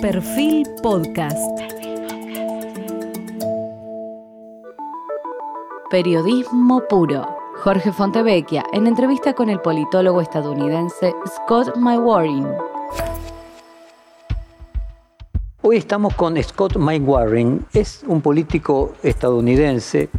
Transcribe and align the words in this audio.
Perfil 0.00 0.64
Podcast. 0.80 1.36
Periodismo 5.90 6.84
puro. 6.88 7.26
Jorge 7.64 7.90
Fontevecchia 7.90 8.64
en 8.72 8.86
entrevista 8.86 9.34
con 9.34 9.50
el 9.50 9.60
politólogo 9.60 10.20
estadounidense 10.20 11.12
Scott 11.26 11.76
McWarren. 11.76 12.46
Hoy 15.62 15.78
estamos 15.78 16.14
con 16.14 16.40
Scott 16.40 16.76
McWarren. 16.76 17.66
Es 17.72 18.04
un 18.06 18.20
político 18.20 18.92
estadounidense, 19.02 20.10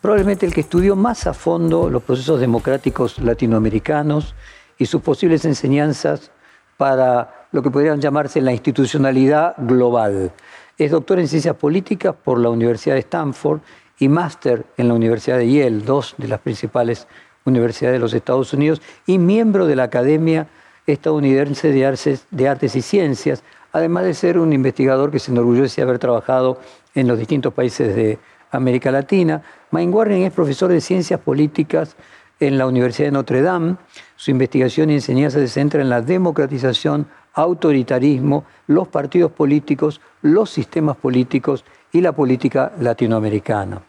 probablemente 0.00 0.46
el 0.46 0.54
que 0.54 0.60
estudió 0.60 0.94
más 0.94 1.26
a 1.26 1.34
fondo 1.34 1.90
los 1.90 2.04
procesos 2.04 2.38
democráticos 2.38 3.18
latinoamericanos 3.18 4.36
y 4.78 4.86
sus 4.86 5.02
posibles 5.02 5.44
enseñanzas 5.44 6.30
para 6.76 7.46
lo 7.52 7.62
que 7.62 7.70
podrían 7.70 8.00
llamarse 8.00 8.40
la 8.40 8.52
institucionalidad 8.52 9.54
global. 9.58 10.32
Es 10.78 10.90
doctor 10.90 11.18
en 11.18 11.28
ciencias 11.28 11.56
políticas 11.56 12.14
por 12.14 12.38
la 12.38 12.50
Universidad 12.50 12.94
de 12.94 13.00
Stanford 13.00 13.60
y 13.98 14.08
máster 14.08 14.66
en 14.76 14.88
la 14.88 14.94
Universidad 14.94 15.38
de 15.38 15.50
Yale, 15.50 15.78
dos 15.78 16.14
de 16.18 16.28
las 16.28 16.40
principales 16.40 17.06
universidades 17.44 17.94
de 17.94 18.00
los 18.00 18.12
Estados 18.12 18.52
Unidos, 18.52 18.82
y 19.06 19.18
miembro 19.18 19.66
de 19.66 19.76
la 19.76 19.84
Academia 19.84 20.48
Estadounidense 20.86 21.72
de 21.72 22.48
Artes, 22.48 22.76
y 22.76 22.82
Ciencias, 22.82 23.42
además 23.72 24.04
de 24.04 24.14
ser 24.14 24.38
un 24.38 24.52
investigador 24.52 25.10
que 25.10 25.18
se 25.18 25.30
enorgullece 25.30 25.80
de 25.80 25.82
haber 25.82 25.98
trabajado 25.98 26.60
en 26.94 27.08
los 27.08 27.18
distintos 27.18 27.54
países 27.54 27.94
de 27.96 28.18
América 28.50 28.90
Latina. 28.90 29.42
Mike 29.70 29.90
Warren 29.90 30.22
es 30.22 30.32
profesor 30.32 30.70
de 30.70 30.80
Ciencias 30.80 31.20
Políticas 31.20 31.96
en 32.40 32.58
la 32.58 32.66
Universidad 32.66 33.08
de 33.08 33.12
Notre 33.12 33.42
Dame. 33.42 33.76
Su 34.16 34.30
investigación 34.30 34.90
y 34.90 34.94
enseñanza 34.94 35.38
se 35.38 35.48
centra 35.48 35.80
en 35.80 35.88
la 35.88 36.02
democratización, 36.02 37.06
autoritarismo, 37.34 38.44
los 38.66 38.88
partidos 38.88 39.32
políticos, 39.32 40.00
los 40.22 40.50
sistemas 40.50 40.96
políticos 40.96 41.64
y 41.92 42.00
la 42.00 42.12
política 42.12 42.72
latinoamericana. 42.80 43.82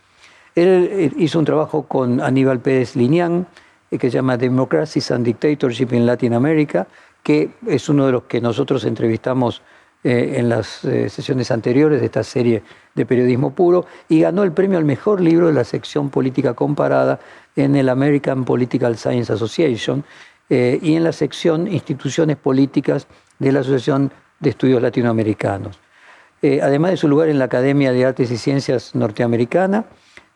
Él 0.55 0.89
eh, 0.91 1.11
hizo 1.17 1.39
un 1.39 1.45
trabajo 1.45 1.83
con 1.83 2.19
Aníbal 2.19 2.59
Pérez 2.59 2.95
Liñán, 2.95 3.47
eh, 3.91 3.97
que 3.97 4.09
se 4.09 4.15
llama 4.15 4.37
Democracies 4.37 5.11
and 5.11 5.25
Dictatorship 5.25 5.89
in 5.91 6.05
Latin 6.05 6.33
America, 6.33 6.87
que 7.21 7.51
es 7.67 7.89
uno 7.89 8.05
de 8.05 8.11
los 8.11 8.23
que 8.23 8.41
nosotros 8.41 8.83
entrevistamos 8.85 9.61
eh, 10.03 10.35
en 10.37 10.49
las 10.49 10.67
sesiones 10.67 11.51
anteriores 11.51 11.99
de 11.99 12.05
esta 12.05 12.23
serie 12.23 12.63
de 12.97 13.05
periodismo 13.05 13.55
puro, 13.55 13.85
y 14.09 14.19
ganó 14.19 14.43
el 14.43 14.51
premio 14.51 14.77
al 14.77 14.83
mejor 14.83 15.21
libro 15.21 15.47
de 15.47 15.53
la 15.53 15.63
sección 15.63 16.09
política 16.09 16.53
comparada 16.53 17.21
en 17.55 17.77
el 17.77 17.87
American 17.87 18.43
Political 18.43 18.97
Science 18.97 19.31
Association 19.31 20.03
y 20.49 20.95
en 20.95 21.03
la 21.03 21.11
sección 21.11 21.67
Instituciones 21.67 22.37
Políticas 22.37 23.07
de 23.39 23.51
la 23.51 23.59
Asociación 23.61 24.11
de 24.39 24.49
Estudios 24.49 24.81
Latinoamericanos. 24.81 25.79
Eh, 26.41 26.59
además 26.61 26.91
de 26.91 26.97
su 26.97 27.07
lugar 27.07 27.29
en 27.29 27.39
la 27.39 27.45
Academia 27.45 27.91
de 27.91 28.05
Artes 28.05 28.29
y 28.29 28.37
Ciencias 28.37 28.93
Norteamericana, 28.93 29.85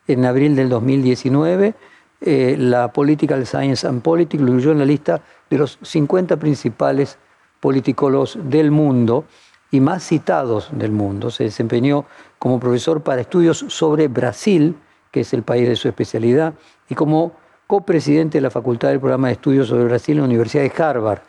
en 0.08 0.26
abril 0.26 0.56
del 0.56 0.70
2019, 0.70 1.76
eh, 2.22 2.56
la 2.58 2.92
Political 2.92 3.46
Science 3.46 3.88
and 3.88 4.02
Politics 4.02 4.42
lo 4.42 4.50
incluyó 4.50 4.72
en 4.72 4.80
la 4.80 4.86
lista 4.86 5.22
de 5.50 5.58
los 5.58 5.78
50 5.82 6.38
principales 6.38 7.18
politicólogos 7.60 8.38
del 8.44 8.72
mundo 8.72 9.26
y 9.70 9.80
más 9.80 10.04
citados 10.04 10.70
del 10.72 10.92
mundo. 10.92 11.30
Se 11.30 11.44
desempeñó 11.46 12.06
como 12.42 12.60
profesor 12.60 13.04
para 13.04 13.22
estudios 13.22 13.64
sobre 13.68 14.08
Brasil, 14.08 14.76
que 15.12 15.20
es 15.20 15.32
el 15.32 15.44
país 15.44 15.70
de 15.70 15.76
su 15.76 15.88
especialidad, 15.88 16.56
y 16.90 16.96
como 16.96 17.34
copresidente 17.68 18.40
de 18.40 18.42
la 18.42 18.50
Facultad 18.50 18.90
del 18.90 19.00
Programa 19.00 19.28
de 19.28 19.34
Estudios 19.34 19.68
sobre 19.68 19.84
Brasil 19.84 20.16
en 20.16 20.22
la 20.22 20.26
Universidad 20.26 20.64
de 20.64 20.84
Harvard, 20.84 21.20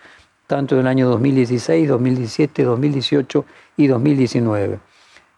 tanto 0.47 0.75
en 0.75 0.81
el 0.81 0.87
año 0.87 1.11
2016, 1.11 1.87
2017, 1.87 2.63
2018 2.65 3.45
y 3.77 3.89
2019. 3.89 4.81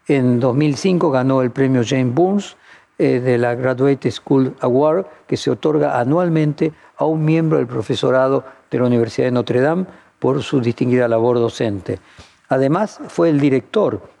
En 0.07 0.39
2005 0.39 1.11
ganó 1.11 1.41
el 1.41 1.51
premio 1.51 1.81
James 1.85 2.15
Burns 2.15 2.55
eh, 2.97 3.19
de 3.19 3.37
la 3.37 3.53
Graduate 3.55 4.09
School 4.11 4.55
Award, 4.61 5.07
que 5.27 5.35
se 5.35 5.51
otorga 5.51 5.99
anualmente 5.99 6.71
a 6.95 7.03
un 7.03 7.25
miembro 7.25 7.57
del 7.57 7.67
profesorado 7.67 8.45
de 8.71 8.79
la 8.79 8.85
Universidad 8.85 9.27
de 9.27 9.31
Notre 9.31 9.59
Dame 9.59 9.87
por 10.19 10.41
su 10.41 10.61
distinguida 10.61 11.09
labor 11.09 11.37
docente. 11.37 11.99
Además, 12.47 13.01
fue 13.09 13.29
el 13.29 13.41
director 13.41 14.14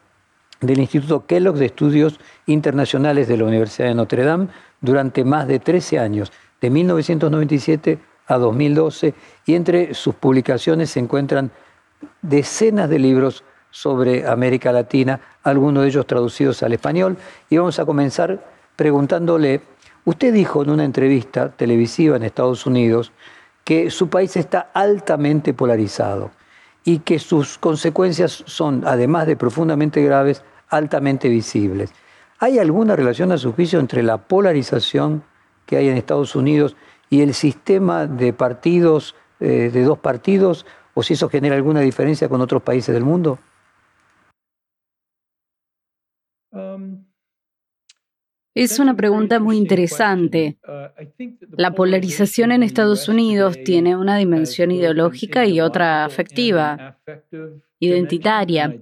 del 0.65 0.79
Instituto 0.79 1.25
Kellogg 1.25 1.55
de 1.55 1.65
Estudios 1.65 2.19
Internacionales 2.45 3.27
de 3.27 3.37
la 3.37 3.45
Universidad 3.45 3.87
de 3.87 3.95
Notre 3.95 4.23
Dame 4.23 4.47
durante 4.81 5.23
más 5.23 5.47
de 5.47 5.59
13 5.59 5.99
años, 5.99 6.31
de 6.61 6.69
1997 6.69 7.99
a 8.27 8.37
2012 8.37 9.13
y 9.45 9.55
entre 9.55 9.93
sus 9.93 10.15
publicaciones 10.15 10.89
se 10.89 10.99
encuentran 10.99 11.51
decenas 12.21 12.89
de 12.89 12.99
libros 12.99 13.43
sobre 13.71 14.25
América 14.25 14.71
Latina, 14.71 15.19
algunos 15.43 15.83
de 15.83 15.89
ellos 15.89 16.07
traducidos 16.07 16.63
al 16.63 16.73
español. 16.73 17.17
Y 17.49 17.57
vamos 17.57 17.77
a 17.79 17.85
comenzar 17.85 18.43
preguntándole, 18.75 19.61
usted 20.05 20.33
dijo 20.33 20.63
en 20.63 20.69
una 20.69 20.85
entrevista 20.85 21.49
televisiva 21.49 22.15
en 22.15 22.23
Estados 22.23 22.65
Unidos 22.65 23.11
que 23.63 23.89
su 23.89 24.09
país 24.09 24.37
está 24.37 24.69
altamente 24.73 25.53
polarizado 25.53 26.31
y 26.83 26.99
que 26.99 27.19
sus 27.19 27.57
consecuencias 27.57 28.43
son, 28.45 28.83
además 28.85 29.27
de 29.27 29.35
profundamente 29.35 30.01
graves, 30.03 30.43
altamente 30.69 31.29
visibles. 31.29 31.93
¿Hay 32.39 32.59
alguna 32.59 32.95
relación 32.95 33.31
a 33.31 33.37
su 33.37 33.53
juicio 33.53 33.79
entre 33.79 34.03
la 34.03 34.17
polarización 34.17 35.23
que 35.65 35.77
hay 35.77 35.89
en 35.89 35.97
Estados 35.97 36.35
Unidos 36.35 36.75
y 37.09 37.21
el 37.21 37.33
sistema 37.33 38.07
de 38.07 38.33
partidos, 38.33 39.15
eh, 39.39 39.69
de 39.71 39.83
dos 39.83 39.99
partidos, 39.99 40.65
o 40.93 41.03
si 41.03 41.13
eso 41.13 41.29
genera 41.29 41.55
alguna 41.55 41.81
diferencia 41.81 42.29
con 42.29 42.41
otros 42.41 42.61
países 42.61 42.93
del 42.93 43.03
mundo? 43.03 43.39
Um, 46.51 47.05
es 48.55 48.79
una 48.79 48.95
pregunta 48.95 49.41
muy 49.41 49.57
interesante. 49.57 50.57
La 51.57 51.75
polarización 51.75 52.53
en 52.53 52.63
Estados 52.63 53.09
Unidos 53.09 53.57
tiene 53.65 53.97
una 53.97 54.15
dimensión 54.15 54.71
ideológica 54.71 55.45
y 55.45 55.59
otra 55.59 56.05
afectiva, 56.05 56.97
identitaria. 57.79 58.73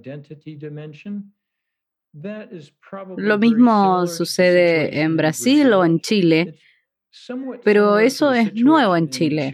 Lo 3.16 3.38
mismo 3.38 4.06
sucede 4.06 5.00
en 5.00 5.16
Brasil 5.16 5.72
o 5.72 5.84
en 5.84 6.00
Chile, 6.00 6.54
pero 7.64 7.98
eso 7.98 8.32
es 8.32 8.54
nuevo 8.54 8.96
en 8.96 9.08
Chile. 9.10 9.52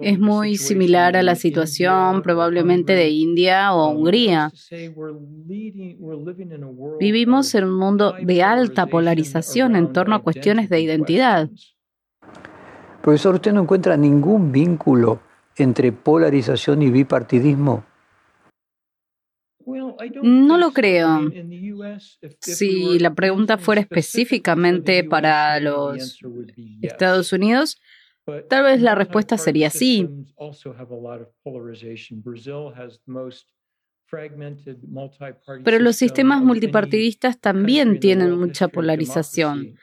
Es 0.00 0.18
muy 0.20 0.56
similar 0.56 1.16
a 1.16 1.22
la 1.24 1.34
situación 1.34 2.22
probablemente 2.22 2.92
de 2.92 3.08
India 3.08 3.74
o 3.74 3.90
Hungría. 3.90 4.52
Vivimos 7.00 7.54
en 7.56 7.64
un 7.64 7.74
mundo 7.74 8.14
de 8.22 8.42
alta 8.44 8.86
polarización 8.86 9.74
en 9.74 9.92
torno 9.92 10.14
a 10.14 10.22
cuestiones 10.22 10.68
de 10.68 10.80
identidad. 10.80 11.50
Profesor, 13.02 13.34
¿usted 13.34 13.52
no 13.52 13.62
encuentra 13.62 13.96
ningún 13.96 14.52
vínculo 14.52 15.27
entre 15.62 15.92
polarización 15.92 16.82
y 16.82 16.90
bipartidismo? 16.90 17.84
No 20.22 20.56
lo 20.56 20.72
creo. 20.72 21.30
Si 22.40 22.98
la 22.98 23.14
pregunta 23.14 23.58
fuera 23.58 23.82
específicamente 23.82 25.04
para 25.04 25.60
los 25.60 26.18
Estados 26.80 27.32
Unidos, 27.32 27.80
tal 28.48 28.64
vez 28.64 28.80
la 28.80 28.94
respuesta 28.94 29.36
sería 29.36 29.70
sí. 29.70 30.08
Pero 35.64 35.78
los 35.78 35.96
sistemas 35.96 36.42
multipartidistas 36.42 37.38
también 37.38 38.00
tienen 38.00 38.38
mucha 38.38 38.68
polarización. 38.68 39.74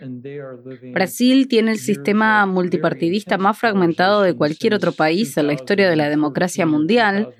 Brasil 0.93 1.47
tiene 1.47 1.71
el 1.71 1.79
sistema 1.79 2.45
multipartidista 2.45 3.37
más 3.37 3.57
fragmentado 3.57 4.21
de 4.21 4.33
cualquier 4.33 4.73
otro 4.73 4.91
país 4.91 5.37
en 5.37 5.47
la 5.47 5.53
historia 5.53 5.89
de 5.89 5.95
la 5.95 6.09
democracia 6.09 6.65
mundial 6.65 7.33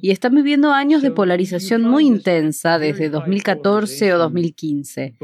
y 0.00 0.10
están 0.10 0.34
viviendo 0.34 0.72
años 0.72 1.02
de 1.02 1.10
polarización 1.10 1.82
muy 1.82 2.06
intensa 2.06 2.78
desde 2.78 3.08
2014 3.10 4.14
o 4.14 4.18
2015. 4.18 5.16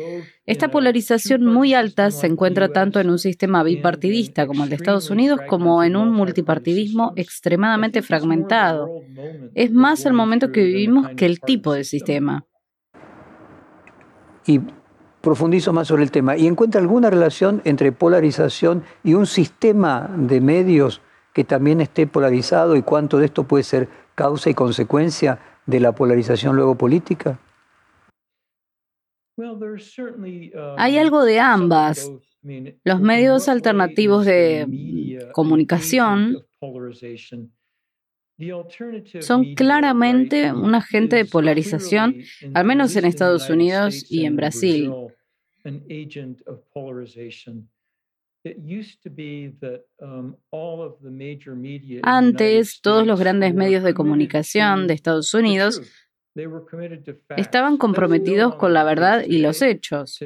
Esta 0.51 0.69
polarización 0.69 1.47
muy 1.47 1.75
alta 1.75 2.11
se 2.11 2.27
encuentra 2.27 2.71
tanto 2.71 2.99
en 2.99 3.09
un 3.09 3.21
sistema 3.21 3.63
bipartidista 3.63 4.49
como 4.49 4.65
el 4.65 4.71
de 4.71 4.75
Estados 4.75 5.09
Unidos 5.09 5.39
como 5.49 5.85
en 5.85 5.95
un 5.95 6.11
multipartidismo 6.11 7.13
extremadamente 7.15 8.03
fragmentado. 8.03 8.89
Es 9.55 9.71
más 9.71 10.05
el 10.07 10.13
momento 10.13 10.51
que 10.51 10.65
vivimos 10.65 11.11
que 11.17 11.27
el 11.27 11.39
tipo 11.39 11.73
de 11.73 11.85
sistema. 11.85 12.47
Y 14.45 14.61
profundizo 15.21 15.73
más 15.73 15.87
sobre 15.87 16.03
el 16.03 16.11
tema. 16.11 16.37
¿Y 16.37 16.49
encuentra 16.49 16.81
alguna 16.81 17.11
relación 17.11 17.63
entre 17.65 17.93
polarización 17.93 18.83
y 19.05 19.15
un 19.15 19.27
sistema 19.27 20.11
de 20.17 20.41
medios 20.41 21.01
que 21.33 21.45
también 21.45 21.81
esté 21.81 22.09
polarizado 22.09 22.75
y 22.75 22.83
cuánto 22.83 23.19
de 23.19 23.27
esto 23.27 23.45
puede 23.45 23.63
ser 23.63 23.89
causa 24.17 24.51
y 24.51 24.55
consecuencia 24.55 25.39
de 25.67 25.79
la 25.79 25.93
polarización 25.93 26.57
luego 26.57 26.75
política? 26.75 27.39
Hay 30.77 30.99
algo 30.99 31.25
de 31.25 31.41
ambas. 31.41 32.11
Los 32.85 33.01
medios 33.01 33.49
alternativos 33.49 34.25
de 34.25 35.29
comunicación 35.33 36.45
son 39.21 39.55
claramente 39.55 40.53
un 40.53 40.75
agente 40.75 41.17
de 41.17 41.25
polarización, 41.27 42.17
al 42.55 42.65
menos 42.65 42.97
en 42.97 43.05
Estados 43.05 43.51
Unidos 43.51 44.11
y 44.11 44.25
en 44.25 44.37
Brasil. 44.37 44.91
Antes, 52.03 52.81
todos 52.81 53.07
los 53.07 53.21
grandes 53.21 53.55
medios 53.55 53.85
de 53.85 53.95
comunicación 53.95 54.87
de 54.87 54.95
Estados 54.95 55.35
Unidos 55.35 55.83
estaban 57.37 57.77
comprometidos 57.77 58.55
con 58.55 58.73
la 58.73 58.85
verdad 58.85 59.25
y 59.27 59.39
los 59.39 59.63
hechos. 59.63 60.19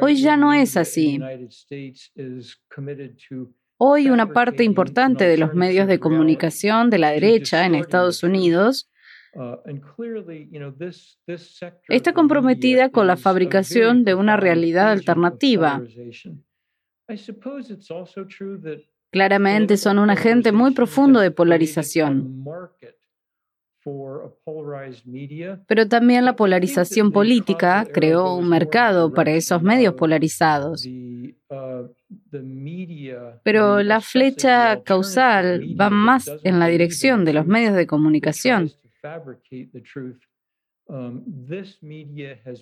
Hoy 0.00 0.16
ya 0.16 0.36
no 0.36 0.52
es 0.52 0.76
así. 0.76 1.20
Hoy 3.78 4.10
una 4.10 4.32
parte 4.32 4.64
importante 4.64 5.24
de 5.24 5.38
los 5.38 5.54
medios 5.54 5.86
de 5.86 6.00
comunicación 6.00 6.90
de 6.90 6.98
la 6.98 7.10
derecha 7.10 7.64
en 7.64 7.76
Estados 7.76 8.22
Unidos 8.22 8.90
uh, 9.34 9.56
está 11.88 12.12
comprometida 12.12 12.90
con 12.90 13.06
la 13.06 13.16
fabricación 13.16 14.04
de 14.04 14.14
una 14.14 14.36
realidad 14.36 14.90
alternativa. 14.90 15.80
Claramente 19.10 19.76
son 19.76 19.98
un 19.98 20.10
agente 20.10 20.52
muy 20.52 20.74
profundo 20.74 21.20
de 21.20 21.30
polarización. 21.30 22.44
Pero 25.66 25.88
también 25.88 26.24
la 26.24 26.36
polarización 26.36 27.12
política 27.12 27.86
creó 27.92 28.34
un 28.34 28.48
mercado 28.48 29.12
para 29.12 29.32
esos 29.32 29.62
medios 29.62 29.94
polarizados. 29.94 30.86
Uh, 30.86 31.88
Pero 33.42 33.82
la 33.82 34.00
flecha 34.00 34.82
causal 34.82 35.62
va 35.80 35.90
más 35.90 36.30
en 36.44 36.58
la 36.58 36.66
dirección 36.66 37.24
de 37.24 37.32
los 37.32 37.46
medios 37.46 37.74
de 37.74 37.86
comunicación. 37.86 38.70
Um, 40.90 41.22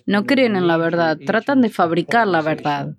no 0.05 0.25
creen 0.25 0.57
en 0.57 0.67
la 0.67 0.77
verdad, 0.77 1.17
tratan 1.25 1.61
de 1.61 1.69
fabricar 1.69 2.27
la 2.27 2.41
verdad. 2.41 2.95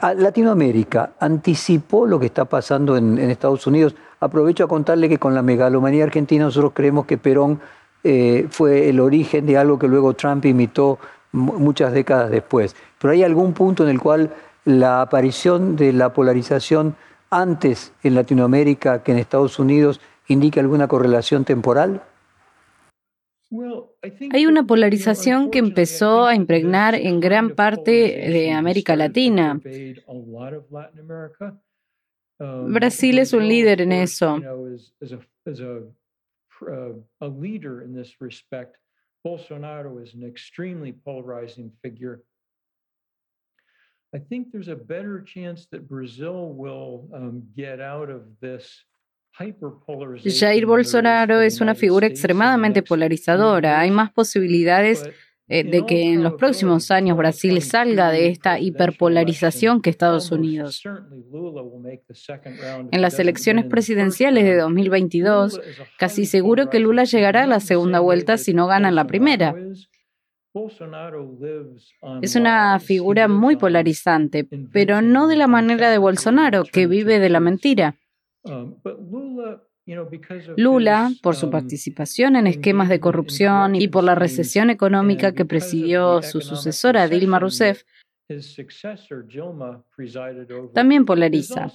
Latinoamérica 0.00 1.14
anticipó 1.18 2.06
lo 2.06 2.20
que 2.20 2.26
está 2.26 2.44
pasando 2.44 2.96
en, 2.96 3.18
Estados 3.18 3.66
Unidos. 3.66 3.94
Aprovecho 4.20 4.64
a 4.64 4.68
contarle 4.68 5.08
que 5.08 5.18
con 5.18 5.34
la 5.34 5.42
megalomanía 5.42 6.04
argentina 6.04 6.44
nosotros 6.44 6.72
creemos 6.74 7.06
que 7.06 7.18
Perón 7.18 7.60
eh, 8.04 8.46
fue 8.50 8.88
el 8.88 9.00
origen 9.00 9.46
de 9.46 9.58
algo 9.58 9.78
que 9.78 9.88
luego 9.88 10.14
Trump 10.14 10.44
imitó 10.44 10.98
muchas 11.32 11.92
décadas 11.92 12.30
después. 12.30 12.74
Pero 12.98 13.12
hay 13.12 13.22
algún 13.22 13.52
punto 13.52 13.82
en 13.82 13.90
el 13.90 14.00
cual 14.00 14.32
la 14.64 15.02
aparición 15.02 15.76
de 15.76 15.92
la 15.92 16.12
polarización 16.12 16.96
antes 17.30 17.92
en 18.02 18.14
Latinoamérica 18.14 19.02
que 19.02 19.12
en 19.12 19.18
Estados 19.18 19.58
Unidos 19.58 20.00
indica 20.28 20.60
alguna 20.60 20.88
correlación 20.88 21.44
temporal? 21.44 22.02
Hay 24.32 24.46
una 24.46 24.66
polarización 24.66 25.50
que 25.50 25.58
empezó 25.58 26.26
a 26.26 26.34
impregnar 26.34 26.94
en 26.94 27.20
gran 27.20 27.50
parte 27.50 27.90
de 27.90 28.50
América 28.52 28.96
Latina. 28.96 29.60
Brasil 32.38 33.18
es 33.18 33.32
un 33.32 33.48
líder 33.48 33.80
en 33.80 33.92
eso. 33.92 34.40
Bolsonaro 39.24 39.98
is 39.98 40.14
an 40.14 40.22
extremely 40.22 40.92
polarizing 40.92 41.72
figure. 41.82 42.22
I 44.14 44.18
think 44.18 44.52
there's 44.52 44.68
a 44.68 44.76
better 44.76 45.20
chance 45.20 45.66
that 45.72 45.88
Brazil 45.88 46.52
will 46.52 47.08
um, 47.12 47.42
get 47.56 47.80
out 47.80 48.08
of 48.08 48.22
this 48.40 48.84
Jair 50.24 50.64
Bolsonaro 50.64 51.42
es 51.42 51.60
una 51.60 51.74
figura 51.74 52.06
extremadamente 52.06 52.82
polarizadora. 52.82 53.80
Hay 53.80 53.90
más 53.90 54.10
posibilidades 54.10 55.04
de 55.48 55.84
que 55.86 56.12
en 56.12 56.22
los 56.22 56.34
próximos 56.34 56.90
años 56.90 57.16
Brasil 57.16 57.60
salga 57.62 58.10
de 58.10 58.28
esta 58.28 58.58
hiperpolarización 58.58 59.80
que 59.80 59.90
Estados 59.90 60.32
Unidos. 60.32 60.82
En 62.90 63.02
las 63.02 63.18
elecciones 63.18 63.66
presidenciales 63.66 64.44
de 64.44 64.56
2022, 64.56 65.60
casi 65.98 66.26
seguro 66.26 66.68
que 66.68 66.80
Lula 66.80 67.04
llegará 67.04 67.44
a 67.44 67.46
la 67.46 67.60
segunda 67.60 68.00
vuelta 68.00 68.38
si 68.38 68.54
no 68.54 68.66
gana 68.66 68.90
la 68.90 69.06
primera. 69.06 69.54
Es 72.22 72.34
una 72.34 72.80
figura 72.80 73.28
muy 73.28 73.56
polarizante, 73.56 74.48
pero 74.72 75.02
no 75.02 75.28
de 75.28 75.36
la 75.36 75.46
manera 75.46 75.90
de 75.90 75.98
Bolsonaro, 75.98 76.64
que 76.64 76.86
vive 76.86 77.18
de 77.18 77.28
la 77.28 77.40
mentira. 77.40 77.96
Lula, 80.56 81.10
por 81.22 81.36
su 81.36 81.46
um, 81.46 81.52
también 81.52 82.34
en 82.36 82.46
esquemas 82.46 82.88
de 82.88 82.98
corrupción 82.98 83.76
y 83.76 83.86
por 83.88 84.02
la 84.02 84.16
recesión 84.16 84.70
económica 84.70 85.32
que 85.32 85.44
presidió 85.44 86.22
su 86.22 86.40
sucesora 86.40 87.08
Dilma 87.08 87.38
Rousseff, 87.38 87.84
también 90.74 91.04
polariza. 91.04 91.72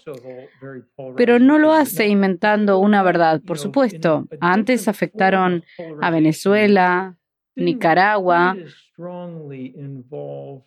Pero 1.16 1.40
no 1.40 1.58
lo 1.58 1.72
hace 1.72 2.08
inventando 2.08 2.80
una 2.80 3.04
verdad, 3.04 3.42
por 3.42 3.58
supuesto. 3.58 4.28
Antes 4.42 4.90
afectaron 4.90 5.64
a 6.02 6.12
Venezuela, 6.12 7.18
Nicaragua, 7.56 8.58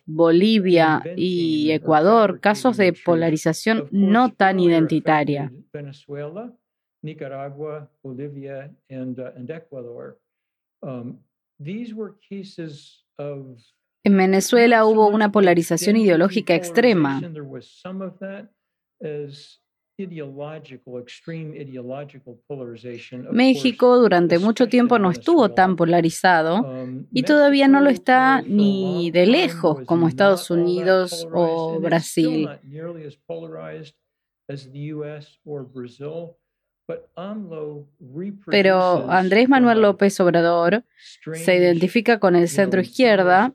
Bolivia 0.05 1.03
y 1.15 1.71
Ecuador 1.71 2.39
casos 2.39 2.77
de 2.77 2.93
polarización 2.93 3.87
no 3.91 4.33
tan 4.33 4.59
identitaria. 4.59 5.51
Nicaragua, 7.05 7.87
Bolivia, 8.03 8.71
and, 8.89 9.19
uh, 9.19 9.53
Ecuador. 9.53 10.17
Um, 10.81 11.19
en 14.03 14.17
Venezuela 14.17 14.85
hubo 14.85 15.07
una 15.07 15.31
polarización 15.31 15.95
ideológica 15.95 16.53
extrema. 16.53 17.21
México 23.31 23.97
durante 23.97 24.39
mucho 24.39 24.67
tiempo 24.67 24.99
no 24.99 25.11
estuvo 25.11 25.51
tan 25.51 25.77
polarizado 25.77 26.61
um, 26.61 27.05
y 27.13 27.23
todavía 27.23 27.69
no 27.69 27.79
lo 27.79 27.89
está 27.89 28.41
ni 28.41 29.11
de 29.11 29.25
lejos 29.25 29.85
como 29.85 30.09
Estados 30.09 30.51
Unidos 30.51 31.25
o 31.31 31.79
Brasil. 31.79 32.49
Pero 38.45 39.09
Andrés 39.09 39.49
Manuel 39.49 39.81
López 39.81 40.19
Obrador 40.19 40.83
se 41.33 41.55
identifica 41.55 42.19
con 42.19 42.35
el 42.35 42.47
centro 42.47 42.81
izquierda, 42.81 43.53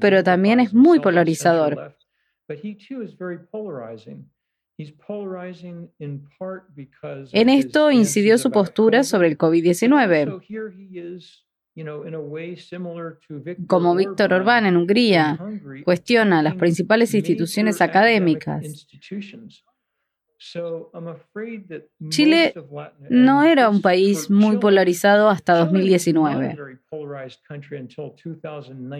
pero 0.00 0.22
también 0.22 0.60
es 0.60 0.74
muy 0.74 1.00
polarizador. 1.00 1.96
En 7.32 7.48
esto 7.48 7.90
incidió 7.90 8.38
su 8.38 8.50
postura 8.50 9.04
sobre 9.04 9.28
el 9.28 9.38
COVID-19. 9.38 10.42
Como 13.66 13.96
Víctor 13.96 14.32
Orbán 14.32 14.66
en 14.66 14.76
Hungría, 14.76 15.38
cuestiona 15.84 16.42
las 16.42 16.54
principales 16.56 17.14
instituciones 17.14 17.80
académicas. 17.80 18.86
Chile 22.10 22.54
no 23.08 23.42
era 23.44 23.68
un 23.68 23.80
país 23.80 24.30
muy 24.30 24.58
polarizado 24.58 25.28
hasta 25.30 25.54
2019. 25.54 26.56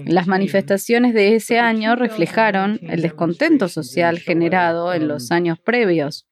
Las 0.07 0.27
manifestaciones 0.27 1.15
de 1.15 1.35
ese 1.35 1.59
año 1.59 1.97
reflejaron 1.97 2.79
el 2.83 3.03
descontento 3.03 3.69
social 3.69 4.19
generado 4.19 4.93
en 4.95 5.09
los 5.09 5.31
años 5.31 5.59
previos. 5.59 6.29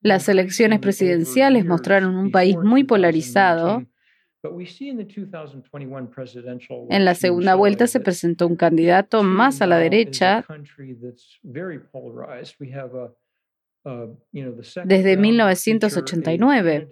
Las 0.00 0.28
elecciones 0.28 0.78
presidenciales 0.78 1.64
mostraron 1.64 2.14
un 2.14 2.30
país 2.30 2.56
muy 2.56 2.84
polarizado 2.84 3.84
en 6.90 7.04
la 7.04 7.14
segunda 7.14 7.54
vuelta 7.56 7.86
se 7.86 8.00
presentó 8.00 8.46
un 8.46 8.56
candidato 8.56 9.22
más 9.24 9.60
a 9.62 9.66
la 9.66 9.78
derecha 9.78 10.44
desde 14.84 15.16
1989. 15.16 16.88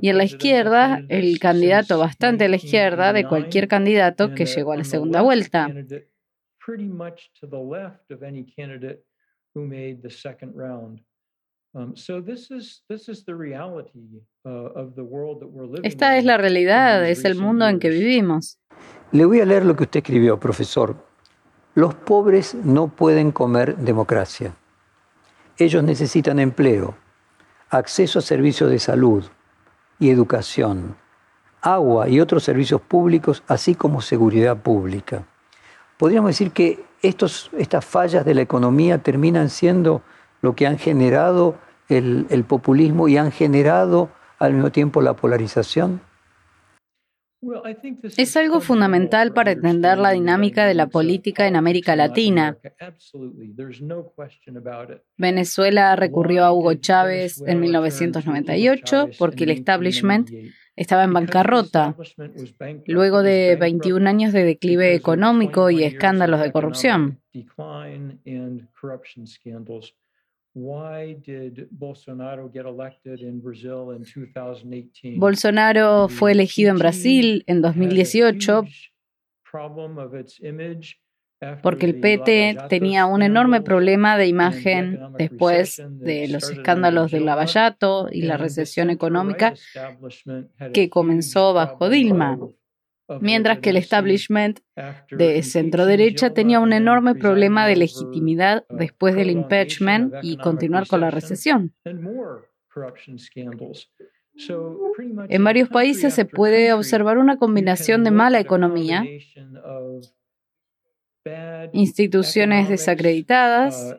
Y 0.00 0.08
en 0.08 0.18
la 0.18 0.24
izquierda, 0.24 1.02
el 1.08 1.38
candidato 1.38 1.98
bastante 1.98 2.44
a 2.44 2.48
la 2.48 2.56
izquierda 2.56 3.12
de 3.12 3.26
cualquier 3.26 3.66
candidato 3.66 4.34
que 4.34 4.46
llegó 4.46 4.72
a 4.72 4.76
la 4.76 4.84
segunda 4.84 5.22
vuelta. 5.22 5.68
Esta 15.82 16.16
es 16.16 16.24
la 16.24 16.36
realidad, 16.36 17.08
es 17.08 17.24
el 17.24 17.34
mundo 17.36 17.68
en 17.68 17.78
que 17.78 17.90
vivimos. 17.90 18.58
Le 19.12 19.24
voy 19.24 19.40
a 19.40 19.46
leer 19.46 19.64
lo 19.64 19.76
que 19.76 19.84
usted 19.84 19.98
escribió, 19.98 20.38
profesor. 20.38 20.96
Los 21.74 21.94
pobres 21.94 22.54
no 22.54 22.88
pueden 22.88 23.30
comer 23.30 23.76
democracia. 23.76 24.54
Ellos 25.56 25.82
necesitan 25.82 26.38
empleo, 26.38 26.96
acceso 27.70 28.18
a 28.18 28.22
servicios 28.22 28.70
de 28.70 28.78
salud 28.78 29.24
y 29.98 30.10
educación, 30.10 30.96
agua 31.60 32.08
y 32.08 32.20
otros 32.20 32.44
servicios 32.44 32.80
públicos, 32.80 33.42
así 33.46 33.74
como 33.74 34.00
seguridad 34.00 34.56
pública. 34.56 35.24
Podríamos 35.96 36.30
decir 36.30 36.52
que 36.52 36.84
estos, 37.02 37.50
estas 37.56 37.84
fallas 37.84 38.24
de 38.24 38.34
la 38.34 38.42
economía 38.42 38.98
terminan 38.98 39.50
siendo 39.50 40.02
lo 40.40 40.54
que 40.54 40.66
han 40.66 40.78
generado 40.78 41.56
el, 41.88 42.26
el 42.30 42.44
populismo 42.44 43.08
y 43.08 43.16
han 43.16 43.32
generado 43.32 44.10
al 44.38 44.54
mismo 44.54 44.70
tiempo 44.70 45.02
la 45.02 45.14
polarización. 45.14 46.00
Es 48.16 48.36
algo 48.36 48.60
fundamental 48.60 49.32
para 49.32 49.52
entender 49.52 49.96
la 49.98 50.10
dinámica 50.10 50.66
de 50.66 50.74
la 50.74 50.88
política 50.88 51.46
en 51.46 51.54
América 51.54 51.94
Latina. 51.94 52.58
Venezuela 55.16 55.94
recurrió 55.94 56.44
a 56.44 56.52
Hugo 56.52 56.74
Chávez 56.74 57.40
en 57.46 57.60
1998 57.60 59.10
porque 59.18 59.44
el 59.44 59.50
establishment 59.50 60.30
estaba 60.74 61.04
en 61.04 61.12
bancarrota, 61.12 61.94
luego 62.86 63.22
de 63.22 63.56
21 63.56 64.08
años 64.08 64.32
de 64.32 64.44
declive 64.44 64.94
económico 64.94 65.70
y 65.70 65.84
escándalos 65.84 66.40
de 66.40 66.50
corrupción. 66.50 67.20
Bolsonaro 75.16 76.08
fue 76.08 76.32
elegido 76.32 76.70
en 76.70 76.78
Brasil 76.78 77.44
en 77.46 77.62
2018 77.62 78.64
porque 81.62 81.86
el 81.86 82.00
PT 82.00 82.56
tenía 82.68 83.06
un 83.06 83.22
enorme 83.22 83.60
problema 83.60 84.16
de 84.16 84.26
imagen 84.26 84.98
después 85.16 85.80
de 85.88 86.28
los 86.28 86.50
escándalos 86.50 87.12
del 87.12 87.26
Lavallato 87.26 88.08
y 88.10 88.22
la 88.22 88.36
recesión 88.36 88.90
económica 88.90 89.54
que 90.72 90.90
comenzó 90.90 91.54
bajo 91.54 91.88
Dilma 91.88 92.38
mientras 93.20 93.58
que 93.60 93.70
el 93.70 93.76
establishment 93.76 94.60
de 95.10 95.42
centro 95.42 95.86
derecha 95.86 96.34
tenía 96.34 96.60
un 96.60 96.72
enorme 96.72 97.14
problema 97.14 97.66
de 97.66 97.76
legitimidad 97.76 98.64
después 98.68 99.14
del 99.14 99.30
impeachment 99.30 100.14
y 100.22 100.36
continuar 100.36 100.86
con 100.86 101.00
la 101.00 101.10
recesión. 101.10 101.74
En 105.28 105.44
varios 105.44 105.68
países 105.68 106.14
se 106.14 106.24
puede 106.24 106.72
observar 106.72 107.18
una 107.18 107.38
combinación 107.38 108.04
de 108.04 108.10
mala 108.10 108.38
economía, 108.38 109.04
instituciones 111.72 112.68
desacreditadas 112.68 113.96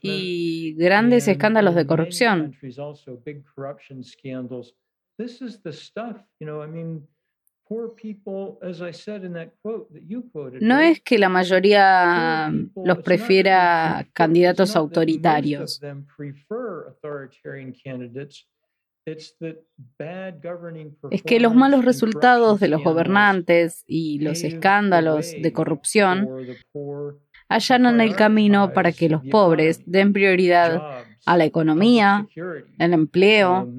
y 0.00 0.74
grandes 0.78 1.28
escándalos 1.28 1.74
de 1.74 1.86
corrupción. 1.86 2.54
No 10.60 10.78
es 10.78 11.00
que 11.00 11.18
la 11.18 11.28
mayoría 11.28 12.52
los 12.84 12.98
prefiera 12.98 14.06
candidatos 14.12 14.76
autoritarios. 14.76 15.80
Es 21.10 21.22
que 21.22 21.40
los 21.40 21.54
malos 21.54 21.84
resultados 21.84 22.60
de 22.60 22.68
los 22.68 22.82
gobernantes 22.82 23.84
y 23.86 24.18
los 24.20 24.42
escándalos 24.42 25.32
de 25.32 25.52
corrupción 25.52 26.28
allanan 27.48 28.00
el 28.00 28.16
camino 28.16 28.72
para 28.72 28.92
que 28.92 29.08
los 29.08 29.24
pobres 29.24 29.80
den 29.86 30.12
prioridad 30.12 30.95
a 31.24 31.36
la 31.36 31.44
economía, 31.44 32.26
el 32.78 32.92
empleo, 32.92 33.72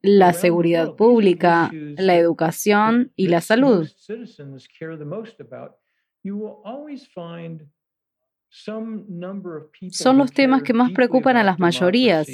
la 0.00 0.32
seguridad 0.32 0.94
pública, 0.94 1.70
la 1.72 2.16
educación 2.16 3.12
y 3.16 3.28
la 3.28 3.40
salud. 3.40 3.88
Son 9.90 10.18
los 10.18 10.32
temas 10.32 10.62
que 10.62 10.74
más 10.74 10.92
preocupan 10.92 11.38
a 11.38 11.42
las 11.42 11.58
mayorías. 11.58 12.26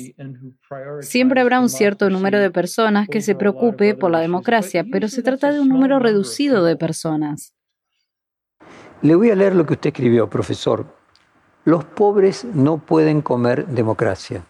Siempre 1.00 1.40
habrá 1.40 1.60
un 1.60 1.68
cierto 1.68 2.10
número 2.10 2.40
de 2.40 2.50
personas 2.50 3.08
que 3.08 3.20
se 3.20 3.36
preocupe 3.36 3.94
por 3.94 4.10
la 4.10 4.18
democracia, 4.18 4.84
pero 4.90 5.06
se 5.06 5.22
trata 5.22 5.52
de 5.52 5.60
un 5.60 5.68
número 5.68 6.00
reducido 6.00 6.64
de 6.64 6.76
personas. 6.76 7.54
Le 9.00 9.14
voy 9.14 9.30
a 9.30 9.36
leer 9.36 9.54
lo 9.54 9.64
que 9.64 9.74
usted 9.74 9.90
escribió, 9.90 10.28
profesor. 10.28 10.97
Los 11.68 11.84
pobres 11.84 12.46
no 12.46 12.78
pueden 12.78 13.20
comer 13.20 13.66
democracia. 13.66 14.42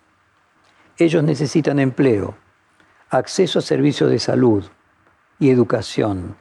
Ellos 0.96 1.25
necesitan 1.25 1.80
empleo, 1.80 2.37
acceso 3.10 3.58
a 3.58 3.62
servicios 3.62 4.08
de 4.08 4.20
salud 4.20 4.64
y 5.40 5.50
educación, 5.50 6.37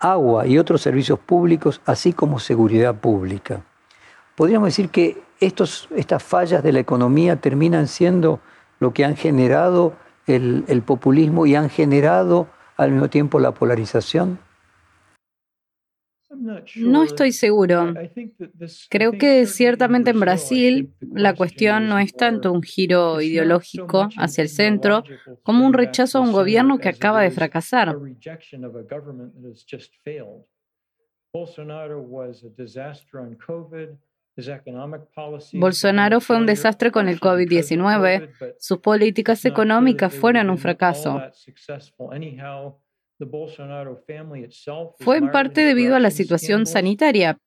agua 0.00 0.46
y 0.46 0.56
otros 0.56 0.80
servicios 0.80 1.18
públicos, 1.18 1.82
así 1.84 2.14
como 2.14 2.38
seguridad 2.38 2.94
pública. 2.94 3.60
Podríamos 4.36 4.68
decir 4.68 4.88
que 4.88 5.22
estos, 5.38 5.86
estas 5.94 6.22
fallas 6.22 6.62
de 6.62 6.72
la 6.72 6.80
economía 6.80 7.36
terminan 7.36 7.86
siendo 7.86 8.40
lo 8.80 8.94
que 8.94 9.04
han 9.04 9.16
generado 9.16 9.92
el, 10.26 10.64
el 10.68 10.80
populismo 10.80 11.44
y 11.44 11.56
han 11.56 11.68
generado 11.68 12.46
al 12.78 12.92
mismo 12.92 13.10
tiempo 13.10 13.38
la 13.38 13.52
polarización. 13.52 14.38
No 16.76 17.02
estoy 17.02 17.32
seguro. 17.32 17.94
Creo 18.90 19.12
que 19.12 19.46
ciertamente 19.46 20.10
en 20.10 20.20
Brasil 20.20 20.94
la 21.00 21.34
cuestión 21.34 21.88
no 21.88 21.98
es 21.98 22.14
tanto 22.14 22.52
un 22.52 22.62
giro 22.62 23.20
ideológico 23.20 24.08
hacia 24.16 24.42
el 24.42 24.48
centro 24.48 25.04
como 25.42 25.66
un 25.66 25.72
rechazo 25.72 26.18
a 26.18 26.20
un 26.22 26.32
gobierno 26.32 26.78
que 26.78 26.88
acaba 26.88 27.22
de 27.22 27.30
fracasar. 27.30 27.96
Bolsonaro 35.54 36.20
fue 36.20 36.36
un 36.36 36.46
desastre 36.46 36.90
con 36.90 37.08
el 37.08 37.20
COVID-19. 37.20 38.56
Sus 38.58 38.78
políticas 38.78 39.44
económicas 39.44 40.14
fueron 40.14 40.50
un 40.50 40.58
fracaso. 40.58 41.22
Fue 45.00 45.16
en 45.16 45.30
parte 45.30 45.62
debido 45.62 45.96
a 45.96 46.00
la 46.00 46.10
situación 46.10 46.66
sanitaria. 46.66 47.38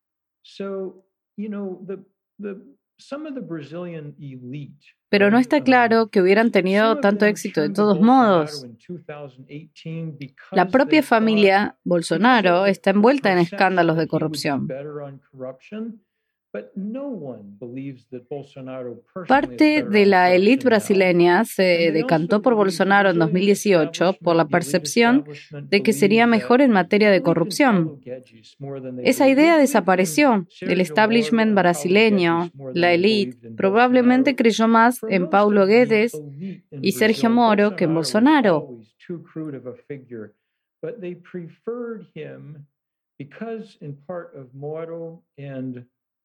Pero 5.09 5.31
no 5.31 5.39
está 5.39 5.63
claro 5.63 6.07
que 6.07 6.21
hubieran 6.21 6.51
tenido 6.51 6.99
tanto 6.99 7.25
éxito 7.25 7.61
de 7.61 7.69
todos 7.69 7.99
modos. 7.99 8.67
La 10.51 10.67
propia 10.67 11.01
familia 11.01 11.77
Bolsonaro 11.83 12.65
está 12.65 12.91
envuelta 12.91 13.31
en 13.31 13.39
escándalos 13.39 13.97
de 13.97 14.07
corrupción. 14.07 14.67
Parte 19.27 19.84
de 19.84 20.06
la 20.08 20.34
élite 20.34 20.65
brasileña 20.65 21.46
se 21.46 21.91
decantó 21.91 22.41
por 22.41 22.56
Bolsonaro 22.56 23.12
en 23.12 23.20
2018 23.20 24.13
por 24.22 24.36
la 24.36 24.48
percepción 24.48 25.25
de 25.51 25.84
que 25.84 25.94
sería 25.94 26.25
mejor 26.25 26.62
en 26.62 26.72
materia 26.72 27.12
de 27.12 27.22
corrupción. 27.22 28.01
Esa 29.03 29.29
idea 29.29 29.58
desapareció. 29.58 30.48
El 30.62 30.82
establishment 30.82 31.53
brasileño, 31.53 32.50
la 32.74 32.94
élite, 32.94 33.51
probablemente 33.51 34.36
creyó 34.36 34.68
más 34.68 35.01
en 35.08 35.29
Paulo 35.29 35.68
Guedes 35.68 36.20
y 36.82 36.94
Sergio 36.94 37.29
Moro 37.29 37.75
que 37.75 37.84
en 37.84 37.94
Bolsonaro. 37.94 38.79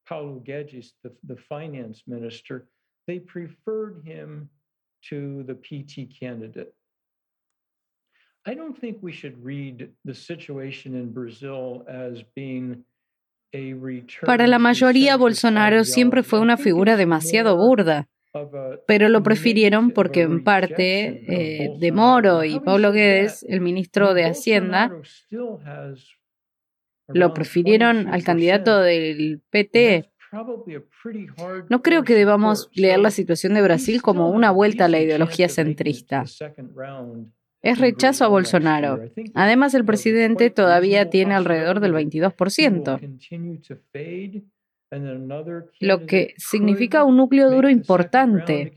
Paulo 0.08 0.42
Guedes, 0.44 0.92
the, 1.02 1.12
the 1.24 1.36
finance 1.36 2.02
minister, 2.06 2.66
they 3.06 3.18
preferred 3.18 4.02
him 4.04 4.48
to 5.08 5.44
the 5.44 5.54
PT 5.54 6.18
candidate. 6.18 6.74
I 8.46 8.54
don't 8.54 8.78
think 8.78 8.98
we 9.00 9.12
should 9.12 9.42
read 9.42 9.90
the 10.04 10.14
situation 10.14 10.94
in 10.94 11.12
Brazil 11.12 11.84
as 11.88 12.22
being 12.34 12.84
Para 14.26 14.48
la 14.48 14.58
mayoría, 14.58 15.16
Bolsonaro 15.16 15.84
siempre 15.84 16.24
fue 16.24 16.40
una 16.40 16.56
figura 16.56 16.96
demasiado 16.96 17.56
burda, 17.56 18.08
pero 18.86 19.08
lo 19.08 19.22
prefirieron 19.22 19.92
porque 19.92 20.22
en 20.22 20.42
parte 20.42 21.22
eh, 21.28 21.70
de 21.78 21.92
Moro 21.92 22.42
y 22.42 22.58
Paulo 22.58 22.90
Guedes, 22.90 23.44
el 23.48 23.60
ministro 23.60 24.12
de 24.12 24.24
Hacienda, 24.24 24.90
lo 27.08 27.34
prefirieron 27.34 28.08
al 28.08 28.24
candidato 28.24 28.80
del 28.80 29.42
PT 29.50 30.10
No 31.68 31.82
creo 31.82 32.02
que 32.02 32.14
debamos 32.14 32.70
leer 32.74 32.98
la 32.98 33.10
situación 33.10 33.54
de 33.54 33.62
Brasil 33.62 34.02
como 34.02 34.30
una 34.30 34.50
vuelta 34.50 34.86
a 34.86 34.88
la 34.88 35.00
ideología 35.00 35.48
centrista. 35.48 36.24
Es 37.62 37.78
rechazo 37.78 38.24
a 38.24 38.28
Bolsonaro. 38.28 39.00
Además, 39.34 39.74
el 39.74 39.84
presidente 39.84 40.50
todavía 40.50 41.08
tiene 41.08 41.34
alrededor 41.34 41.80
del 41.80 41.94
22%, 41.94 43.18
lo 45.80 46.06
que 46.06 46.34
significa 46.36 47.04
un 47.04 47.16
núcleo 47.16 47.50
duro 47.50 47.70
importante. 47.70 48.72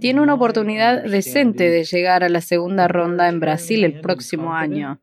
Tiene 0.00 0.20
una 0.20 0.34
oportunidad 0.34 1.04
decente 1.04 1.70
de 1.70 1.84
llegar 1.84 2.24
a 2.24 2.28
la 2.28 2.40
segunda 2.40 2.88
ronda 2.88 3.28
en 3.28 3.40
Brasil 3.40 3.84
el 3.84 4.00
próximo 4.00 4.54
año. 4.54 5.00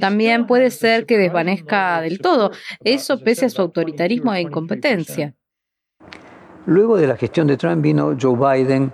También 0.00 0.46
puede 0.46 0.70
ser 0.70 1.06
que 1.06 1.16
desvanezca 1.16 2.00
del 2.00 2.18
todo, 2.18 2.50
eso 2.82 3.20
pese 3.22 3.46
a 3.46 3.50
su 3.50 3.62
autoritarismo 3.62 4.34
e 4.34 4.40
incompetencia. 4.40 5.34
Luego 6.66 6.96
de 6.96 7.06
la 7.06 7.16
gestión 7.16 7.46
de 7.46 7.56
Trump 7.56 7.82
vino 7.82 8.16
Joe 8.20 8.36
Biden, 8.36 8.92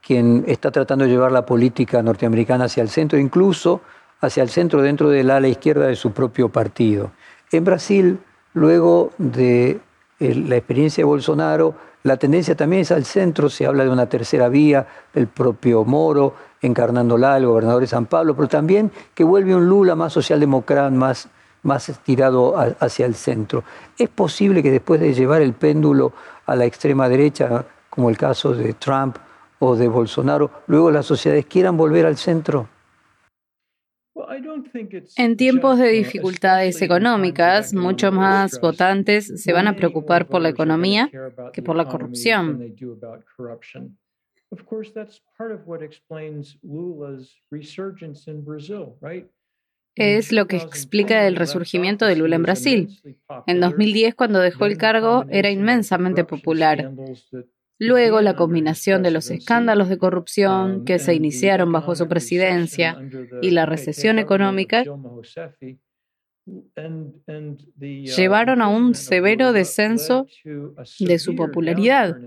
quien 0.00 0.44
está 0.46 0.70
tratando 0.70 1.04
de 1.04 1.10
llevar 1.10 1.32
la 1.32 1.44
política 1.44 2.02
norteamericana 2.02 2.66
hacia 2.66 2.82
el 2.82 2.88
centro, 2.88 3.18
incluso 3.18 3.82
hacia 4.20 4.42
el 4.42 4.48
centro 4.50 4.82
dentro 4.82 5.10
del 5.10 5.30
ala 5.30 5.48
izquierda 5.48 5.86
de 5.86 5.96
su 5.96 6.12
propio 6.12 6.48
partido. 6.48 7.12
En 7.50 7.64
Brasil, 7.64 8.18
luego 8.54 9.12
de 9.18 9.80
eh, 10.20 10.34
la 10.34 10.56
experiencia 10.56 11.02
de 11.02 11.06
Bolsonaro, 11.06 11.74
la 12.02 12.16
tendencia 12.16 12.56
también 12.56 12.82
es 12.82 12.92
al 12.92 13.04
centro, 13.04 13.50
se 13.50 13.66
habla 13.66 13.84
de 13.84 13.90
una 13.90 14.06
tercera 14.06 14.48
vía, 14.48 14.86
el 15.14 15.26
propio 15.26 15.84
Moro 15.84 16.34
encarnándola, 16.62 17.36
el 17.36 17.46
gobernador 17.46 17.82
de 17.82 17.86
San 17.86 18.06
Pablo, 18.06 18.34
pero 18.34 18.48
también 18.48 18.90
que 19.14 19.24
vuelve 19.24 19.54
un 19.54 19.66
Lula 19.66 19.94
más 19.94 20.12
socialdemócrata, 20.12 20.90
más, 20.90 21.28
más 21.62 21.92
tirado 22.02 22.54
hacia 22.80 23.06
el 23.06 23.14
centro. 23.14 23.64
¿Es 23.98 24.08
posible 24.08 24.62
que 24.62 24.70
después 24.70 25.00
de 25.00 25.12
llevar 25.12 25.42
el 25.42 25.52
péndulo 25.52 26.12
a 26.46 26.56
la 26.56 26.64
extrema 26.64 27.08
derecha, 27.08 27.64
como 27.90 28.08
el 28.08 28.16
caso 28.16 28.54
de 28.54 28.72
Trump 28.74 29.16
o 29.58 29.76
de 29.76 29.88
Bolsonaro, 29.88 30.50
luego 30.68 30.90
las 30.90 31.06
sociedades 31.06 31.46
quieran 31.46 31.76
volver 31.76 32.06
al 32.06 32.16
centro? 32.16 32.66
En 35.16 35.36
tiempos 35.36 35.78
de 35.78 35.88
dificultades 35.88 36.80
económicas, 36.82 37.74
muchos 37.74 38.12
más 38.12 38.60
votantes 38.60 39.42
se 39.42 39.52
van 39.52 39.68
a 39.68 39.76
preocupar 39.76 40.26
por 40.26 40.40
la 40.40 40.48
economía 40.48 41.10
que 41.52 41.62
por 41.62 41.76
la 41.76 41.86
corrupción. 41.86 42.74
Es 49.96 50.32
lo 50.32 50.46
que 50.46 50.56
explica 50.56 51.26
el 51.26 51.36
resurgimiento 51.36 52.06
de 52.06 52.16
Lula 52.16 52.36
en 52.36 52.42
Brasil. 52.42 52.88
En 53.46 53.60
2010, 53.60 54.14
cuando 54.14 54.38
dejó 54.38 54.66
el 54.66 54.78
cargo, 54.78 55.24
era 55.28 55.50
inmensamente 55.50 56.24
popular. 56.24 56.92
Luego, 57.82 58.20
la 58.20 58.36
combinación 58.36 59.02
de 59.02 59.10
los 59.10 59.30
escándalos 59.30 59.88
de 59.88 59.96
corrupción 59.96 60.84
que 60.84 60.98
se 60.98 61.14
iniciaron 61.14 61.72
bajo 61.72 61.96
su 61.96 62.06
presidencia 62.08 63.00
y 63.40 63.52
la 63.52 63.64
recesión 63.64 64.18
económica 64.18 64.84
llevaron 67.76 68.60
a 68.60 68.68
un 68.68 68.94
severo 68.94 69.54
descenso 69.54 70.26
de 70.98 71.18
su 71.18 71.34
popularidad. 71.34 72.18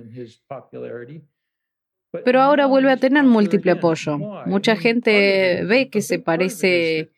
Pero 2.25 2.41
ahora 2.41 2.65
vuelve 2.65 2.91
a 2.91 2.97
tener 2.97 3.23
múltiple 3.23 3.73
apoyo. 3.73 4.17
Mucha 4.47 4.75
gente 4.75 5.63
ve 5.65 5.89
que 5.91 6.01
se 6.01 6.17
parece 6.17 7.11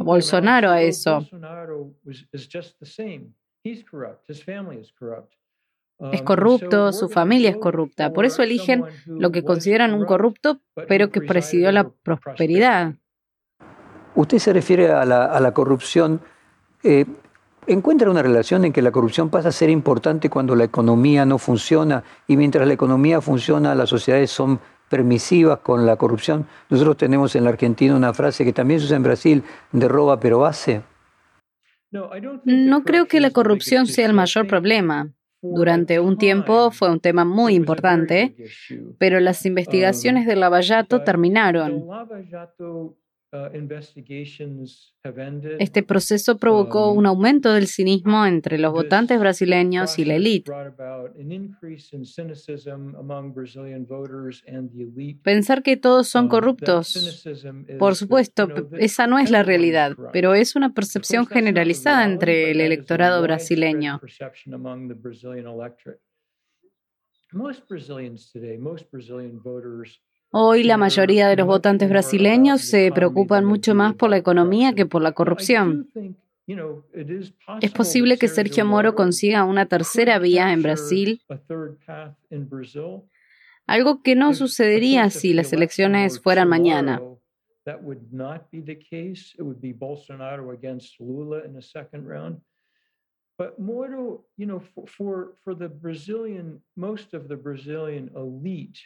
a 0.00 0.02
Bolsonaro 0.02 0.70
a 0.70 0.80
eso. 0.80 1.28
Es 6.12 6.22
corrupto, 6.22 6.92
su 6.92 7.08
familia 7.08 7.50
es 7.50 7.56
corrupta. 7.56 8.12
Por 8.12 8.26
eso 8.26 8.42
eligen 8.42 8.84
lo 9.06 9.30
que 9.30 9.42
consideran 9.42 9.94
un 9.94 10.04
corrupto, 10.04 10.60
pero 10.88 11.10
que 11.10 11.22
presidió 11.22 11.72
la 11.72 11.88
prosperidad. 11.88 12.94
Usted 14.14 14.38
se 14.38 14.52
refiere 14.52 14.90
a 14.90 15.04
la, 15.04 15.52
corrupción. 15.52 16.20
Eh, 16.82 17.06
¿Encuentra 17.66 18.10
una 18.10 18.22
relación 18.22 18.64
en 18.64 18.72
que 18.72 18.82
la 18.82 18.90
corrupción 18.90 19.30
pasa 19.30 19.48
a 19.48 19.52
ser 19.52 19.70
importante 19.70 20.30
cuando 20.30 20.54
la 20.54 20.64
economía 20.64 21.24
no 21.24 21.38
funciona 21.38 22.04
y 22.26 22.36
mientras 22.36 22.66
la 22.66 22.74
economía 22.74 23.20
funciona 23.20 23.74
las 23.74 23.88
sociedades 23.88 24.30
son 24.30 24.60
permisivas 24.88 25.58
con 25.60 25.84
la 25.84 25.96
corrupción? 25.96 26.46
Nosotros 26.68 26.96
tenemos 26.98 27.34
en 27.36 27.44
la 27.44 27.50
Argentina 27.50 27.96
una 27.96 28.14
frase 28.14 28.44
que 28.44 28.52
también 28.52 28.80
se 28.80 28.86
usa 28.86 28.96
en 28.96 29.02
Brasil, 29.02 29.42
de 29.72 29.88
roba 29.88 30.20
pero 30.20 30.44
hace. 30.44 30.82
No 31.90 32.82
creo 32.84 33.06
que 33.06 33.20
la 33.20 33.30
corrupción 33.30 33.86
sea 33.86 34.06
el 34.06 34.12
mayor 34.12 34.46
problema. 34.46 35.10
Durante 35.42 36.00
un 36.00 36.16
tiempo 36.18 36.70
fue 36.70 36.90
un 36.90 37.00
tema 37.00 37.24
muy 37.24 37.54
importante, 37.54 38.34
pero 38.98 39.20
las 39.20 39.44
investigaciones 39.46 40.26
de 40.26 40.36
Lavallato 40.36 41.02
terminaron. 41.02 41.86
Uh, 43.36 43.50
este 45.58 45.82
proceso 45.82 46.38
provocó 46.38 46.90
um, 46.90 46.98
un 46.98 47.06
aumento 47.06 47.52
del 47.52 47.66
cinismo 47.66 48.24
entre 48.26 48.58
los 48.58 48.72
votantes 48.72 49.18
brasileños 49.20 49.98
y 49.98 50.04
la 50.04 50.14
élite. 50.14 50.52
Pensar 55.22 55.62
que 55.62 55.76
todos 55.76 56.08
son 56.08 56.24
um, 56.24 56.30
corruptos, 56.30 57.26
por 57.78 57.94
supuesto, 57.96 58.48
esa 58.78 59.06
no 59.06 59.18
es 59.18 59.30
la 59.30 59.42
realidad, 59.42 59.96
pero 60.12 60.34
es 60.34 60.56
una 60.56 60.72
percepción 60.72 61.26
generalizada 61.26 62.04
entre 62.04 62.50
el 62.50 62.60
electorado 62.60 63.22
brasileño. 63.22 64.00
Hoy 70.38 70.64
la 70.64 70.76
mayoría 70.76 71.28
de 71.28 71.36
los 71.36 71.46
votantes 71.46 71.88
brasileños 71.88 72.60
se 72.60 72.92
preocupan 72.92 73.46
mucho 73.46 73.74
más 73.74 73.94
por 73.94 74.10
la 74.10 74.18
economía 74.18 74.74
que 74.74 74.84
por 74.84 75.00
la 75.00 75.12
corrupción. 75.12 75.88
Es 77.62 77.70
posible 77.70 78.18
que 78.18 78.28
Sergio 78.28 78.66
Moro 78.66 78.94
consiga 78.94 79.44
una 79.44 79.64
tercera 79.64 80.18
vía 80.18 80.52
en 80.52 80.60
Brasil, 80.60 81.22
algo 83.66 84.02
que 84.02 84.14
no 84.14 84.34
sucedería 84.34 85.08
si 85.08 85.32
las 85.32 85.54
elecciones 85.54 86.20
fueran 86.20 86.50
mañana. 86.50 87.00
But 93.38 93.58
Moro, 93.58 94.24
you 94.38 94.46
know, 94.46 94.60
for, 94.86 95.34
the 95.44 95.68
Brazilian, 95.68 96.62
most 96.74 97.12
of 97.12 97.28
the 97.28 97.36
Brazilian 97.36 98.10
elite, 98.16 98.78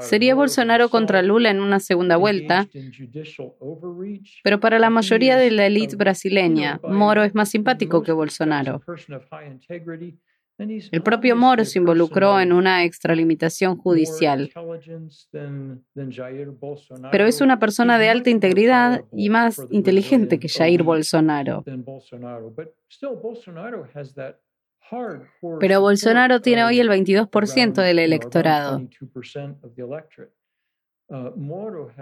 Sería 0.00 0.34
Bolsonaro 0.34 0.90
contra 0.90 1.22
Lula 1.22 1.50
en 1.50 1.60
una 1.60 1.80
segunda 1.80 2.16
vuelta, 2.16 2.68
pero 4.42 4.60
para 4.60 4.78
la 4.78 4.90
mayoría 4.90 5.36
de 5.36 5.50
la 5.50 5.66
élite 5.66 5.96
brasileña, 5.96 6.78
Moro 6.82 7.24
es 7.24 7.34
más 7.34 7.48
simpático 7.48 8.02
que 8.02 8.12
Bolsonaro. 8.12 8.82
El 10.58 11.02
propio 11.02 11.34
Moro 11.34 11.64
se 11.64 11.78
involucró 11.78 12.38
en 12.38 12.52
una 12.52 12.84
extralimitación 12.84 13.76
judicial. 13.76 14.52
Pero 17.10 17.26
es 17.26 17.40
una 17.40 17.58
persona 17.58 17.98
de 17.98 18.08
alta 18.08 18.30
integridad 18.30 19.04
y 19.10 19.30
más 19.30 19.60
inteligente 19.70 20.38
que 20.38 20.48
Jair 20.48 20.82
Bolsonaro. 20.84 21.64
Pero 25.60 25.80
Bolsonaro 25.80 26.40
tiene 26.40 26.64
hoy 26.64 26.80
el 26.80 26.88
22% 26.88 27.74
del 27.74 27.98
electorado. 27.98 28.82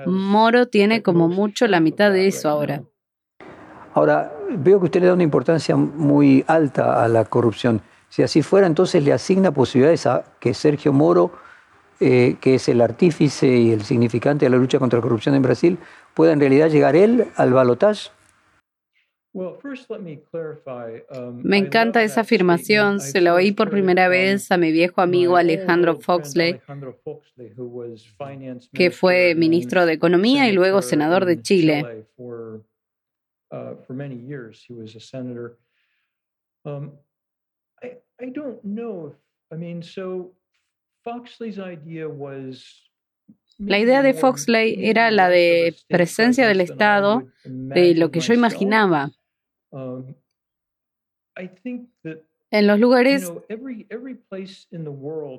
Moro 0.06 0.66
tiene 0.68 1.02
como 1.02 1.28
mucho 1.28 1.66
la 1.66 1.80
mitad 1.80 2.12
de 2.12 2.26
eso 2.26 2.48
ahora. 2.48 2.82
Ahora, 3.94 4.32
veo 4.50 4.78
que 4.78 4.86
usted 4.86 5.00
le 5.00 5.06
da 5.06 5.14
una 5.14 5.22
importancia 5.22 5.76
muy 5.76 6.44
alta 6.46 7.02
a 7.02 7.08
la 7.08 7.24
corrupción. 7.24 7.82
Si 8.08 8.22
así 8.22 8.42
fuera, 8.42 8.66
entonces 8.66 9.02
le 9.04 9.12
asigna 9.12 9.52
posibilidades 9.52 10.06
a 10.06 10.24
que 10.38 10.54
Sergio 10.54 10.92
Moro, 10.92 11.32
eh, 12.00 12.36
que 12.40 12.54
es 12.54 12.68
el 12.68 12.80
artífice 12.80 13.46
y 13.46 13.70
el 13.70 13.82
significante 13.82 14.46
de 14.46 14.50
la 14.50 14.56
lucha 14.56 14.78
contra 14.78 14.98
la 14.98 15.02
corrupción 15.02 15.34
en 15.34 15.42
Brasil, 15.42 15.78
pueda 16.14 16.32
en 16.32 16.40
realidad 16.40 16.68
llegar 16.68 16.96
él 16.96 17.28
al 17.36 17.52
balotaje. 17.52 18.10
Um, 19.34 19.56
Me 21.42 21.56
encanta 21.56 22.02
esa 22.02 22.20
afirmación, 22.20 23.00
se 23.00 23.22
la 23.22 23.32
oí 23.32 23.52
por 23.52 23.70
primera 23.70 24.08
vez 24.08 24.52
a 24.52 24.58
mi 24.58 24.72
viejo 24.72 25.00
amigo 25.00 25.38
Alejandro 25.38 25.98
Foxley, 25.98 26.60
que 28.74 28.90
fue 28.90 29.34
ministro 29.34 29.86
de 29.86 29.94
Economía 29.94 30.48
y 30.48 30.52
luego 30.52 30.82
senador 30.82 31.24
de 31.24 31.40
Chile. 31.40 32.06
La 43.58 43.78
idea 43.78 44.02
de 44.02 44.14
Foxley 44.14 44.86
era 44.86 45.10
la 45.10 45.30
de 45.30 45.74
presencia 45.88 46.46
del 46.46 46.60
Estado, 46.60 47.26
de 47.44 47.94
lo 47.94 48.10
que 48.10 48.20
yo 48.20 48.34
imaginaba. 48.34 49.10
Um, 49.72 50.14
en 52.50 52.66
los 52.66 52.78
lugares 52.78 53.32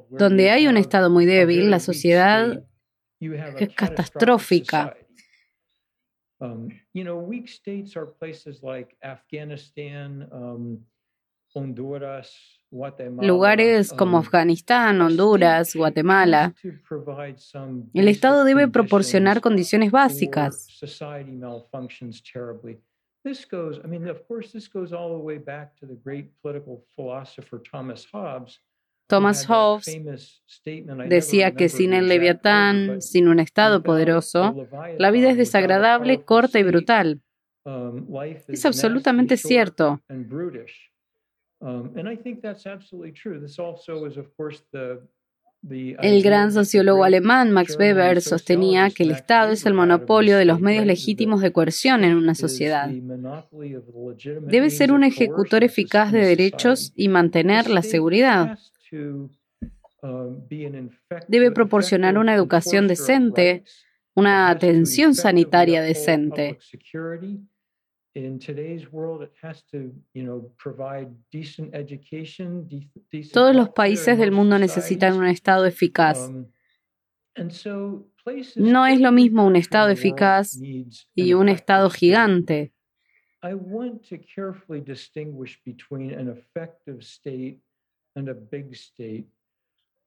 donde 0.09 0.49
hay 0.49 0.67
un 0.67 0.77
Estado 0.77 1.11
muy 1.11 1.25
débil, 1.27 1.69
la 1.69 1.79
sociedad 1.79 2.63
es 3.19 3.69
catastrófica. 3.75 4.97
Um, 6.39 6.69
Lugares 13.21 13.93
como 13.93 14.17
um, 14.17 14.23
Afganistán, 14.23 14.99
Honduras, 14.99 15.75
Guatemala. 15.75 16.55
El 17.93 18.07
Estado 18.07 18.43
debe 18.43 18.67
proporcionar 18.67 19.39
condiciones 19.39 19.91
básicas. 19.91 20.67
This 23.23 23.45
goes, 23.45 23.79
I 23.83 23.87
mean, 23.87 24.07
of 24.07 24.27
course, 24.27 24.51
this 24.51 24.67
goes 24.67 24.91
all 24.91 25.09
the 25.17 25.23
way 25.23 25.37
back 25.37 25.77
to 25.77 25.85
the 25.85 25.95
great 25.95 26.31
political 26.41 26.83
philosopher 26.95 27.59
Thomas 27.59 28.05
Hobbes. 28.11 28.59
Thomas 29.07 29.45
Hobbes 29.45 29.85
decía 31.07 31.55
que 31.55 31.69
sin 31.69 31.93
el 31.93 32.07
leviatán, 32.07 33.01
sin 33.01 33.27
un 33.27 33.39
Estado 33.39 33.81
poderoso, 33.83 34.67
la 34.97 35.11
vida 35.11 35.29
es 35.29 35.37
desagradable, 35.37 36.23
corta 36.23 36.59
y 36.59 36.63
brutal. 36.63 37.21
Um, 37.65 38.07
es 38.47 38.65
absolutamente 38.65 39.37
cierto. 39.37 40.01
Um, 41.61 41.97
and 41.97 42.09
I 42.09 42.17
think 42.17 42.41
that's 42.41 42.65
absolutely 42.65 43.13
true. 43.13 43.39
This 43.39 43.57
also 43.57 44.03
is, 44.03 44.17
of 44.17 44.35
course, 44.35 44.63
the 44.73 45.01
el 45.69 46.21
gran 46.23 46.51
sociólogo 46.51 47.03
alemán 47.03 47.51
Max 47.51 47.77
Weber 47.79 48.21
sostenía 48.21 48.89
que 48.89 49.03
el 49.03 49.11
Estado 49.11 49.51
es 49.51 49.65
el 49.65 49.73
monopolio 49.73 50.37
de 50.37 50.45
los 50.45 50.59
medios 50.59 50.85
legítimos 50.85 51.41
de 51.41 51.51
coerción 51.51 52.03
en 52.03 52.15
una 52.15 52.35
sociedad. 52.35 52.89
Debe 54.41 54.69
ser 54.69 54.91
un 54.91 55.03
ejecutor 55.03 55.63
eficaz 55.63 56.11
de 56.11 56.25
derechos 56.25 56.91
y 56.95 57.07
mantener 57.07 57.69
la 57.69 57.81
seguridad. 57.81 58.59
Debe 61.27 61.51
proporcionar 61.51 62.17
una 62.17 62.33
educación 62.33 62.87
decente, 62.87 63.63
una 64.15 64.49
atención 64.49 65.15
sanitaria 65.15 65.81
decente 65.81 66.59
todos 73.31 73.55
los 73.55 73.69
países 73.69 74.17
del 74.17 74.31
mundo 74.31 74.59
necesitan 74.59 75.17
un 75.17 75.25
Estado 75.25 75.65
eficaz. 75.65 76.29
Um, 76.29 76.45
no 78.55 78.85
es 78.85 79.01
lo 79.01 79.11
mismo 79.11 79.45
un 79.45 79.55
Estado 79.55 79.89
eficaz 79.89 80.59
y 81.15 81.33
un 81.33 81.49
Estado 81.49 81.89
gigante. 81.89 82.71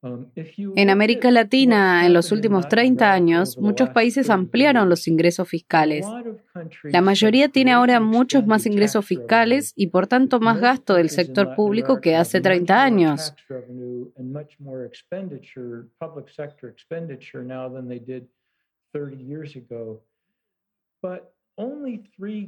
En 0.03 0.91
América 0.91 1.31
Latina, 1.31 2.07
en 2.07 2.13
los 2.13 2.31
últimos 2.31 2.69
30 2.69 3.13
años, 3.13 3.59
muchos 3.59 3.89
países 3.91 4.31
ampliaron 4.31 4.89
los 4.89 5.09
ingresos 5.09 5.49
fiscales. 5.49 6.07
La 6.85 7.01
mayoría 7.01 7.49
tiene 7.49 7.73
ahora 7.73 7.99
muchos 8.01 8.47
más 8.47 8.67
ingresos 8.67 9.05
fiscales 9.05 9.73
y 9.75 9.89
por 9.89 10.07
tanto 10.07 10.39
más 10.41 10.61
gasto 10.61 10.95
del 10.95 11.11
sector 11.11 11.55
público 11.55 12.01
que 12.01 12.17
hace 12.17 12.41
30 12.41 12.83
años. 12.83 13.35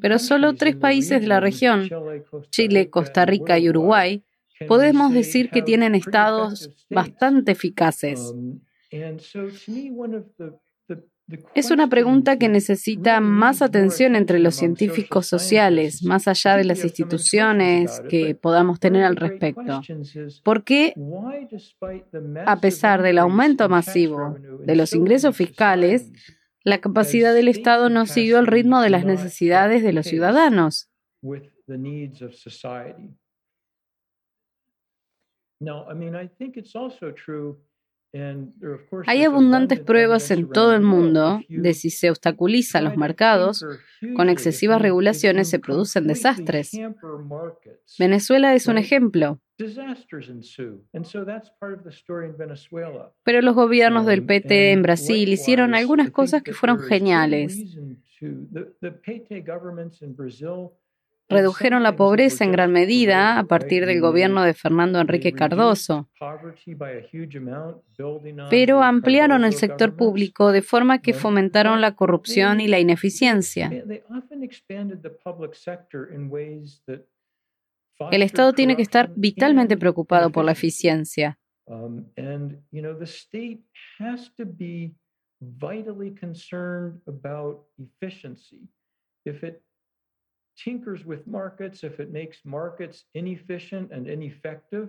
Pero 0.01 0.19
solo 0.19 0.55
tres 0.55 0.77
países 0.77 1.21
de 1.21 1.27
la 1.27 1.41
región, 1.41 1.89
Chile, 2.51 2.91
Costa 2.91 3.25
Rica 3.25 3.59
y 3.59 3.71
Uruguay, 3.71 4.23
podemos 4.66 5.12
decir 5.12 5.51
que 5.51 5.62
tienen 5.62 5.94
estados 5.94 6.71
bastante 6.90 7.53
eficaces. 7.53 8.33
Um, 8.35 8.61
es 11.55 11.71
una 11.71 11.88
pregunta 11.88 12.38
que 12.38 12.49
necesita 12.49 13.21
más 13.21 13.61
atención 13.61 14.16
entre 14.16 14.38
los 14.38 14.55
científicos 14.55 15.27
sociales, 15.27 16.03
más 16.03 16.27
allá 16.27 16.57
de 16.57 16.64
las 16.64 16.85
instituciones 16.85 18.01
que 18.09 18.35
podamos 18.35 18.81
tener 18.81 19.05
al 19.05 19.16
respecto. 19.16 19.83
¿Por 20.42 20.64
qué, 20.64 20.94
a 22.47 22.61
pesar 22.61 23.03
del 23.03 23.18
aumento 23.18 23.68
masivo 23.68 24.38
de 24.64 24.77
los 24.77 24.94
ingresos 24.94 25.37
fiscales, 25.37 26.11
la 26.64 26.79
capacidad 26.79 27.35
del 27.35 27.49
Estado 27.49 27.90
no 27.90 28.07
siguió 28.07 28.38
el 28.38 28.47
ritmo 28.47 28.81
de 28.81 28.90
las 28.90 29.05
necesidades 29.05 29.83
de 29.83 29.92
los 29.92 30.07
ciudadanos? 30.07 30.90
Hay 39.07 39.25
abundantes 39.25 39.81
pruebas 39.81 40.31
en 40.31 40.49
todo 40.49 40.75
el 40.75 40.81
mundo 40.81 41.42
de 41.49 41.75
si 41.75 41.90
se 41.90 42.11
obstaculiza 42.11 42.81
los 42.81 42.97
mercados, 42.97 43.64
con 44.16 44.31
excesivas 44.31 44.81
regulaciones 44.81 45.51
se 45.51 45.59
producen 45.59 46.07
desastres. 46.07 46.73
Venezuela 47.99 48.55
es 48.55 48.66
un 48.66 48.79
ejemplo. 48.79 49.40
Pero 53.25 53.42
los 53.42 53.55
gobiernos 53.55 54.07
del 54.07 54.25
PT 54.25 54.73
en 54.73 54.83
Brasil 54.83 55.29
hicieron 55.29 55.75
algunas 55.75 56.11
cosas 56.11 56.42
que 56.42 56.55
fueron 56.55 56.79
geniales 56.79 57.77
redujeron 61.29 61.83
la 61.83 61.97
pobreza 61.97 62.45
en 62.45 62.53
gran 62.53 62.73
medida 62.73 63.38
a 63.38 63.45
partir 63.45 63.87
del 63.87 64.01
gobierno 64.01 64.43
de 64.43 64.55
Fernando 64.55 65.01
Enrique 65.01 65.33
Cardoso, 65.33 66.09
pero 68.51 68.83
ampliaron 68.83 69.45
el 69.45 69.53
sector 69.53 69.95
público 69.95 70.53
de 70.53 70.62
forma 70.62 71.01
que 71.01 71.14
fomentaron 71.14 71.81
la 71.81 71.95
corrupción 71.95 72.61
y 72.61 72.69
la 72.69 72.81
ineficiencia. 72.81 73.71
El 78.11 78.23
Estado 78.23 78.53
tiene 78.53 78.77
que 78.77 78.83
estar 78.83 79.11
vitalmente 79.14 79.77
preocupado 79.77 80.31
por 80.31 80.45
la 80.45 80.53
eficiencia. 80.53 81.38
vitally 85.41 86.11
concerned 86.11 87.01
about 87.07 87.64
efficiency. 87.79 88.69
If 89.25 89.45
it 89.45 89.62
tinkers 90.64 91.05
with 91.07 91.27
markets, 91.27 91.85
if 91.85 92.01
it 92.01 92.11
makes 92.11 92.38
markets 92.44 93.05
inefficient 93.14 93.92
and 93.92 94.07
ineffective, 94.07 94.88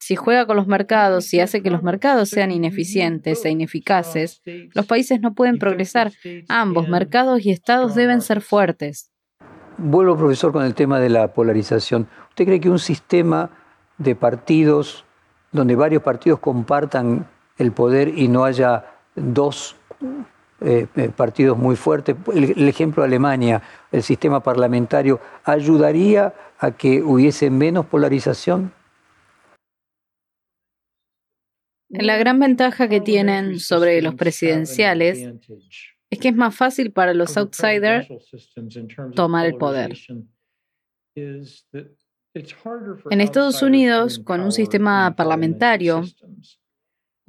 si 0.00 0.16
juega 0.16 0.46
con 0.46 0.56
los 0.56 0.66
mercados 0.66 1.34
y 1.34 1.40
hace 1.40 1.62
que 1.62 1.70
los 1.70 1.82
mercados 1.82 2.30
sean 2.30 2.50
ineficientes 2.50 3.44
e 3.44 3.50
ineficaces, 3.50 4.40
los 4.72 4.86
países 4.86 5.20
no 5.20 5.34
pueden 5.34 5.58
progresar. 5.58 6.12
Ambos, 6.48 6.88
mercados 6.88 7.44
y 7.44 7.50
estados, 7.50 7.94
deben 7.94 8.22
ser 8.22 8.40
fuertes. 8.40 9.10
Vuelvo, 9.76 10.16
profesor, 10.16 10.52
con 10.52 10.64
el 10.64 10.74
tema 10.74 10.98
de 11.00 11.10
la 11.10 11.34
polarización. 11.34 12.08
¿Usted 12.30 12.46
cree 12.46 12.60
que 12.60 12.70
un 12.70 12.78
sistema 12.78 13.50
de 13.98 14.14
partidos 14.14 15.04
donde 15.52 15.74
varios 15.74 16.02
partidos 16.02 16.38
compartan 16.38 17.28
el 17.58 17.72
poder 17.72 18.16
y 18.16 18.28
no 18.28 18.44
haya 18.44 18.86
dos 19.14 19.76
eh, 20.60 20.88
eh, 20.96 21.08
partidos 21.10 21.56
muy 21.56 21.76
fuertes. 21.76 22.16
El, 22.34 22.68
ejemplo 22.68 23.02
de 23.02 23.08
Alemania, 23.08 23.62
el 23.92 24.02
sistema 24.02 24.42
parlamentario, 24.42 25.20
¿ayudaría 25.44 26.34
a 26.58 26.72
que 26.72 27.00
hubiese 27.00 27.48
menos 27.48 27.86
polarización? 27.86 28.72
La 31.88 32.16
gran 32.16 32.40
ventaja 32.40 32.88
que 32.88 33.00
tienen 33.00 33.60
sobre 33.60 34.02
los 34.02 34.16
presidenciales 34.16 35.32
es 36.10 36.18
que 36.18 36.28
es 36.28 36.34
más 36.34 36.54
fácil 36.54 36.90
para 36.90 37.14
los 37.14 37.36
outsiders 37.36 38.08
tomar 39.14 39.46
el 39.46 39.54
poder. 39.54 39.96
En 41.14 41.44
Estados 43.20 43.62
Unidos, 43.62 44.18
con 44.18 44.40
un 44.40 44.52
sistema 44.52 45.14
parlamentario, 45.14 46.02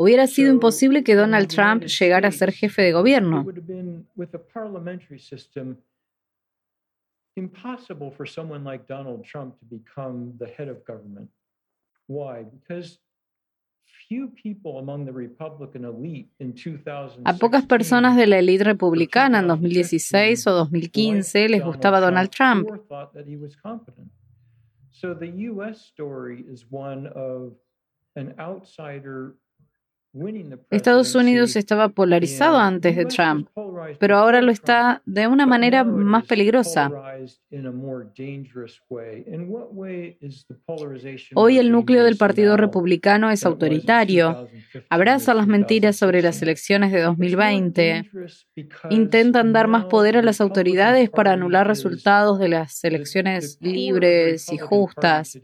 Hubiera 0.01 0.27
sido 0.27 0.49
imposible 0.49 1.03
que 1.03 1.13
Donald 1.13 1.49
Trump 1.49 1.83
llegara 1.83 2.29
a 2.29 2.31
ser 2.31 2.53
jefe 2.53 2.81
de 2.81 2.93
gobierno. 2.93 3.45
A 17.25 17.33
pocas 17.33 17.65
personas 17.65 18.15
de 18.15 18.27
la 18.27 18.39
élite 18.39 18.63
republicana 18.63 19.39
en 19.39 19.47
2016 19.47 20.47
o 20.47 20.51
2015 20.53 21.49
les 21.49 21.61
gustaba 21.61 21.99
Donald 21.99 22.29
Trump. 22.29 22.69
So 24.91 25.13
the 25.13 25.49
US 25.49 25.81
story 25.81 26.45
is 26.49 26.65
one 26.71 27.07
of 27.07 27.51
an 28.15 28.33
outsider 28.39 29.35
Estados 30.71 31.13
Unidos 31.13 31.55
estaba 31.55 31.89
polarizado 31.89 32.57
antes 32.57 32.95
de 32.95 33.05
Trump, 33.05 33.47
pero 33.99 34.17
ahora 34.17 34.41
lo 34.41 34.51
está 34.51 35.03
de 35.05 35.27
una 35.27 35.45
manera 35.45 35.83
más 35.83 36.25
peligrosa. 36.25 36.91
Hoy 41.35 41.57
el 41.59 41.71
núcleo 41.71 42.03
del 42.03 42.17
Partido 42.17 42.57
Republicano 42.57 43.29
es 43.29 43.45
autoritario, 43.45 44.47
abraza 44.89 45.35
las 45.35 45.45
mentiras 45.45 45.95
sobre 45.95 46.23
las 46.23 46.41
elecciones 46.41 46.91
de 46.91 47.01
2020, 47.01 48.09
intentan 48.89 49.53
dar 49.53 49.67
más 49.67 49.85
poder 49.85 50.17
a 50.17 50.23
las 50.23 50.41
autoridades 50.41 51.11
para 51.11 51.33
anular 51.33 51.67
resultados 51.67 52.39
de 52.39 52.49
las 52.49 52.83
elecciones 52.83 53.59
libres 53.61 54.51
y 54.51 54.57
justas. 54.57 55.37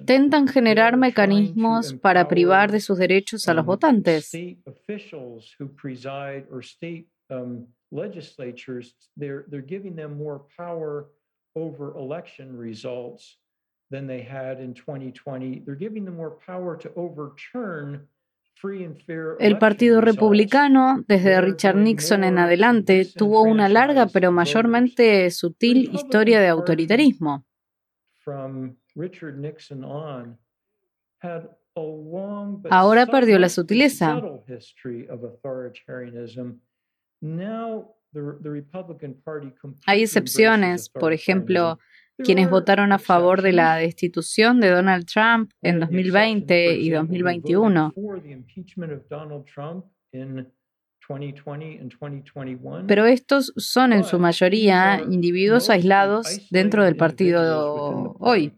Intentan 0.00 0.46
generar 0.46 0.96
mecanismos 0.96 1.92
para 2.00 2.26
privar 2.26 2.70
de 2.70 2.80
sus 2.80 2.98
derechos 2.98 3.48
a 3.48 3.54
los 3.54 3.64
votantes. 3.64 4.32
Officials 4.66 5.54
who 5.58 5.68
preside 5.68 6.46
or 6.50 6.62
state 6.62 7.06
um, 7.30 7.66
legislatures, 7.90 8.94
they're, 9.16 9.44
they're 9.48 9.60
giving 9.60 9.94
them 9.94 10.16
more 10.16 10.42
power 10.56 11.06
over 11.54 11.96
election 11.96 12.56
results 12.56 13.36
than 13.90 14.06
they 14.06 14.22
had 14.22 14.58
in 14.58 14.74
2020. 14.74 15.62
They're 15.64 15.74
giving 15.74 16.04
them 16.04 16.16
more 16.16 16.38
power 16.44 16.76
to 16.78 16.90
overturn 16.96 18.08
el 19.38 19.58
Partido 19.58 20.00
Republicano, 20.00 21.04
desde 21.08 21.40
Richard 21.40 21.76
Nixon 21.76 22.24
en 22.24 22.38
adelante, 22.38 23.06
tuvo 23.16 23.42
una 23.42 23.68
larga 23.68 24.06
pero 24.06 24.30
mayormente 24.30 25.30
sutil 25.30 25.90
historia 25.92 26.40
de 26.40 26.48
autoritarismo. 26.48 27.44
Ahora 32.70 33.06
perdió 33.06 33.38
la 33.38 33.48
sutileza. 33.48 34.20
Hay 39.86 40.02
excepciones, 40.02 40.88
por 40.88 41.12
ejemplo, 41.12 41.78
quienes 42.18 42.50
votaron 42.50 42.92
a 42.92 42.98
favor 42.98 43.42
de 43.42 43.52
la 43.52 43.76
destitución 43.76 44.60
de 44.60 44.70
Donald 44.70 45.06
Trump 45.06 45.50
en 45.62 45.80
2020 45.80 46.76
y 46.76 46.90
2021. 46.90 47.94
Pero 52.86 53.06
estos 53.06 53.52
son 53.56 53.92
en 53.92 54.04
su 54.04 54.18
mayoría 54.18 55.02
individuos 55.02 55.68
aislados 55.70 56.48
dentro 56.50 56.84
del 56.84 56.96
partido 56.96 58.16
hoy. 58.20 58.52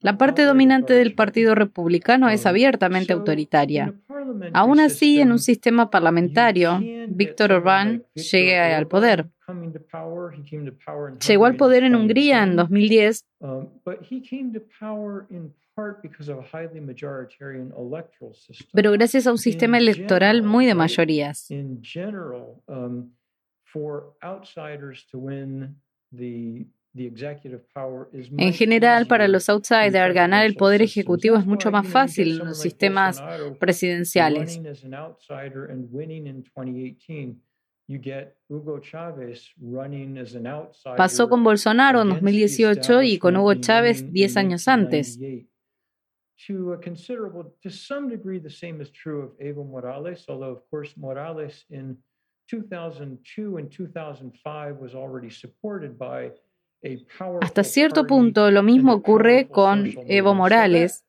La 0.00 0.16
parte 0.16 0.42
dominante 0.44 0.94
del 0.94 1.14
Partido 1.14 1.54
Republicano 1.54 2.30
es 2.30 2.46
abiertamente 2.46 3.12
autoritaria. 3.12 3.94
Aún 4.54 4.80
así, 4.80 5.20
en 5.20 5.30
un 5.30 5.38
sistema 5.38 5.90
parlamentario, 5.90 6.80
Víctor 7.08 7.52
Orbán 7.52 8.04
llegue 8.14 8.58
al 8.58 8.86
poder. 8.86 9.28
Llegó 11.26 11.44
al 11.44 11.56
poder 11.56 11.84
en 11.84 11.96
Hungría 11.96 12.42
en 12.44 12.56
2010, 12.56 13.26
pero 18.72 18.92
gracias 18.92 19.26
a 19.26 19.32
un 19.32 19.38
sistema 19.38 19.78
electoral 19.78 20.42
muy 20.42 20.66
de 20.66 20.74
mayorías. 20.74 21.48
En 26.92 28.52
general, 28.52 29.06
para 29.06 29.28
los 29.28 29.48
outsiders, 29.48 30.12
ganar 30.12 30.44
el 30.44 30.56
poder 30.56 30.82
ejecutivo 30.82 31.36
es 31.36 31.46
mucho 31.46 31.70
más 31.70 31.86
fácil 31.86 32.40
en 32.40 32.48
los 32.48 32.60
sistemas 32.60 33.22
presidenciales. 33.60 34.60
Pasó 40.96 41.28
con 41.28 41.44
Bolsonaro 41.44 42.02
en 42.02 42.08
2018 42.08 43.02
y 43.02 43.18
con 43.18 43.36
Hugo 43.36 43.54
Chávez 43.54 44.12
10 44.12 44.36
años 44.36 44.68
antes. 44.68 45.18
Morales, 49.64 50.24
although, 50.28 50.52
of 50.52 50.62
course, 50.70 50.96
Morales 50.96 51.66
in 51.68 51.98
2002 52.48 53.58
and 53.58 53.70
2005 53.70 54.80
was 54.80 54.94
already 54.94 55.30
supported 55.30 55.98
by 55.98 56.32
hasta 57.40 57.64
cierto 57.64 58.06
punto 58.06 58.50
lo 58.50 58.62
mismo 58.62 58.92
ocurre 58.92 59.48
con 59.48 59.90
Evo 60.06 60.34
Morales. 60.34 61.04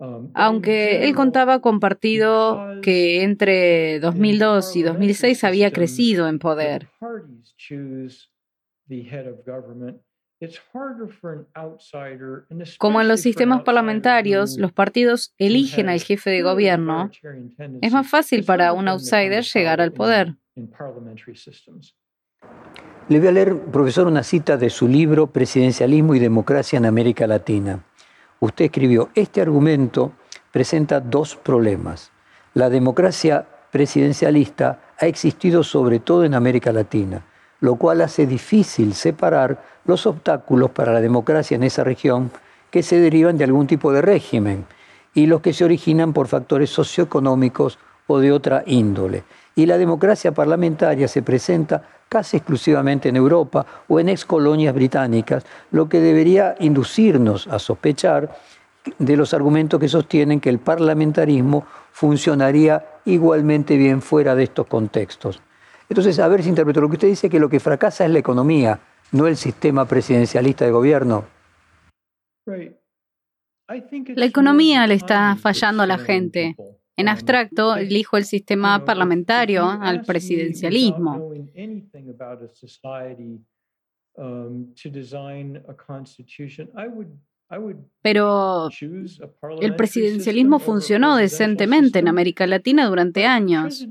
Um, 0.00 0.30
Aunque 0.34 1.04
él 1.04 1.14
contaba 1.14 1.60
con 1.60 1.80
partido 1.80 2.80
que 2.82 3.24
entre 3.24 3.98
2002 3.98 4.76
y 4.76 4.82
2006 4.82 5.42
había 5.42 5.72
crecido 5.72 6.28
en 6.28 6.38
poder. 6.38 6.88
Como 12.78 13.00
en 13.00 13.08
los 13.08 13.20
sistemas 13.20 13.62
parlamentarios, 13.62 14.56
los 14.56 14.72
partidos 14.72 15.34
eligen 15.36 15.88
al 15.88 16.00
jefe 16.00 16.30
de 16.30 16.42
gobierno, 16.42 17.10
es 17.82 17.92
más 17.92 18.08
fácil 18.08 18.44
para 18.44 18.72
un 18.72 18.86
outsider 18.86 19.42
llegar 19.42 19.80
al 19.80 19.92
poder. 19.92 20.36
Le 23.08 23.20
voy 23.20 23.28
a 23.28 23.32
leer, 23.32 23.58
profesor, 23.58 24.06
una 24.06 24.22
cita 24.22 24.58
de 24.58 24.68
su 24.68 24.86
libro 24.86 25.28
Presidencialismo 25.28 26.14
y 26.14 26.18
Democracia 26.18 26.76
en 26.76 26.84
América 26.84 27.26
Latina. 27.26 27.82
Usted 28.38 28.66
escribió, 28.66 29.08
este 29.14 29.40
argumento 29.40 30.12
presenta 30.52 31.00
dos 31.00 31.34
problemas. 31.34 32.10
La 32.52 32.68
democracia 32.68 33.46
presidencialista 33.70 34.80
ha 35.00 35.06
existido 35.06 35.64
sobre 35.64 36.00
todo 36.00 36.22
en 36.24 36.34
América 36.34 36.70
Latina, 36.70 37.24
lo 37.60 37.76
cual 37.76 38.02
hace 38.02 38.26
difícil 38.26 38.92
separar 38.92 39.64
los 39.86 40.04
obstáculos 40.04 40.70
para 40.72 40.92
la 40.92 41.00
democracia 41.00 41.54
en 41.54 41.62
esa 41.62 41.84
región 41.84 42.30
que 42.70 42.82
se 42.82 43.00
derivan 43.00 43.38
de 43.38 43.44
algún 43.44 43.66
tipo 43.66 43.90
de 43.90 44.02
régimen 44.02 44.66
y 45.14 45.24
los 45.24 45.40
que 45.40 45.54
se 45.54 45.64
originan 45.64 46.12
por 46.12 46.28
factores 46.28 46.68
socioeconómicos 46.68 47.78
o 48.06 48.18
de 48.18 48.32
otra 48.32 48.64
índole. 48.66 49.24
Y 49.58 49.66
la 49.66 49.76
democracia 49.76 50.30
parlamentaria 50.30 51.08
se 51.08 51.20
presenta 51.22 51.82
casi 52.08 52.36
exclusivamente 52.36 53.08
en 53.08 53.16
Europa 53.16 53.66
o 53.88 53.98
en 53.98 54.08
ex 54.08 54.24
colonias 54.24 54.72
británicas, 54.72 55.44
lo 55.72 55.88
que 55.88 55.98
debería 55.98 56.54
inducirnos 56.60 57.48
a 57.48 57.58
sospechar 57.58 58.38
de 59.00 59.16
los 59.16 59.34
argumentos 59.34 59.80
que 59.80 59.88
sostienen 59.88 60.38
que 60.38 60.48
el 60.48 60.60
parlamentarismo 60.60 61.66
funcionaría 61.90 63.00
igualmente 63.04 63.76
bien 63.76 64.00
fuera 64.00 64.36
de 64.36 64.44
estos 64.44 64.68
contextos. 64.68 65.42
Entonces, 65.88 66.20
a 66.20 66.28
ver 66.28 66.44
si 66.44 66.50
interpreto 66.50 66.80
lo 66.80 66.88
que 66.88 66.94
usted 66.94 67.08
dice, 67.08 67.28
que 67.28 67.40
lo 67.40 67.48
que 67.48 67.58
fracasa 67.58 68.04
es 68.04 68.12
la 68.12 68.20
economía, 68.20 68.78
no 69.10 69.26
el 69.26 69.36
sistema 69.36 69.86
presidencialista 69.86 70.66
de 70.66 70.70
gobierno. 70.70 71.24
La 72.46 74.24
economía 74.24 74.86
le 74.86 74.94
está 74.94 75.34
fallando 75.34 75.82
a 75.82 75.86
la 75.88 75.98
gente. 75.98 76.54
En 76.98 77.08
abstracto, 77.08 77.76
elijo 77.76 78.16
el 78.16 78.24
sistema 78.24 78.84
parlamentario 78.84 79.64
al 79.64 80.02
presidencialismo. 80.02 81.32
Pero 88.02 88.68
el 89.60 89.76
presidencialismo 89.76 90.58
funcionó 90.58 91.16
decentemente 91.16 92.00
en 92.00 92.08
América 92.08 92.48
Latina 92.48 92.86
durante 92.88 93.24
años. 93.24 93.86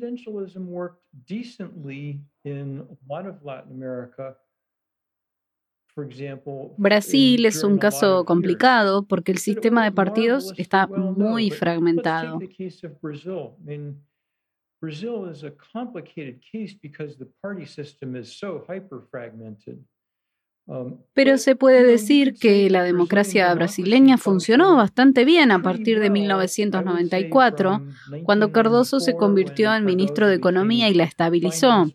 Brasil 6.78 7.46
es 7.46 7.64
un 7.64 7.78
caso 7.78 8.26
complicado 8.26 9.04
porque 9.04 9.32
el 9.32 9.40
sistema 9.40 9.84
de 9.84 9.92
partidos 9.92 10.54
está 10.58 10.88
muy 10.88 11.50
fragmentado. 11.50 12.40
Pero 21.14 21.38
se 21.38 21.56
puede 21.56 21.84
decir 21.84 22.34
que 22.34 22.70
la 22.70 22.84
democracia 22.84 23.54
brasileña 23.54 24.18
funcionó 24.18 24.76
bastante 24.76 25.24
bien 25.24 25.52
a 25.52 25.62
partir 25.62 26.02
de 26.02 26.10
1994, 26.10 27.82
cuando 28.24 28.52
Cardoso 28.52 29.00
se 29.00 29.16
convirtió 29.16 29.74
en 29.74 29.86
ministro 29.86 30.28
de 30.28 30.36
Economía 30.36 30.90
y 30.90 30.94
la 30.94 31.06
estabilizó. 31.06 31.86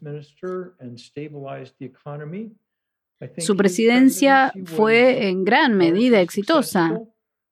Su 3.38 3.56
presidencia 3.56 4.52
fue 4.64 5.28
en 5.28 5.44
gran 5.44 5.76
medida 5.76 6.20
exitosa. 6.20 7.00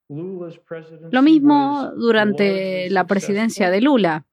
Lo 0.08 1.22
mismo 1.22 1.92
durante 1.96 2.90
la 2.90 3.06
presidencia 3.06 3.70
de 3.70 3.80
Lula. 3.80 4.26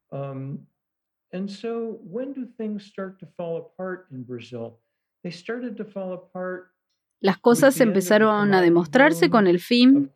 Las 7.19 7.37
cosas 7.39 7.81
empezaron 7.81 8.53
a 8.53 8.61
demostrarse 8.61 9.29
con 9.29 9.47
el 9.47 9.59
fin 9.59 10.11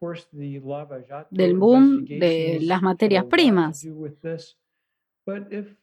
del 1.29 1.57
boom 1.57 2.05
de 2.05 2.60
las 2.62 2.81
materias 2.81 3.25
primas. 3.25 3.88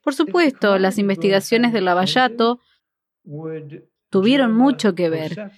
Por 0.02 0.14
supuesto, 0.14 0.78
las 0.78 0.98
investigaciones 0.98 1.72
de 1.72 1.80
Lavallato 1.80 2.60
tuvieron 4.10 4.52
mucho 4.52 4.94
que 4.94 5.08
ver. 5.08 5.52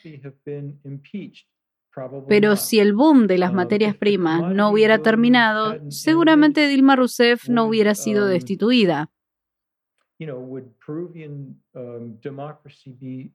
Pero 2.29 2.57
si 2.57 2.79
el 2.79 2.95
boom 2.95 3.27
de 3.27 3.39
las 3.39 3.53
materias 3.53 3.97
primas 3.97 4.55
no 4.55 4.71
hubiera 4.71 5.03
terminado, 5.03 5.91
seguramente 5.91 6.69
Dilma 6.69 6.97
Rousseff 6.97 7.49
no 7.49 7.65
hubiera 7.65 7.95
sido 7.95 8.27
destituida. 8.27 9.11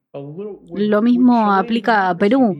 Lo 0.03 1.01
mismo 1.01 1.51
aplica 1.51 2.09
a 2.09 2.17
Perú. 2.17 2.55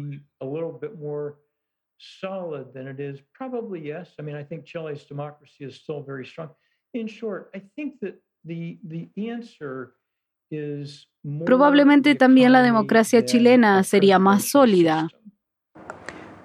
Probablemente 11.46 12.14
también 12.14 12.52
la 12.52 12.62
democracia 12.62 13.26
chilena 13.26 13.84
sería 13.84 14.20
más 14.20 14.46
sólida. 14.46 15.10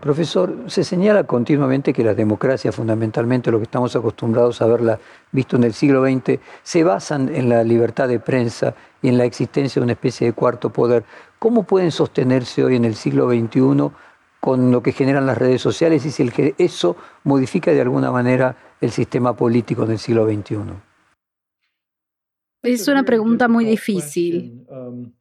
Profesor, 0.00 0.56
se 0.68 0.82
señala 0.82 1.24
continuamente 1.24 1.92
que 1.92 2.02
las 2.02 2.16
democracias, 2.16 2.74
fundamentalmente 2.74 3.50
lo 3.50 3.58
que 3.58 3.64
estamos 3.64 3.94
acostumbrados 3.94 4.62
a 4.62 4.66
verla 4.66 4.98
visto 5.30 5.56
en 5.56 5.64
el 5.64 5.74
siglo 5.74 6.02
XX, 6.02 6.40
se 6.62 6.82
basan 6.84 7.28
en 7.34 7.50
la 7.50 7.62
libertad 7.62 8.08
de 8.08 8.18
prensa 8.18 8.74
y 9.02 9.08
en 9.08 9.18
la 9.18 9.26
existencia 9.26 9.80
de 9.80 9.84
una 9.84 9.92
especie 9.92 10.28
de 10.28 10.32
cuarto 10.32 10.70
poder. 10.70 11.04
¿Cómo 11.38 11.64
pueden 11.64 11.92
sostenerse 11.92 12.64
hoy 12.64 12.76
en 12.76 12.86
el 12.86 12.94
siglo 12.94 13.28
XXI 13.28 13.90
con 14.40 14.72
lo 14.72 14.82
que 14.82 14.92
generan 14.92 15.26
las 15.26 15.36
redes 15.36 15.60
sociales 15.60 16.06
y 16.06 16.10
si 16.10 16.54
eso 16.56 16.96
modifica 17.24 17.70
de 17.70 17.82
alguna 17.82 18.10
manera 18.10 18.56
el 18.80 18.90
sistema 18.90 19.36
político 19.36 19.84
en 19.84 19.90
el 19.90 19.98
siglo 19.98 20.24
XXI? 20.24 20.89
Es 22.62 22.88
una 22.88 23.04
pregunta 23.04 23.48
muy 23.48 23.64
difícil. 23.64 24.66
Um, 24.68 25.12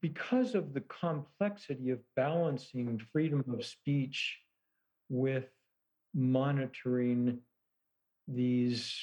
because 0.00 0.54
of 0.54 0.72
the 0.74 0.82
complexity 0.82 1.90
of 1.90 1.98
balancing 2.14 2.98
freedom 3.12 3.44
of 3.48 3.64
speech 3.64 4.38
with 5.08 5.46
monitoring 6.14 7.40
these 8.28 8.94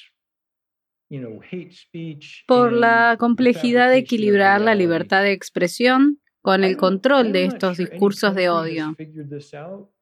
you 1.08 1.20
know, 1.20 1.40
hate 1.40 1.72
speech 1.72 2.44
por 2.46 2.72
la 2.72 3.16
complejidad 3.18 3.90
de 3.90 3.98
equilibrar 3.98 4.60
la 4.60 4.74
libertad 4.74 5.22
de 5.22 5.32
expresión 5.32 6.20
con 6.42 6.64
el 6.64 6.76
control 6.76 7.32
de 7.32 7.44
estos 7.44 7.76
discursos 7.76 8.34
de 8.34 8.48
odio. 8.48 8.96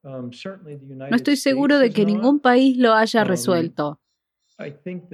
Um, 0.03 0.31
no 0.83 1.17
estoy 1.17 1.37
seguro 1.37 1.79
de 1.79 1.91
que 1.91 2.05
ningún 2.05 2.41
país 2.41 2.77
lo 2.77 2.93
haya 2.93 3.23
um, 3.23 3.29
resuelto. 3.29 4.01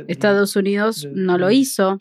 Estados 0.08 0.56
Unidos 0.56 1.08
no 1.12 1.38
lo 1.38 1.50
hizo. 1.50 1.98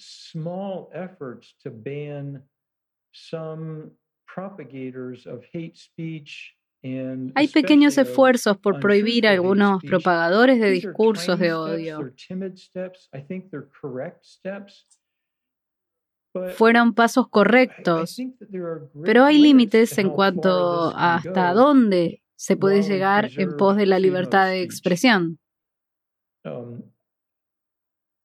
Hay 7.36 7.47
pequeños 7.49 7.97
esfuerzos 7.97 8.58
por 8.58 8.80
prohibir 8.80 9.28
a 9.28 9.32
algunos 9.32 9.84
propagadores 9.84 10.60
de 10.60 10.69
discursos 10.69 11.39
de 11.39 11.54
odio. 11.54 12.13
Fueron 16.56 16.93
pasos 16.93 17.28
correctos, 17.28 18.17
pero 19.04 19.25
hay 19.25 19.39
límites 19.39 19.97
en 19.97 20.10
cuanto 20.10 20.91
a 20.95 21.15
hasta 21.15 21.54
dónde 21.54 22.21
se 22.36 22.56
puede 22.56 22.84
llegar 22.84 23.30
en 23.38 23.58
pos 23.58 23.75
de 23.75 23.86
la 23.86 23.99
libertad 23.99 24.47
de 24.47 24.62
expresión. 24.62 25.39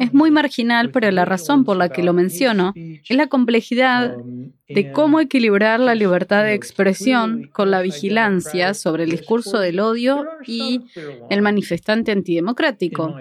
Es 0.00 0.14
muy 0.14 0.30
marginal, 0.30 0.90
pero 0.90 1.10
la 1.10 1.24
razón 1.24 1.64
por 1.64 1.76
la 1.76 1.90
que 1.90 2.02
lo 2.02 2.14
menciono 2.14 2.72
es 2.74 3.16
la 3.16 3.26
complejidad 3.26 4.16
um, 4.16 4.52
de 4.68 4.92
cómo 4.92 5.20
equilibrar 5.20 5.80
la 5.80 5.94
libertad 5.94 6.44
de 6.44 6.54
expresión 6.54 7.50
con 7.52 7.70
la 7.70 7.82
vigilancia 7.82 8.72
sobre 8.72 9.04
el 9.04 9.10
discurso 9.10 9.58
del 9.58 9.80
odio 9.80 10.24
y 10.46 10.86
el 11.28 11.42
manifestante 11.42 12.12
antidemocrático. 12.12 13.14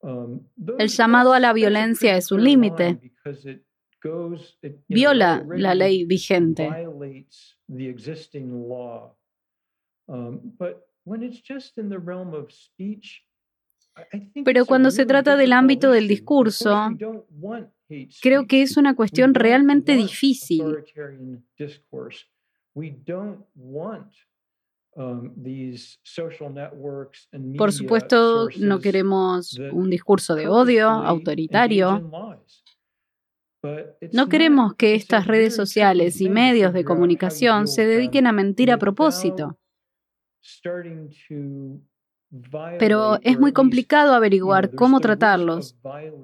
Um, 0.00 0.40
el 0.78 0.88
llamado 0.88 1.32
a 1.34 1.40
la 1.40 1.52
violencia 1.52 2.16
es 2.16 2.32
un 2.32 2.44
límite. 2.44 3.12
Viola 4.88 5.44
la 5.48 5.74
ley 5.74 6.04
vigente. 6.04 6.70
Pero 14.44 14.66
cuando 14.66 14.90
se 14.90 15.06
trata 15.06 15.36
del 15.36 15.52
ámbito 15.52 15.90
del 15.90 16.06
discurso, 16.06 16.90
creo 18.20 18.46
que 18.46 18.62
es 18.62 18.76
una 18.76 18.94
cuestión 18.94 19.34
realmente 19.34 19.96
difícil. 19.96 20.64
Um, 24.98 25.32
Por 27.56 27.72
supuesto, 27.72 28.48
no 28.58 28.80
queremos 28.80 29.58
un 29.72 29.90
discurso 29.90 30.34
de 30.34 30.48
odio 30.48 30.88
autoritario. 30.88 32.10
No 34.12 34.28
queremos 34.28 34.74
que 34.74 34.94
estas 34.94 35.26
redes 35.26 35.54
sociales 35.54 36.20
y 36.20 36.28
medios 36.28 36.72
de 36.72 36.84
comunicación 36.84 37.66
se 37.66 37.86
dediquen 37.86 38.26
a 38.26 38.32
mentir 38.32 38.70
a 38.70 38.78
propósito. 38.78 39.58
Pero 42.78 43.18
es 43.22 43.38
muy 43.38 43.52
complicado 43.52 44.14
averiguar 44.14 44.74
cómo 44.74 45.00
tratarlos 45.00 45.76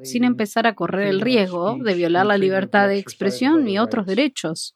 sin 0.03 0.25
empezar 0.25 0.67
a 0.67 0.75
correr 0.75 1.07
el 1.09 1.21
riesgo 1.21 1.79
de 1.83 1.95
violar 1.95 2.27
la 2.27 2.39
libertad 2.39 2.89
de 2.89 2.99
expresión 2.99 3.69
y 3.69 3.79
otros 3.79 4.07
derechos. 4.07 4.75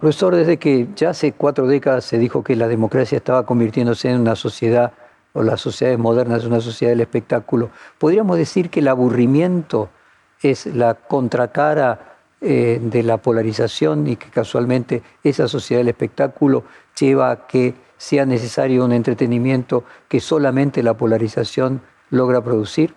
Profesor, 0.00 0.34
desde 0.34 0.56
que 0.56 0.88
ya 0.96 1.10
hace 1.10 1.32
cuatro 1.32 1.66
décadas 1.66 2.04
se 2.04 2.18
dijo 2.18 2.42
que 2.42 2.56
la 2.56 2.68
democracia 2.68 3.16
estaba 3.18 3.44
convirtiéndose 3.44 4.08
en 4.08 4.20
una 4.20 4.34
sociedad, 4.34 4.94
o 5.34 5.42
las 5.42 5.60
sociedades 5.60 5.98
modernas, 5.98 6.46
una 6.46 6.60
sociedad 6.60 6.92
del 6.92 7.02
espectáculo, 7.02 7.70
¿podríamos 7.98 8.38
decir 8.38 8.70
que 8.70 8.80
el 8.80 8.88
aburrimiento 8.88 9.90
es 10.42 10.66
la 10.66 10.94
contracara 10.94 12.16
eh, 12.40 12.80
de 12.82 13.02
la 13.02 13.18
polarización 13.18 14.06
y 14.06 14.16
que 14.16 14.30
casualmente 14.30 15.02
esa 15.22 15.46
sociedad 15.46 15.80
del 15.80 15.88
espectáculo 15.88 16.64
lleva 16.98 17.30
a 17.30 17.46
que 17.46 17.74
sea 18.00 18.24
necesario 18.24 18.82
un 18.82 18.92
entretenimiento 18.92 19.84
que 20.08 20.20
solamente 20.20 20.82
la 20.82 20.96
polarización 20.96 21.82
logra 22.08 22.42
producir? 22.42 22.94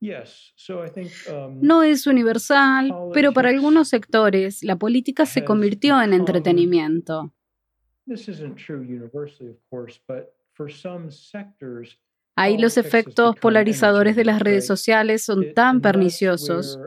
Um, 0.00 1.60
no 1.60 1.82
es 1.82 2.06
universal, 2.06 2.90
pero 3.12 3.34
para 3.34 3.50
algunos 3.50 3.90
sectores 3.90 4.62
la 4.62 4.76
política 4.76 5.26
se 5.26 5.44
convirtió 5.44 6.00
en 6.00 6.14
entretenimiento. 6.14 7.34
Ahí 12.34 12.56
los 12.56 12.78
efectos 12.78 13.36
polarizadores 13.36 14.16
de 14.16 14.24
las 14.24 14.40
redes 14.40 14.66
sociales 14.66 15.22
son 15.22 15.52
tan 15.52 15.82
perniciosos 15.82 16.80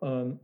um, 0.00 0.38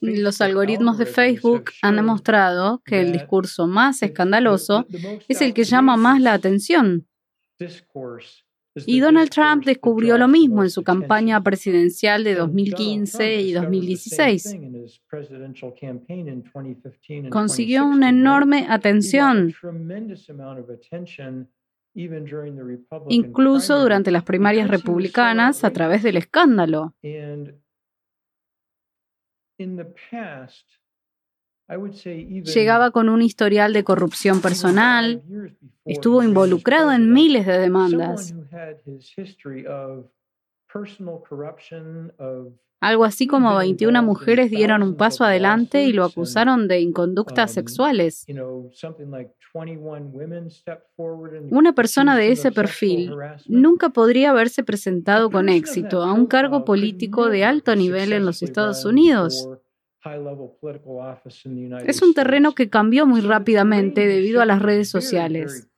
Los 0.00 0.40
algoritmos 0.40 0.98
de 0.98 1.06
Facebook 1.06 1.64
han 1.82 1.96
demostrado 1.96 2.82
que 2.84 3.00
el 3.00 3.12
discurso 3.12 3.66
más 3.66 4.02
escandaloso 4.02 4.86
es 5.28 5.40
el 5.42 5.52
que 5.54 5.64
llama 5.64 5.96
más 5.96 6.20
la 6.20 6.32
atención. 6.32 7.06
Y 8.86 9.00
Donald 9.00 9.28
Trump 9.28 9.64
descubrió 9.64 10.16
lo 10.16 10.28
mismo 10.28 10.62
en 10.62 10.70
su 10.70 10.82
campaña 10.82 11.42
presidencial 11.42 12.24
de 12.24 12.34
2015 12.34 13.40
y 13.42 13.52
2016. 13.52 14.56
Consiguió 17.30 17.84
una 17.84 18.08
enorme 18.08 18.66
atención, 18.68 19.52
incluso 23.08 23.80
durante 23.80 24.10
las 24.10 24.24
primarias 24.24 24.68
republicanas 24.68 25.64
a 25.64 25.70
través 25.70 26.02
del 26.02 26.16
escándalo. 26.16 26.94
Llegaba 32.54 32.90
con 32.90 33.08
un 33.08 33.22
historial 33.22 33.72
de 33.72 33.84
corrupción 33.84 34.40
personal, 34.40 35.22
estuvo 35.84 36.22
involucrado 36.22 36.92
en 36.92 37.12
miles 37.12 37.46
de 37.46 37.58
demandas. 37.58 38.34
Algo 42.82 43.04
así 43.04 43.28
como 43.28 43.56
21 43.56 44.02
mujeres 44.02 44.50
dieron 44.50 44.82
un 44.82 44.96
paso 44.96 45.22
adelante 45.22 45.84
y 45.84 45.92
lo 45.92 46.04
acusaron 46.04 46.66
de 46.66 46.80
inconductas 46.80 47.52
sexuales. 47.52 48.26
Una 51.50 51.74
persona 51.76 52.16
de 52.16 52.32
ese 52.32 52.50
perfil 52.50 53.14
nunca 53.46 53.90
podría 53.90 54.30
haberse 54.30 54.64
presentado 54.64 55.30
con 55.30 55.48
éxito 55.48 56.02
a 56.02 56.12
un 56.12 56.26
cargo 56.26 56.64
político 56.64 57.28
de 57.28 57.44
alto 57.44 57.76
nivel 57.76 58.12
en 58.12 58.26
los 58.26 58.42
Estados 58.42 58.84
Unidos. 58.84 59.48
Es 61.86 62.02
un 62.02 62.14
terreno 62.14 62.52
que 62.56 62.68
cambió 62.68 63.06
muy 63.06 63.20
rápidamente 63.20 64.08
debido 64.08 64.42
a 64.42 64.46
las 64.46 64.60
redes 64.60 64.90
sociales. 64.90 65.70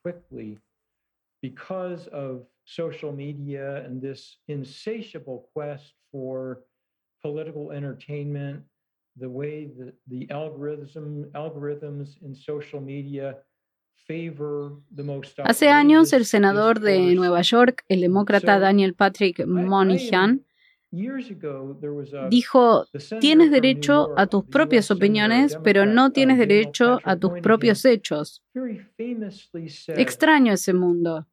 Hace 15.45 15.69
años, 15.69 16.13
el 16.13 16.25
senador 16.27 16.81
de 16.81 17.15
Nueva 17.15 17.41
York, 17.41 17.85
el 17.89 18.03
demócrata 18.03 18.59
Daniel 18.59 18.95
Patrick 18.95 19.47
Moynihan, 19.47 20.45
dijo, 22.31 22.87
tienes 23.21 23.51
derecho 23.51 24.13
a 24.17 24.27
tus 24.27 24.45
propias 24.45 24.91
opiniones, 24.91 25.59
pero 25.65 25.87
no 25.87 26.13
tienes 26.13 26.39
derecho 26.39 27.01
a 27.05 27.17
tus 27.17 27.33
propios 27.41 27.85
hechos. 27.85 28.45
Extraño 29.89 30.53
ese 30.53 30.73
mundo. 30.75 31.27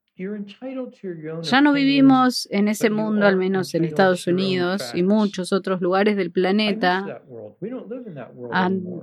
Ya 1.43 1.61
no 1.61 1.73
vivimos 1.73 2.47
en 2.51 2.67
ese 2.67 2.89
mundo, 2.89 3.25
al 3.25 3.37
menos 3.37 3.73
en 3.73 3.85
Estados 3.85 4.27
Unidos 4.27 4.91
y 4.93 5.03
muchos 5.03 5.51
otros 5.53 5.81
lugares 5.81 6.15
del 6.17 6.31
planeta. 6.31 7.23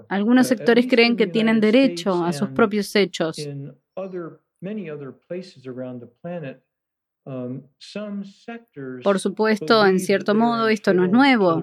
Algunos 0.09 0.47
sectores 0.47 0.87
creen 0.89 1.17
que 1.17 1.27
tienen 1.27 1.61
derecho 1.61 2.25
a 2.25 2.33
sus 2.33 2.51
propios 2.51 2.95
hechos. 2.95 3.37
Um, 7.29 7.63
Por 9.05 9.19
supuesto, 9.19 9.85
en 9.85 10.01
cierto 10.01 10.35
modo, 10.35 10.69
esto 10.71 10.95
no 10.95 11.05
es 11.05 11.11
nuevo. 11.11 11.63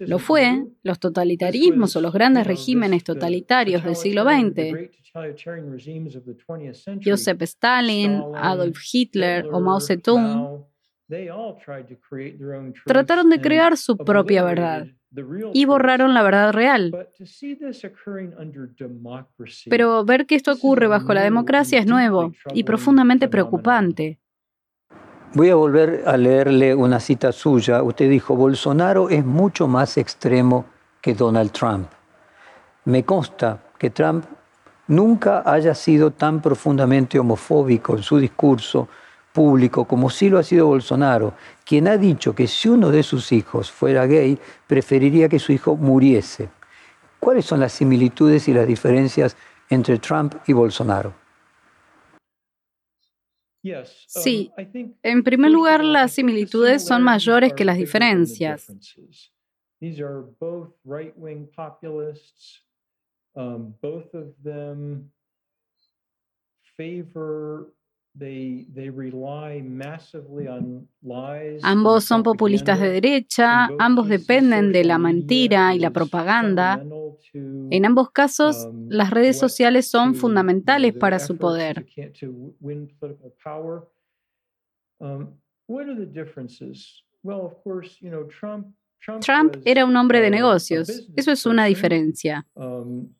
Lo 0.00 0.18
fue 0.18 0.64
los 0.82 0.98
totalitarismos 0.98 1.94
o 1.94 2.00
los 2.00 2.12
grandes 2.12 2.44
regímenes 2.44 3.04
totalitarios 3.04 3.84
del 3.84 3.94
siglo 3.94 4.24
XX. 4.24 4.90
Joseph 7.04 7.42
Stalin, 7.42 8.20
Adolf 8.34 8.80
Hitler 8.92 9.46
o 9.52 9.60
Mao 9.60 9.80
Zedong 9.80 10.66
trataron 12.84 13.30
de 13.30 13.40
crear 13.40 13.76
su 13.76 13.96
propia 13.96 14.42
verdad 14.42 14.88
y 15.52 15.64
borraron 15.64 16.14
la 16.14 16.22
verdad 16.22 16.52
real. 16.52 17.08
Pero 19.70 20.04
ver 20.04 20.26
que 20.26 20.34
esto 20.34 20.52
ocurre 20.52 20.86
bajo 20.86 21.14
la 21.14 21.22
democracia 21.22 21.78
es 21.78 21.86
nuevo 21.86 22.32
y 22.52 22.64
profundamente 22.64 23.28
preocupante. 23.28 24.18
Voy 25.34 25.50
a 25.50 25.56
volver 25.56 26.04
a 26.06 26.16
leerle 26.16 26.74
una 26.74 27.00
cita 27.00 27.32
suya. 27.32 27.82
Usted 27.82 28.08
dijo, 28.08 28.36
Bolsonaro 28.36 29.08
es 29.08 29.24
mucho 29.24 29.66
más 29.66 29.96
extremo 29.96 30.66
que 31.00 31.14
Donald 31.14 31.50
Trump. 31.50 31.88
Me 32.84 33.04
consta 33.04 33.60
que 33.78 33.90
Trump 33.90 34.24
nunca 34.86 35.42
haya 35.44 35.74
sido 35.74 36.12
tan 36.12 36.40
profundamente 36.40 37.18
homofóbico 37.18 37.96
en 37.96 38.02
su 38.02 38.18
discurso 38.18 38.88
público 39.34 39.84
como 39.84 40.08
sí 40.08 40.30
lo 40.30 40.38
ha 40.38 40.44
sido 40.44 40.68
Bolsonaro, 40.68 41.34
quien 41.66 41.88
ha 41.88 41.98
dicho 41.98 42.34
que 42.34 42.46
si 42.46 42.68
uno 42.68 42.90
de 42.90 43.02
sus 43.02 43.32
hijos 43.32 43.70
fuera 43.70 44.06
gay, 44.06 44.38
preferiría 44.66 45.28
que 45.28 45.40
su 45.40 45.52
hijo 45.52 45.76
muriese. 45.76 46.48
¿Cuáles 47.18 47.44
son 47.44 47.60
las 47.60 47.72
similitudes 47.72 48.48
y 48.48 48.54
las 48.54 48.66
diferencias 48.66 49.36
entre 49.68 49.98
Trump 49.98 50.34
y 50.46 50.52
Bolsonaro? 50.52 51.12
Sí, 54.06 54.52
en 55.02 55.24
primer 55.24 55.50
lugar, 55.50 55.82
las 55.82 56.12
similitudes 56.12 56.84
son 56.84 57.02
mayores 57.02 57.54
que 57.54 57.64
las 57.64 57.78
diferencias. 57.78 58.70
Ambos 71.62 72.04
son 72.04 72.22
populistas 72.22 72.78
de 72.80 72.88
derecha, 72.88 73.68
ambos 73.78 74.08
dependen 74.08 74.72
de 74.72 74.84
la 74.84 74.98
mentira 74.98 75.74
y 75.74 75.80
la 75.80 75.90
propaganda. 75.90 76.84
En 77.32 77.84
ambos 77.84 78.12
casos, 78.12 78.66
um, 78.66 78.86
las 78.88 79.10
redes 79.10 79.36
sociales 79.38 79.90
son 79.90 80.14
fundamentales 80.14 80.94
para 80.94 81.18
su 81.18 81.36
poder. 81.36 81.84
Um, 85.00 85.36
Trump 89.20 89.56
era 89.64 89.84
un 89.84 89.96
hombre 89.96 90.20
de 90.20 90.30
negocios, 90.30 91.08
eso 91.16 91.32
es 91.32 91.46
una 91.46 91.64
diferencia. 91.64 92.46
Um, 92.54 93.12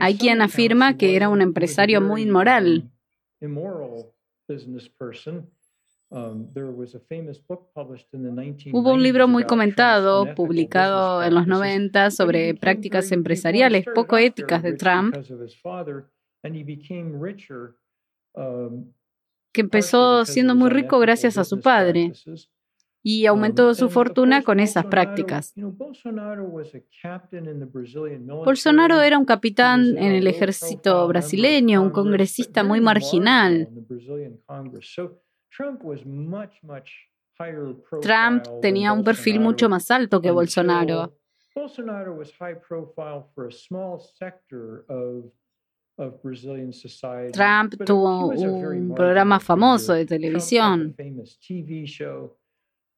Hay 0.00 0.16
quien 0.16 0.42
afirma 0.42 0.96
que 0.96 1.14
era 1.14 1.28
un 1.28 1.40
empresario 1.40 2.00
muy 2.00 2.22
inmoral. 2.22 2.90
Um, 6.10 6.48
Hubo 8.72 8.92
un 8.92 9.02
libro 9.02 9.26
muy 9.26 9.44
comentado, 9.44 10.34
publicado 10.34 11.22
en 11.24 11.34
los 11.34 11.46
90, 11.46 12.10
sobre 12.10 12.54
prácticas 12.54 13.10
empresariales 13.10 13.84
poco 13.94 14.16
éticas 14.18 14.62
de 14.62 14.74
Trump, 14.74 15.16
um, 18.34 18.92
que 19.52 19.60
empezó 19.60 20.24
siendo 20.24 20.54
muy 20.54 20.70
rico 20.70 20.98
gracias 20.98 21.38
a 21.38 21.44
su 21.44 21.60
padre 21.60 22.12
y 23.06 23.28
um, 23.28 23.36
aumentó 23.36 23.74
su 23.74 23.90
fortuna 23.90 24.42
con 24.42 24.58
esas 24.58 24.86
prácticas. 24.86 25.52
Bolsonaro 28.44 29.02
era 29.02 29.18
un 29.18 29.26
capitán 29.26 29.98
en 29.98 30.12
el 30.12 30.26
ejército 30.26 31.06
brasileño, 31.06 31.82
un 31.82 31.90
congresista 31.90 32.64
muy 32.64 32.80
marginal. 32.80 33.68
Trump 38.00 38.44
tenía 38.62 38.92
un 38.92 39.04
perfil 39.04 39.38
mucho 39.38 39.68
más 39.68 39.90
alto 39.90 40.20
que 40.22 40.30
Bolsonaro. 40.30 41.12
Trump 47.32 47.74
tuvo 47.84 48.28
un 48.28 48.94
programa 48.94 49.38
famoso 49.40 49.92
de 49.92 50.06
televisión. 50.06 50.96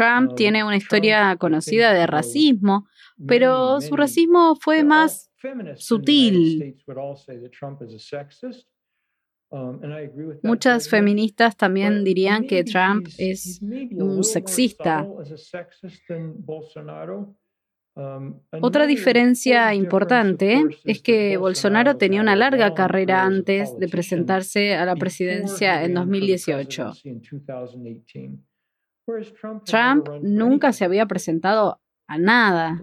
Trump 0.00 0.34
tiene 0.34 0.64
una 0.64 0.78
historia 0.78 1.36
conocida 1.36 1.92
de 1.92 2.06
racismo, 2.06 2.86
pero 3.28 3.82
su 3.82 3.94
racismo 3.96 4.56
fue 4.58 4.82
más 4.82 5.30
sutil. 5.76 6.78
Muchas 10.42 10.88
feministas 10.88 11.54
también 11.54 12.02
dirían 12.02 12.46
que 12.46 12.64
Trump 12.64 13.08
es 13.18 13.60
un 13.60 14.24
sexista. 14.24 15.06
Otra 18.62 18.86
diferencia 18.86 19.74
importante 19.74 20.62
es 20.84 21.02
que 21.02 21.36
Bolsonaro 21.36 21.98
tenía 21.98 22.22
una 22.22 22.36
larga 22.36 22.72
carrera 22.72 23.24
antes 23.24 23.78
de 23.78 23.88
presentarse 23.88 24.74
a 24.74 24.86
la 24.86 24.96
presidencia 24.96 25.84
en 25.84 25.92
2018. 25.92 26.92
Trump 29.64 30.08
nunca 30.22 30.72
se 30.72 30.84
había 30.84 31.06
presentado 31.06 31.80
a 32.06 32.18
nada. 32.18 32.80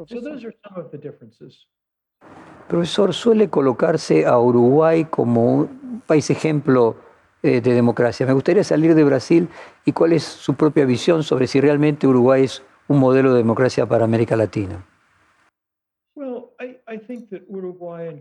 Profesor, 2.67 3.13
suele 3.13 3.49
colocarse 3.49 4.25
a 4.25 4.37
Uruguay 4.39 5.05
como 5.05 5.53
un 5.53 6.01
país 6.05 6.29
ejemplo 6.29 6.97
eh, 7.43 7.61
de 7.61 7.73
democracia. 7.73 8.25
Me 8.25 8.33
gustaría 8.33 8.63
salir 8.63 8.95
de 8.95 9.03
Brasil 9.03 9.47
y 9.85 9.93
cuál 9.93 10.13
es 10.13 10.23
su 10.23 10.55
propia 10.55 10.85
visión 10.85 11.23
sobre 11.23 11.47
si 11.47 11.61
realmente 11.61 12.07
Uruguay 12.07 12.43
es 12.43 12.63
un 12.87 12.99
modelo 12.99 13.31
de 13.31 13.37
democracia 13.37 13.85
para 13.85 14.05
América 14.05 14.35
Latina. 14.35 14.83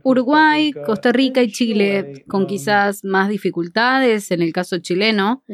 Uruguay, 0.03 0.73
Costa 0.73 1.13
Rica 1.13 1.43
y 1.43 1.53
Chile, 1.53 2.25
con 2.27 2.43
um, 2.43 2.47
quizás 2.49 3.05
más 3.05 3.29
dificultades 3.29 4.31
en 4.31 4.43
el 4.43 4.53
caso 4.53 4.79
chileno, 4.79 5.45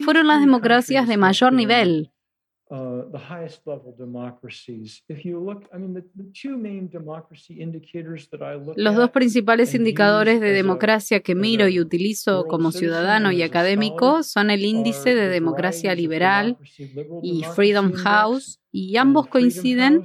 fueron 0.00 0.26
las 0.26 0.40
democracias 0.40 1.08
de 1.08 1.16
mayor 1.16 1.52
nivel. 1.52 2.10
Los 8.76 8.94
dos 8.94 9.10
principales 9.10 9.74
indicadores 9.74 10.40
de 10.40 10.52
democracia 10.52 11.20
que 11.20 11.34
miro 11.34 11.68
y 11.68 11.80
utilizo 11.80 12.44
como 12.46 12.70
ciudadano 12.70 13.32
y 13.32 13.42
académico 13.42 14.22
son 14.22 14.50
el 14.50 14.64
índice 14.64 15.14
de 15.14 15.28
democracia 15.28 15.94
liberal 15.94 16.58
y 17.22 17.42
Freedom 17.54 17.92
House, 17.92 18.60
y 18.70 18.96
ambos 18.96 19.28
coinciden 19.28 20.02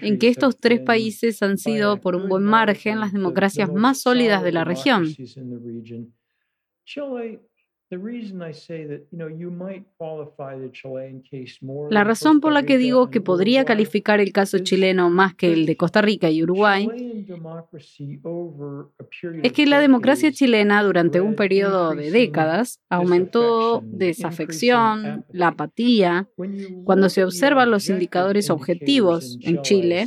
en 0.00 0.18
que 0.18 0.28
estos 0.28 0.58
tres 0.58 0.80
países 0.80 1.42
han 1.42 1.58
sido, 1.58 2.00
por 2.00 2.16
un 2.16 2.28
buen 2.28 2.44
margen, 2.44 3.00
las 3.00 3.12
democracias 3.12 3.70
más 3.72 4.00
sólidas 4.00 4.42
de 4.42 4.52
la 4.52 4.64
región. 4.64 5.06
La 11.90 12.04
razón 12.04 12.40
por 12.40 12.52
la 12.52 12.62
que 12.62 12.78
digo 12.78 13.10
que 13.10 13.20
podría 13.20 13.64
calificar 13.64 14.20
el 14.20 14.32
caso 14.32 14.58
chileno 14.60 15.10
más 15.10 15.34
que 15.34 15.52
el 15.52 15.66
de 15.66 15.76
Costa 15.76 16.00
Rica 16.00 16.30
y 16.30 16.42
Uruguay 16.42 16.88
es 19.42 19.52
que 19.52 19.66
la 19.66 19.80
democracia 19.80 20.32
chilena 20.32 20.82
durante 20.82 21.20
un 21.20 21.34
periodo 21.34 21.94
de 21.94 22.10
décadas 22.10 22.80
aumentó 22.88 23.82
desafección, 23.84 25.26
la 25.30 25.48
apatía, 25.48 26.28
cuando 26.84 27.08
se 27.10 27.24
observan 27.24 27.70
los 27.70 27.90
indicadores 27.90 28.48
objetivos 28.48 29.38
en 29.42 29.60
Chile 29.60 30.06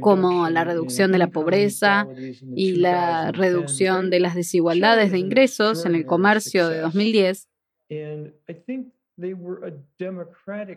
como 0.00 0.48
la 0.50 0.64
reducción 0.64 1.12
de 1.12 1.18
la 1.18 1.28
pobreza 1.28 2.06
y 2.54 2.76
la 2.76 3.32
reducción 3.32 4.10
de 4.10 4.20
las 4.20 4.34
desigualdades 4.34 5.12
de 5.12 5.18
ingresos 5.18 5.86
en 5.86 5.94
el 5.94 6.06
comercio 6.06 6.68
de 6.68 6.80
2010, 6.80 7.48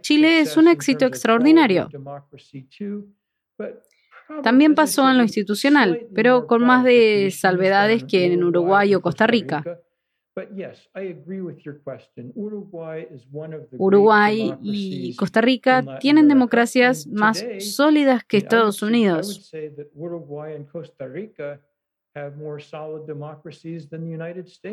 Chile 0.01 0.39
es 0.39 0.57
un 0.57 0.67
éxito 0.67 1.05
extraordinario. 1.05 1.89
También 4.43 4.75
pasó 4.75 5.09
en 5.09 5.17
lo 5.17 5.23
institucional, 5.23 6.07
pero 6.13 6.47
con 6.47 6.65
más 6.65 6.83
de 6.83 7.31
salvedades 7.31 8.03
que 8.03 8.25
en 8.25 8.43
Uruguay 8.43 8.93
o 8.93 9.01
Costa 9.01 9.25
Rica. 9.25 9.63
Uruguay 13.77 14.53
y 14.61 15.15
Costa 15.15 15.41
Rica 15.41 15.99
tienen 15.99 16.27
democracias 16.27 17.07
más 17.07 17.43
sólidas 17.59 18.23
que 18.23 18.37
Estados 18.37 18.83
Unidos. 18.83 19.51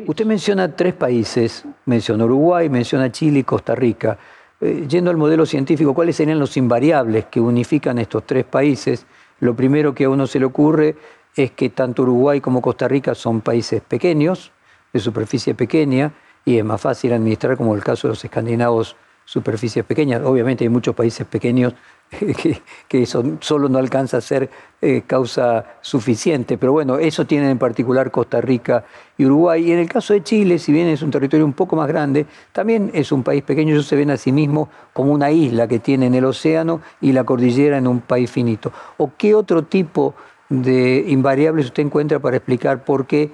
Usted 0.07 0.25
menciona 0.25 0.75
tres 0.75 0.93
países, 0.93 1.65
menciona 1.85 2.25
Uruguay, 2.25 2.69
menciona 2.69 3.11
Chile 3.11 3.39
y 3.39 3.43
Costa 3.43 3.73
Rica. 3.75 4.17
Eh, 4.61 4.85
yendo 4.87 5.09
al 5.09 5.17
modelo 5.17 5.45
científico, 5.45 5.93
¿cuáles 5.93 6.15
serían 6.15 6.39
los 6.39 6.57
invariables 6.57 7.25
que 7.25 7.39
unifican 7.39 7.99
estos 7.99 8.25
tres 8.25 8.45
países? 8.45 9.05
Lo 9.39 9.55
primero 9.55 9.93
que 9.93 10.05
a 10.05 10.09
uno 10.09 10.27
se 10.27 10.39
le 10.39 10.45
ocurre 10.45 10.95
es 11.35 11.51
que 11.51 11.69
tanto 11.69 12.03
Uruguay 12.03 12.39
como 12.39 12.61
Costa 12.61 12.87
Rica 12.87 13.13
son 13.15 13.41
países 13.41 13.81
pequeños, 13.81 14.51
de 14.95 15.01
superficie 15.01 15.53
pequeña 15.53 16.13
y 16.45 16.57
es 16.57 16.63
más 16.63 16.79
fácil 16.79 17.11
administrar, 17.11 17.57
como 17.57 17.75
el 17.75 17.83
caso 17.83 18.07
de 18.07 18.13
los 18.13 18.23
escandinavos, 18.23 18.95
superficies 19.25 19.83
pequeñas. 19.83 20.21
Obviamente 20.23 20.63
hay 20.63 20.69
muchos 20.69 20.95
países 20.95 21.27
pequeños 21.27 21.73
que, 22.87 23.01
eso 23.01 23.21
solo 23.41 23.67
no 23.67 23.77
alcanza 23.77 24.17
a 24.17 24.21
ser 24.21 24.49
eh, 24.81 25.03
causa 25.05 25.65
suficiente, 25.81 26.57
pero 26.57 26.71
bueno, 26.71 26.97
eso 26.97 27.25
tienen 27.25 27.49
en 27.49 27.57
particular 27.57 28.09
Costa 28.09 28.39
Rica 28.39 28.85
y 29.17 29.25
Uruguay. 29.25 29.67
Y 29.67 29.73
en 29.73 29.79
el 29.79 29.89
caso 29.89 30.13
de 30.13 30.23
Chile, 30.23 30.59
si 30.59 30.71
bien 30.71 30.87
es 30.87 31.01
un 31.01 31.11
territorio 31.11 31.45
un 31.45 31.53
poco 31.53 31.75
más 31.75 31.89
grande, 31.89 32.25
también 32.53 32.91
es 32.93 33.11
un 33.11 33.21
país 33.21 33.43
pequeño, 33.43 33.73
ellos 33.73 33.87
se 33.87 33.97
ven 33.97 34.11
a 34.11 34.17
sí 34.17 34.31
mismos 34.31 34.69
como 34.93 35.11
una 35.11 35.29
isla 35.29 35.67
que 35.67 35.79
tiene 35.79 36.05
en 36.05 36.13
el 36.13 36.23
océano 36.23 36.79
y 37.01 37.11
la 37.11 37.25
cordillera 37.25 37.77
en 37.77 37.87
un 37.87 37.99
país 37.99 38.31
finito. 38.31 38.71
¿O 38.95 39.11
qué 39.17 39.35
otro 39.35 39.65
tipo 39.65 40.15
de 40.47 41.03
invariables 41.09 41.65
usted 41.65 41.83
encuentra 41.83 42.19
para 42.19 42.37
explicar 42.37 42.85
por 42.85 43.07
qué 43.07 43.31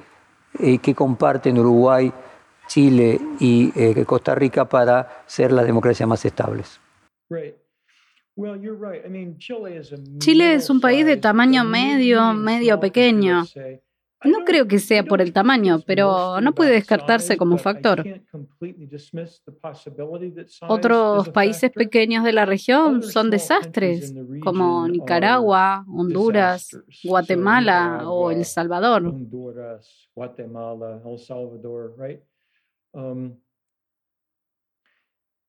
eh, 0.60 0.78
que 0.80 0.94
comparten 0.94 1.58
Uruguay, 1.58 2.12
Chile 2.68 3.20
y 3.40 3.72
eh, 3.76 4.06
Costa 4.06 4.36
Rica 4.36 4.66
para 4.66 5.24
ser 5.26 5.52
las 5.52 5.66
democracias 5.66 6.08
más 6.08 6.24
estables. 6.26 6.80
Chile 10.20 10.54
es 10.54 10.70
un 10.70 10.80
país 10.80 11.06
de 11.06 11.18
tamaño 11.18 11.64
medio, 11.64 12.34
medio 12.34 12.80
pequeño. 12.80 13.44
No 14.24 14.46
creo 14.46 14.68
que 14.68 14.80
sea 14.80 15.04
por 15.04 15.22
el 15.22 15.34
tamaño, 15.34 15.80
pero 15.86 16.40
no 16.42 16.54
puede 16.54 16.74
descartarse 16.74 17.38
como 17.38 17.58
factor. 17.58 18.04
Otros 20.68 21.30
países 21.30 21.72
pequeños 21.72 22.24
de 22.24 22.34
la 22.34 22.46
región 22.46 23.02
son 23.02 23.32
desastres, 23.32 24.14
como 24.44 24.88
Nicaragua, 24.88 25.84
Honduras, 25.88 26.70
Guatemala 27.04 28.10
o 28.10 28.32
El 28.32 28.46
Salvador. 28.46 29.14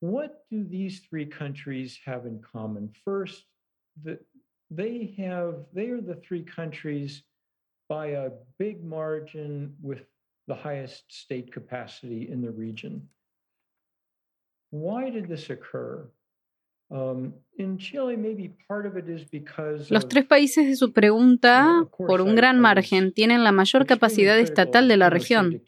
What 0.04 0.30
do 0.50 0.64
these 0.64 1.00
three 1.08 1.26
countries 1.26 2.00
have 2.04 2.26
in 2.26 2.40
common? 2.40 2.90
First, 3.04 3.46
by 7.88 8.08
a 8.08 8.30
big 8.58 8.84
margin 8.84 9.74
with 9.82 10.00
the 10.48 10.54
highest 10.54 11.04
state 11.08 11.52
capacity 11.52 12.28
in 12.30 12.40
the 12.42 12.50
region. 12.50 13.08
Why 14.70 15.10
did 15.10 15.28
this 15.28 15.50
occur? 15.50 16.08
Los 19.88 20.08
tres 20.08 20.26
países 20.26 20.66
de 20.66 20.76
su 20.76 20.92
pregunta, 20.92 21.88
por 21.96 22.20
un 22.20 22.34
gran 22.34 22.60
margen, 22.60 23.12
tienen 23.12 23.44
la 23.44 23.52
mayor 23.52 23.86
capacidad 23.86 24.38
estatal 24.38 24.88
de 24.88 24.96
la 24.98 25.08
región. 25.08 25.62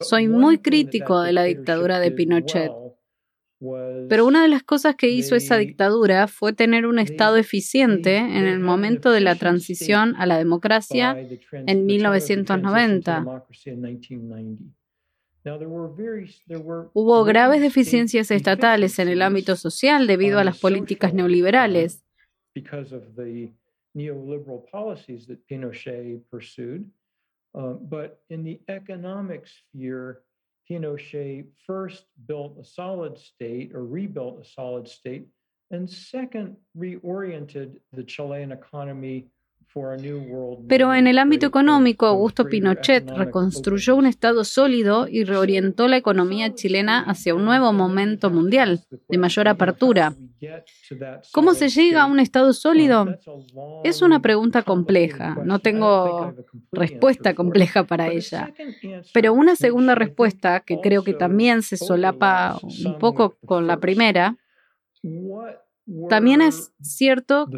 Soy 0.00 0.28
muy 0.28 0.58
crítico 0.58 1.20
de 1.20 1.32
la 1.32 1.44
dictadura 1.44 2.00
de 2.00 2.10
Pinochet. 2.12 2.70
Pero 4.08 4.26
una 4.26 4.42
de 4.42 4.48
las 4.48 4.62
cosas 4.62 4.96
que 4.96 5.08
hizo 5.08 5.34
esa 5.34 5.56
dictadura 5.56 6.28
fue 6.28 6.52
tener 6.52 6.86
un 6.86 6.98
Estado 6.98 7.36
eficiente 7.36 8.16
en 8.16 8.46
el 8.46 8.60
momento 8.60 9.10
de 9.10 9.20
la 9.20 9.34
transición 9.36 10.14
a 10.16 10.26
la 10.26 10.38
democracia 10.38 11.16
en 11.52 11.86
1990. 11.86 13.44
Hubo 16.94 17.24
graves 17.24 17.60
deficiencias 17.60 18.30
estatales 18.30 18.98
en 18.98 19.08
el 19.08 19.20
ámbito 19.20 19.56
social 19.56 20.06
debido 20.06 20.38
a 20.38 20.44
las 20.44 20.58
políticas 20.58 21.12
neoliberales. 21.12 22.02
Pinochet 30.68 31.46
first 31.66 32.04
built 32.26 32.58
a 32.58 32.64
solid 32.64 33.18
state 33.18 33.74
or 33.74 33.84
rebuilt 33.84 34.40
a 34.40 34.44
solid 34.44 34.88
state, 34.88 35.26
and 35.70 35.88
second, 35.88 36.56
reoriented 36.76 37.76
the 37.92 38.04
Chilean 38.04 38.52
economy 38.52 39.28
Pero 40.68 40.94
en 40.94 41.06
el 41.08 41.18
ámbito 41.18 41.46
económico, 41.46 42.06
Augusto 42.06 42.46
Pinochet 42.46 43.10
reconstruyó 43.10 43.96
un 43.96 44.06
Estado 44.06 44.44
sólido 44.44 45.08
y 45.08 45.24
reorientó 45.24 45.88
la 45.88 45.96
economía 45.96 46.54
chilena 46.54 47.00
hacia 47.00 47.34
un 47.34 47.44
nuevo 47.44 47.72
momento 47.72 48.30
mundial, 48.30 48.84
de 49.08 49.18
mayor 49.18 49.48
apertura. 49.48 50.14
¿Cómo 51.32 51.54
se 51.54 51.68
llega 51.68 52.02
a 52.02 52.06
un 52.06 52.20
Estado 52.20 52.52
sólido? 52.52 53.18
Es 53.82 54.00
una 54.00 54.20
pregunta 54.20 54.62
compleja. 54.62 55.36
No 55.44 55.58
tengo 55.58 56.34
respuesta 56.70 57.34
compleja 57.34 57.84
para 57.84 58.08
ella. 58.08 58.54
Pero 59.12 59.34
una 59.34 59.56
segunda 59.56 59.96
respuesta, 59.96 60.60
que 60.60 60.80
creo 60.80 61.02
que 61.02 61.14
también 61.14 61.62
se 61.62 61.76
solapa 61.76 62.60
un 62.62 62.98
poco 62.98 63.36
con 63.44 63.66
la 63.66 63.78
primera, 63.78 64.36
también 66.08 66.40
es 66.40 66.72
cierto 66.80 67.48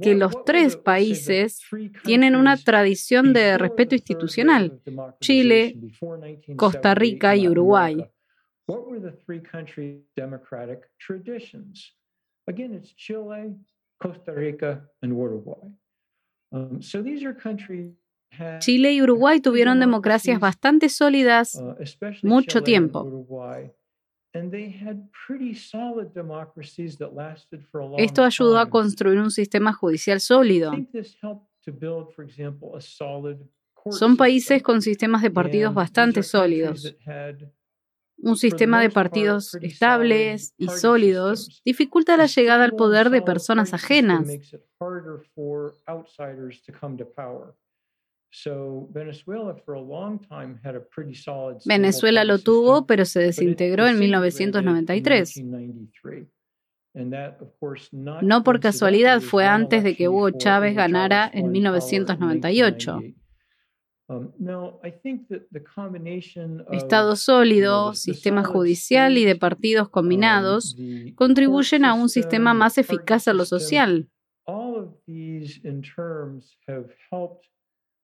que 0.00 0.14
los 0.14 0.44
tres 0.44 0.76
países 0.76 1.60
tienen 2.04 2.34
una 2.34 2.56
tradición 2.56 3.32
de 3.32 3.56
respeto 3.56 3.94
institucional, 3.94 4.80
Chile, 5.20 5.78
Costa 6.56 6.94
Rica 6.94 7.36
y 7.36 7.48
Uruguay. 7.48 8.04
Chile 18.58 18.92
y 18.92 19.02
Uruguay 19.02 19.40
tuvieron 19.40 19.78
democracias 19.78 20.40
bastante 20.40 20.88
sólidas 20.88 21.54
uh, 21.56 21.74
mucho 22.22 22.62
tiempo. 22.62 23.26
Esto 27.98 28.24
ayudó 28.24 28.58
a 28.58 28.70
construir 28.70 29.18
un 29.18 29.30
sistema 29.30 29.72
judicial 29.72 30.20
sólido. 30.20 30.72
Son 33.90 34.16
países 34.16 34.62
con 34.62 34.80
sistemas 34.80 35.22
de 35.22 35.30
partidos 35.30 35.74
bastante 35.74 36.22
sólidos. 36.22 36.96
Un 38.18 38.36
sistema 38.36 38.80
de 38.80 38.90
partidos 38.90 39.56
estables 39.56 40.54
y 40.56 40.68
sólidos 40.68 41.60
dificulta 41.64 42.16
la 42.16 42.26
llegada 42.26 42.64
al 42.64 42.72
poder 42.72 43.10
de 43.10 43.20
personas 43.20 43.74
ajenas. 43.74 44.28
Venezuela 51.66 52.24
lo 52.24 52.38
tuvo, 52.38 52.86
pero 52.86 53.04
se 53.04 53.20
desintegró 53.20 53.86
en 53.86 53.98
1993. 53.98 55.42
No 58.22 58.42
por 58.42 58.60
casualidad 58.60 59.20
fue 59.20 59.44
antes 59.44 59.84
de 59.84 59.94
que 59.96 60.08
Hugo 60.08 60.30
Chávez 60.30 60.74
ganara 60.74 61.30
en 61.32 61.50
1998. 61.50 63.00
Um, 64.08 64.32
Estado 66.70 67.16
sólido, 67.16 67.94
sistema 67.94 68.44
judicial 68.44 69.16
y 69.16 69.24
de 69.24 69.36
partidos 69.36 69.86
um, 69.86 69.90
combinados 69.92 70.76
contribuyen 71.14 71.84
a 71.84 71.94
un 71.94 72.08
sistema 72.08 72.52
más 72.52 72.78
eficaz 72.78 73.28
a 73.28 73.32
lo 73.32 73.44
social 73.44 74.08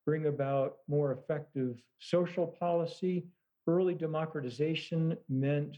bring 0.09 0.25
about 0.25 0.77
more 0.87 1.11
effective 1.11 1.71
social 1.99 2.47
policy. 2.47 3.15
Early 3.67 3.93
democratization 3.93 5.15
meant 5.27 5.77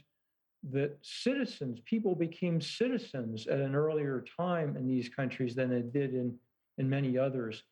that 0.72 0.92
citizens, 1.02 1.82
people 1.94 2.16
became 2.16 2.62
citizens 2.62 3.48
at 3.48 3.60
an 3.60 3.76
earlier 3.76 4.24
time 4.38 4.78
in 4.78 4.88
these 4.88 5.10
countries 5.10 5.54
than 5.56 5.70
they 5.70 5.82
did 5.82 6.14
in, 6.14 6.28
in 6.78 6.90
many 6.90 7.18
others. 7.18 7.64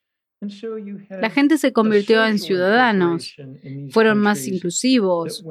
La 1.10 1.30
gente 1.30 1.58
se 1.58 1.74
convirtió 1.74 2.26
en 2.26 2.40
ciudadanos, 2.40 3.36
fueron 3.92 4.20
más 4.20 4.48
inclusivos, 4.48 5.44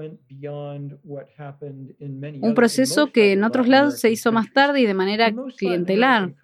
un 2.41 2.55
proceso 2.55 3.13
que 3.13 3.33
en 3.33 3.45
otros 3.45 3.69
lados 3.69 4.01
se 4.01 4.11
hizo 4.11 4.33
más 4.33 4.51
tarde 4.51 4.81
y 4.81 4.87
de 4.87 4.95
manera 4.95 5.31
clientelar. 5.59 6.35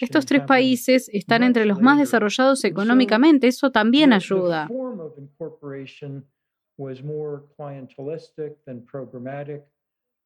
Estos 0.00 0.26
tres 0.26 0.42
países 0.42 1.08
están 1.12 1.42
entre 1.42 1.64
los 1.66 1.80
más 1.80 1.98
desarrollados 1.98 2.64
económicamente, 2.64 3.48
eso 3.48 3.70
también 3.70 4.12
ayuda. 4.12 4.68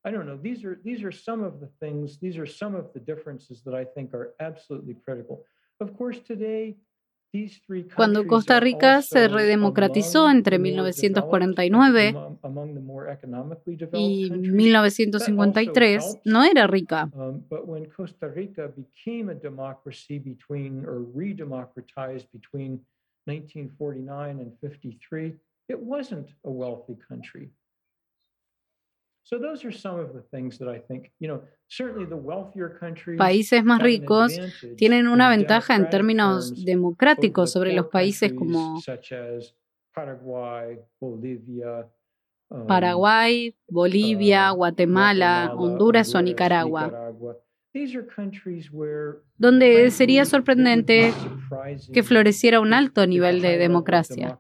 I 0.05 0.11
don't 0.11 0.27
know. 0.27 0.37
These 0.37 0.65
are 0.65 0.79
these 0.85 1.03
are 1.03 1.11
some 1.11 1.43
of 1.43 1.61
the 1.61 1.69
things. 1.81 2.19
These 2.19 2.37
are 2.37 2.47
some 2.47 2.75
of 2.75 2.93
the 2.93 3.01
differences 3.01 3.63
that 3.65 3.75
I 3.75 3.85
think 3.85 4.13
are 4.13 4.35
absolutely 4.39 4.95
critical. 5.03 5.43
Of 5.81 5.97
course, 5.97 6.21
today 6.21 6.77
cuando 7.97 8.27
Costa 8.27 8.61
Rica 8.61 9.03
se 9.03 9.29
redemocratizó 9.29 10.31
entre 10.31 10.59
1949 10.59 12.17
y 13.93 14.31
1953, 14.31 16.19
no 16.25 16.45
era 16.45 16.67
rica. 16.67 17.11
it 25.67 25.79
wasn't 25.81 26.29
a 26.45 26.51
wealthy 26.51 26.95
country. 27.09 27.51
Países 33.17 33.65
más 33.65 33.83
ricos 33.83 34.39
tienen 34.77 35.09
una 35.09 35.31
ventaja 35.31 35.77
en 35.77 35.89
términos 35.89 36.65
democráticos 36.65 37.53
sobre 37.53 37.73
los 37.73 37.87
países 37.87 38.35
como 38.35 38.81
Paraguay, 42.67 43.57
Bolivia, 43.69 44.53
um, 44.53 44.59
Guatemala, 44.59 45.55
Honduras 45.57 46.15
o 46.15 46.21
Nicaragua, 46.21 47.13
donde 49.39 49.91
sería 49.91 50.25
sorprendente 50.27 51.13
que 51.93 52.03
floreciera 52.03 52.61
un 52.61 52.75
alto 52.75 53.07
nivel 53.07 53.41
de 53.41 53.57
democracia. 53.57 54.39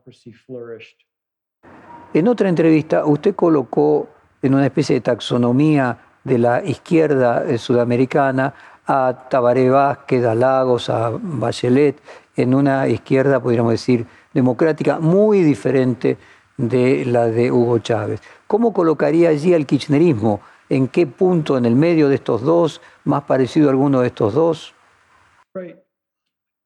En 2.13 2.29
otra 2.29 2.49
entrevista, 2.49 3.05
usted 3.07 3.35
colocó 3.35 4.14
en 4.45 4.55
una 4.55 4.67
especie 4.67 4.97
de 4.97 5.01
taxonomía 5.01 5.99
de 6.23 6.39
la 6.39 6.63
izquierda 6.63 7.45
eh, 7.47 7.57
sudamericana 7.57 8.55
a 8.87 9.27
Tabaré 9.31 9.71
Vázquez, 9.71 10.23
a 10.27 10.35
Lagos, 10.35 10.91
a 10.91 11.11
Bachelet, 11.11 11.97
en 12.37 12.55
una 12.55 12.87
izquierda, 12.87 13.43
podríamos 13.43 13.73
decir, 13.73 14.07
democrática 14.35 14.99
muy 14.99 15.43
diferente 15.43 16.19
de 16.59 17.07
la 17.07 17.27
de 17.27 17.51
Hugo 17.51 17.79
Chávez. 17.79 18.21
¿Cómo 18.47 18.75
colocaría 18.75 19.31
allí 19.31 19.55
al 19.55 19.65
kirchnerismo? 19.65 20.43
¿En 20.69 20.89
qué 20.89 21.07
punto 21.07 21.57
en 21.57 21.65
el 21.65 21.75
medio 21.75 22.11
de 22.11 22.17
estos 22.17 22.43
dos, 22.43 22.83
más 23.05 23.23
parecido 23.23 23.69
a 23.69 23.71
alguno 23.71 24.03
de 24.03 24.09
estos 24.09 24.35
dos? 24.35 24.75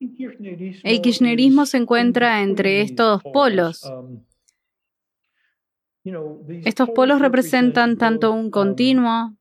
El 0.00 1.00
kirchnerismo 1.00 1.64
se 1.64 1.76
encuentra 1.76 2.42
entre 2.42 2.80
estos 2.80 3.22
dos 3.22 3.32
polos. 3.32 3.88
Estos 6.64 6.90
polos 6.90 7.20
representan 7.20 7.96
tanto 7.96 8.32
un 8.32 8.46
um, 8.46 8.50
continuo 8.50 9.36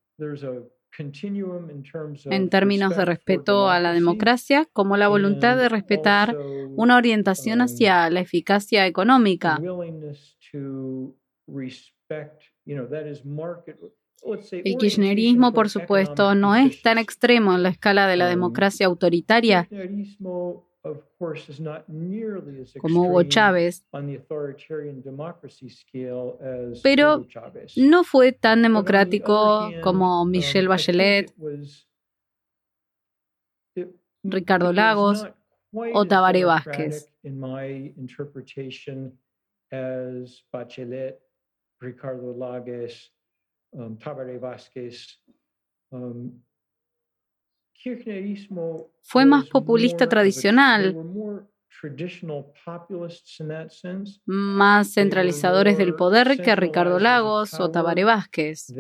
en 2.30 2.50
términos 2.50 2.98
de 2.98 3.06
respeto 3.06 3.70
a 3.70 3.80
la 3.80 3.94
democracia 3.94 4.68
como 4.74 4.98
la 4.98 5.08
voluntad 5.08 5.56
de 5.58 5.70
respetar 5.70 6.36
una 6.76 6.98
orientación 6.98 7.62
hacia 7.62 8.08
um, 8.08 8.14
la 8.14 8.20
eficacia 8.22 8.88
económica. 8.88 9.60
El 14.52 14.78
kirchnerismo, 14.78 15.54
por 15.54 15.70
supuesto, 15.70 16.34
no 16.34 16.56
es 16.56 16.82
tan 16.82 16.98
extremo 16.98 17.56
en 17.56 17.64
la 17.64 17.70
escala 17.70 18.08
de 18.08 18.18
la 18.18 18.26
um, 18.26 18.32
democracia 18.32 18.88
autoritaria 18.88 19.70
como 22.80 23.04
Hugo 23.10 23.24
Chávez, 23.24 23.86
pero 26.84 27.26
no 27.76 28.04
fue 28.04 28.32
tan 28.32 28.62
democrático 28.62 29.70
como 29.84 30.22
um, 30.22 30.30
Michelle 30.30 30.68
Bachelet, 30.68 31.34
Ricardo 34.24 34.72
Lagos 34.74 35.26
o 35.72 36.06
Tabaré 36.06 36.44
Vázquez. 36.46 37.12
Ricardo 41.80 42.34
Lagos, 42.34 43.14
um, 43.74 43.96
Tabaré 43.98 44.40
Vázquez, 44.40 45.22
um, 45.92 46.42
fue 49.02 49.26
más 49.26 49.48
populista 49.50 50.08
tradicional, 50.10 50.96
más 54.26 54.94
centralizadores 54.94 55.78
del 55.78 55.96
poder 55.96 56.42
que 56.42 56.56
Ricardo 56.56 57.00
Lagos 57.00 57.54
o 57.60 57.70
Tabaré 57.70 58.04
Vázquez. 58.04 58.74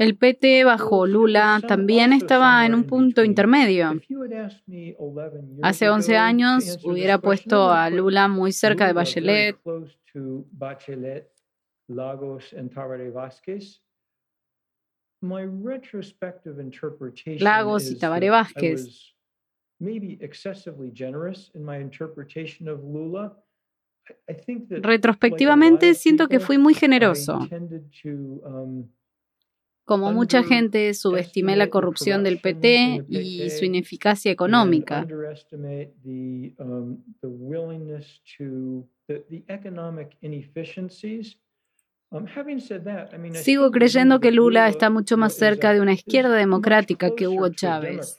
El 0.00 0.16
PT 0.16 0.64
bajo 0.64 1.06
Lula 1.06 1.60
también 1.68 2.14
estaba 2.14 2.64
en 2.64 2.74
un 2.74 2.84
punto 2.84 3.22
intermedio. 3.22 4.00
Hace 5.60 5.90
11 5.90 6.16
años 6.16 6.78
hubiera 6.82 7.18
puesto 7.18 7.70
a 7.70 7.90
Lula 7.90 8.26
muy 8.26 8.52
cerca 8.52 8.86
de 8.86 8.94
Bachelet. 8.94 9.58
Lagos 17.38 17.90
y 17.90 17.98
Tabaré 17.98 18.30
Vázquez. 18.30 19.14
Retrospectivamente 24.80 25.92
siento 25.92 26.26
que 26.26 26.40
fui 26.40 26.56
muy 26.56 26.72
generoso. 26.72 27.46
Como 29.90 30.12
mucha 30.12 30.44
gente, 30.44 30.94
subestimé 30.94 31.56
la 31.56 31.68
corrupción 31.68 32.22
del 32.22 32.40
PT 32.40 33.06
y 33.08 33.50
su 33.50 33.64
ineficacia 33.64 34.30
económica. 34.30 35.04
Sigo 43.32 43.72
creyendo 43.72 44.20
que 44.20 44.30
Lula 44.30 44.68
está 44.68 44.90
mucho 44.90 45.16
más 45.16 45.34
cerca 45.34 45.72
de 45.72 45.80
una 45.80 45.94
izquierda 45.94 46.36
democrática 46.36 47.12
que 47.16 47.26
Hugo 47.26 47.48
Chávez. 47.48 48.16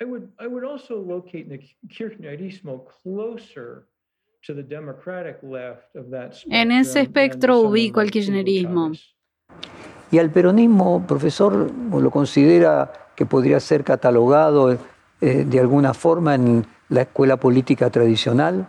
I 0.00 0.04
would, 0.04 0.28
I 0.38 0.46
would 0.46 0.64
also 0.64 1.00
locate 1.00 1.48
the 1.48 1.58
kirchnerismo 1.88 2.84
closer 3.02 3.88
to 4.46 4.54
the 4.54 4.62
democratic 4.62 5.38
left 5.42 5.96
of 5.96 6.10
that 6.10 6.36
En 6.50 6.70
ese 6.70 7.00
espectro 7.00 7.60
ubico 7.60 8.00
el 8.00 8.10
kirchnerismo. 8.10 8.92
¿Y 10.10 10.18
al 10.18 10.30
peronismo, 10.30 11.04
profesor, 11.06 11.70
lo 11.92 12.10
considera 12.10 12.92
que 13.14 13.26
podría 13.26 13.60
ser 13.60 13.84
catalogado 13.84 14.78
eh, 15.20 15.44
de 15.44 15.60
alguna 15.60 15.92
forma 15.92 16.34
en 16.34 16.64
la 16.88 17.02
escuela 17.02 17.36
política 17.36 17.90
tradicional? 17.90 18.68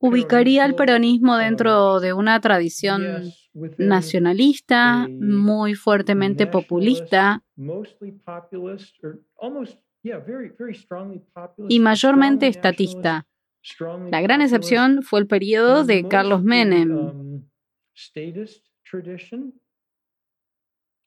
Ubicaría 0.00 0.64
el 0.64 0.74
peronismo 0.74 1.34
um, 1.34 1.38
dentro 1.38 2.00
de 2.00 2.12
una 2.12 2.40
tradición 2.40 3.32
nacionalista, 3.78 5.08
muy 5.08 5.74
fuertemente 5.74 6.46
populista 6.46 7.42
y 11.68 11.80
mayormente 11.80 12.46
estatista. 12.46 13.26
La 14.10 14.20
gran 14.20 14.40
excepción 14.40 15.02
fue 15.02 15.20
el 15.20 15.26
periodo 15.26 15.84
de 15.84 16.06
Carlos 16.06 16.42
Menem. 16.42 17.48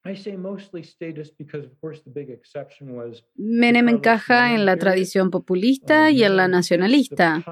Um, 0.04 0.14
Menem 3.36 3.90
encaja 3.90 4.56
en 4.56 4.66
la 4.66 4.76
tradición 4.78 5.30
populista 5.30 6.10
y 6.10 6.24
en 6.24 6.38
la 6.38 6.48
nacionalista, 6.48 7.44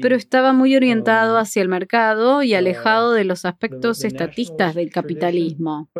pero 0.00 0.14
estaba 0.14 0.52
muy 0.52 0.76
orientado 0.76 1.36
hacia 1.36 1.62
el 1.62 1.68
mercado 1.68 2.44
y 2.44 2.54
alejado 2.54 3.12
de 3.12 3.24
los 3.24 3.44
aspectos 3.44 4.04
estatistas 4.04 4.76
del 4.76 4.90
capitalismo. 4.90 5.90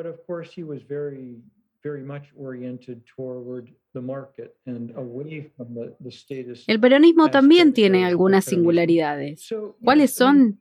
El 6.67 6.81
peronismo 6.81 7.31
también 7.31 7.75
tiene 7.75 8.07
algunas 8.07 8.47
singularidades. 8.47 9.55
¿Cuáles 9.83 10.13
son? 10.13 10.59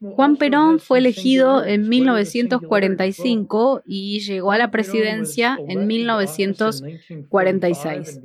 Juan 0.00 0.36
Perón 0.36 0.78
fue 0.78 0.98
elegido 0.98 1.64
en 1.64 1.88
1945 1.88 3.84
y 3.86 4.20
llegó 4.20 4.52
a 4.52 4.58
la 4.58 4.70
presidencia 4.70 5.58
en 5.66 5.86
1946. 5.86 8.20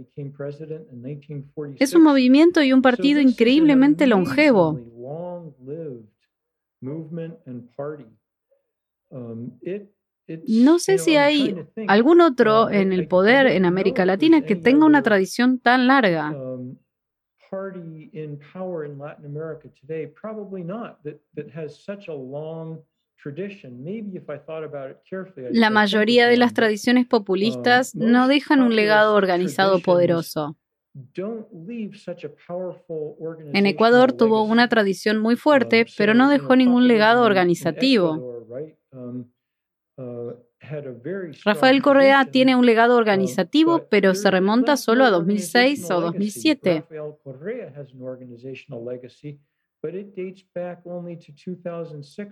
Es 1.79 1.95
un 1.95 2.03
movimiento 2.03 2.61
y 2.61 2.73
un 2.73 2.81
partido 2.81 3.21
increíblemente 3.21 4.07
longevo. 4.07 4.77
No 10.47 10.79
sé 10.79 10.97
si 10.97 11.15
hay 11.17 11.55
algún 11.87 12.21
otro 12.21 12.69
en 12.69 12.93
el 12.93 13.07
poder 13.07 13.47
en 13.47 13.65
América 13.65 14.05
Latina 14.05 14.41
que 14.41 14.55
tenga 14.55 14.85
una 14.85 15.01
tradición 15.01 15.59
tan 15.59 15.87
larga. 15.87 16.33
La 25.51 25.69
mayoría 25.69 26.27
de 26.27 26.37
las 26.37 26.53
tradiciones 26.53 27.07
populistas 27.07 27.93
um, 27.93 28.11
no 28.11 28.27
dejan 28.27 28.61
un 28.61 28.75
legado 28.75 29.15
organizado 29.15 29.79
poderoso. 29.79 30.57
En 33.53 33.65
Ecuador 33.65 34.13
tuvo 34.13 34.43
una 34.43 34.67
tradición 34.67 35.19
muy 35.19 35.35
fuerte, 35.35 35.81
um, 35.81 35.87
pero 35.97 36.13
no 36.13 36.29
dejó 36.29 36.55
ningún 36.55 36.87
legado 36.87 37.23
organizativo. 37.23 38.45
Uh, 39.97 40.33
Rafael 41.43 41.81
Correa 41.81 42.25
tiene 42.25 42.55
un 42.55 42.65
legado 42.65 42.95
organizativo, 42.95 43.87
pero 43.89 44.13
se 44.13 44.29
remonta 44.29 44.77
solo 44.77 45.05
a 45.05 45.09
2006 45.09 45.89
o 45.91 46.01
2007. 46.01 46.85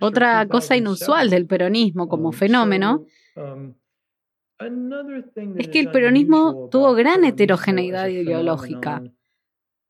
Otra 0.00 0.46
cosa 0.46 0.76
inusual 0.76 1.30
del 1.30 1.46
peronismo 1.46 2.08
como 2.08 2.28
um, 2.28 2.32
fenómeno 2.32 3.04
um, 3.36 3.74
es 5.58 5.68
que 5.68 5.80
el 5.80 5.90
peronismo 5.90 6.68
tuvo 6.70 6.94
gran 6.94 7.24
heterogeneidad 7.24 8.08
ideológica. 8.08 9.02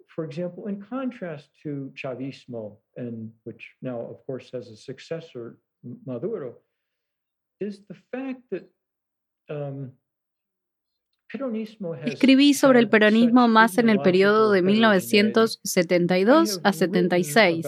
For 0.07 0.25
example, 0.25 0.69
in 0.69 0.81
contrast 0.81 1.51
to 1.63 1.93
Chavismo, 1.95 2.79
and 2.97 3.33
which 3.45 3.77
now, 3.81 4.01
of 4.01 4.19
course, 4.27 4.51
has 4.53 4.69
a 4.69 4.77
successor, 4.77 5.59
Maduro, 6.05 6.59
Escribí 12.05 12.55
sobre 12.55 12.81
el 12.81 12.89
peronismo 12.89 13.47
más 13.47 13.79
en 13.79 13.89
el 13.89 14.01
periodo 14.01 14.51
de 14.51 14.63
1972 14.63 16.61
a 16.65 16.73
76. 16.73 17.67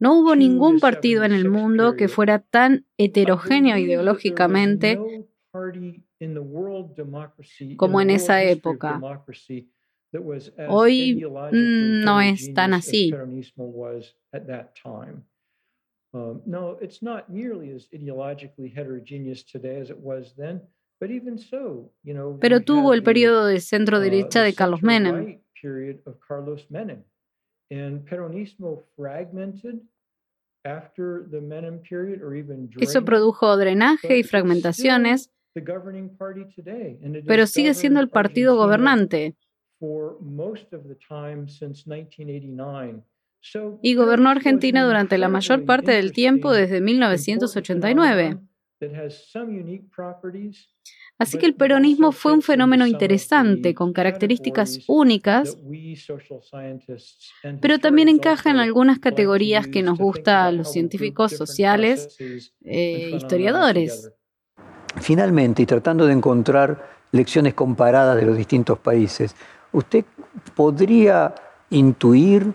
No 0.00 0.18
hubo 0.18 0.36
ningún 0.36 0.80
partido 0.80 1.24
en 1.24 1.32
el 1.32 1.48
mundo 1.48 1.94
que 1.96 2.08
fuera 2.08 2.40
tan 2.40 2.86
heterogéneo 2.98 3.78
ideológicamente 3.78 4.98
como 7.76 8.00
en 8.00 8.10
esa 8.10 8.42
época. 8.42 9.00
Hoy 10.68 11.24
mm, 11.24 12.04
no 12.04 12.20
es 12.20 12.52
tan 12.52 12.74
así. 12.74 13.14
Um, 16.14 16.42
no, 16.44 16.76
it's 16.80 17.00
not 17.02 17.30
nearly 17.30 17.70
as 17.70 17.88
ideologically 17.94 18.74
heterogeneous 18.74 19.42
today 19.44 19.80
as 19.80 19.90
it 19.90 19.98
was 19.98 20.34
then. 20.36 20.60
But 21.00 21.10
even 21.10 21.38
so, 21.38 21.90
you 22.04 22.14
know, 22.14 22.38
Pero 22.40 22.60
tuvo 22.60 22.92
el 22.92 23.02
periodo 23.02 23.46
de 23.46 23.60
centro 23.60 23.98
derecha 23.98 24.40
uh, 24.40 24.44
de 24.44 24.52
Carlos 24.52 24.82
Menem. 24.82 25.40
Period 25.60 26.00
of 26.06 26.16
Carlos 26.20 26.66
Menem. 26.70 27.02
And 27.70 28.06
peronismo 28.06 28.82
fragmented 28.96 29.80
after 30.64 31.26
the 31.30 31.40
Menem 31.40 31.82
period 31.82 32.22
or 32.22 32.36
even 32.36 32.70
Eso 32.78 33.04
produjo 33.04 33.56
drenaje 33.56 34.18
y 34.18 34.22
fragmentaciones. 34.22 35.30
Pero 37.26 37.46
sigue 37.46 37.74
siendo 37.74 38.00
el 38.00 38.08
partido 38.08 38.56
gobernante. 38.56 39.34
For 43.42 43.60
most 43.60 43.76
of 43.76 43.80
the 43.80 43.82
time 43.82 43.82
since 43.82 43.82
1989 43.82 43.82
y 43.82 43.94
gobernó 43.94 44.30
Argentina 44.30 44.84
durante 44.84 45.18
la 45.18 45.28
mayor 45.28 45.64
parte 45.64 45.92
del 45.92 46.12
tiempo 46.12 46.52
desde 46.52 46.80
1989. 46.80 48.38
Así 51.18 51.38
que 51.38 51.46
el 51.46 51.54
peronismo 51.54 52.10
fue 52.10 52.32
un 52.32 52.42
fenómeno 52.42 52.86
interesante, 52.86 53.74
con 53.74 53.92
características 53.92 54.80
únicas, 54.88 55.56
pero 57.60 57.78
también 57.78 58.08
encaja 58.08 58.50
en 58.50 58.56
algunas 58.56 58.98
categorías 58.98 59.68
que 59.68 59.82
nos 59.82 59.98
gusta 59.98 60.46
a 60.46 60.52
los 60.52 60.72
científicos 60.72 61.32
sociales 61.32 62.16
e 62.64 63.12
historiadores. 63.14 64.10
Finalmente, 65.00 65.62
y 65.62 65.66
tratando 65.66 66.06
de 66.06 66.12
encontrar 66.12 66.90
lecciones 67.12 67.54
comparadas 67.54 68.16
de 68.16 68.26
los 68.26 68.36
distintos 68.36 68.78
países, 68.78 69.36
¿usted 69.72 70.04
podría 70.56 71.34
intuir 71.70 72.52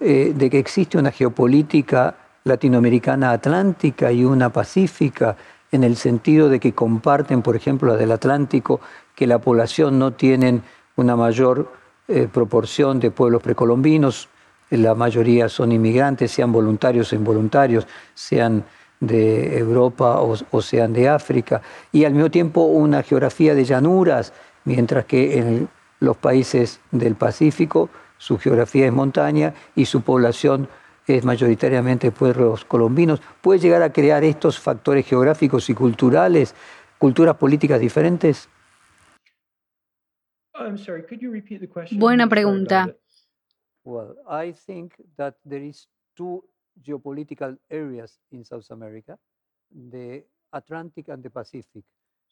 eh, 0.00 0.32
de 0.34 0.50
que 0.50 0.58
existe 0.58 0.98
una 0.98 1.10
geopolítica 1.10 2.14
latinoamericana 2.44 3.32
atlántica 3.32 4.12
y 4.12 4.24
una 4.24 4.50
pacífica 4.50 5.36
en 5.70 5.84
el 5.84 5.96
sentido 5.96 6.48
de 6.48 6.60
que 6.60 6.72
comparten, 6.72 7.42
por 7.42 7.56
ejemplo, 7.56 7.92
la 7.92 7.98
del 7.98 8.12
Atlántico, 8.12 8.80
que 9.14 9.26
la 9.26 9.38
población 9.38 9.98
no 9.98 10.12
tienen 10.12 10.62
una 10.96 11.16
mayor 11.16 11.72
eh, 12.08 12.28
proporción 12.32 13.00
de 13.00 13.10
pueblos 13.10 13.42
precolombinos, 13.42 14.28
la 14.70 14.94
mayoría 14.94 15.48
son 15.48 15.72
inmigrantes, 15.72 16.30
sean 16.30 16.52
voluntarios 16.52 17.12
o 17.12 17.16
involuntarios, 17.16 17.86
sean 18.14 18.64
de 19.00 19.58
Europa 19.58 20.20
o, 20.20 20.62
sean 20.62 20.92
de 20.92 21.08
África, 21.08 21.62
y 21.92 22.04
al 22.04 22.12
mismo 22.12 22.30
tiempo 22.30 22.62
una 22.62 23.02
geografía 23.02 23.54
de 23.54 23.64
llanuras, 23.64 24.32
mientras 24.64 25.04
que 25.04 25.38
en 25.38 25.68
los 26.00 26.16
países 26.16 26.80
del 26.90 27.14
Pacífico 27.14 27.88
su 28.18 28.38
geografía 28.38 28.86
es 28.86 28.92
montaña 28.92 29.54
y 29.74 29.86
su 29.86 30.02
población 30.02 30.68
es 31.06 31.24
mayoritariamente 31.24 32.12
pueblos 32.12 32.64
colombinos, 32.64 33.20
puede 33.40 33.60
llegar 33.60 33.82
a 33.82 33.92
crear 33.92 34.24
estos 34.24 34.58
factores 34.58 35.06
geográficos 35.06 35.70
y 35.70 35.74
culturales, 35.74 36.54
culturas 36.98 37.36
políticas 37.36 37.80
diferentes? 37.80 38.48
Buena 41.92 42.28
pregunta. 42.28 42.94
Well, 43.84 44.16
I 44.28 44.52
think 44.52 44.92
that 45.16 45.36
there 45.48 45.64
is 45.64 45.88
two 46.14 46.44
geopolitical 46.82 47.58
areas 47.70 48.20
in 48.30 48.44
South 48.44 48.70
America, 48.70 49.18
the 49.70 50.26
Atlantic 50.52 51.08
and 51.08 51.22
the 51.22 51.30
Pacific. 51.30 51.84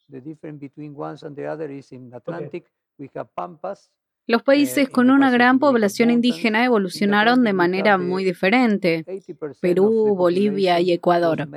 The 0.09 0.21
difference 0.21 0.59
between 0.59 0.93
one 0.95 1.17
and 1.23 1.35
the 1.35 1.47
other 1.47 1.71
is 1.71 1.91
in 1.91 2.13
Atlantic 2.13 2.65
we 2.97 3.09
have 3.15 3.29
pampas 3.35 3.89
los 4.27 4.43
países 4.43 4.89
con 4.89 5.09
una 5.09 5.31
gran 5.31 5.57
población 5.57 6.11
indígena 6.11 6.65
evolucionaron 6.65 7.43
de 7.43 7.53
manera 7.53 7.97
muy 7.97 8.25
diferente. 8.25 9.05
Perú, 9.61 10.15
Bolivia 10.15 10.81
y 10.81 10.91
Ecuador. 10.91 11.47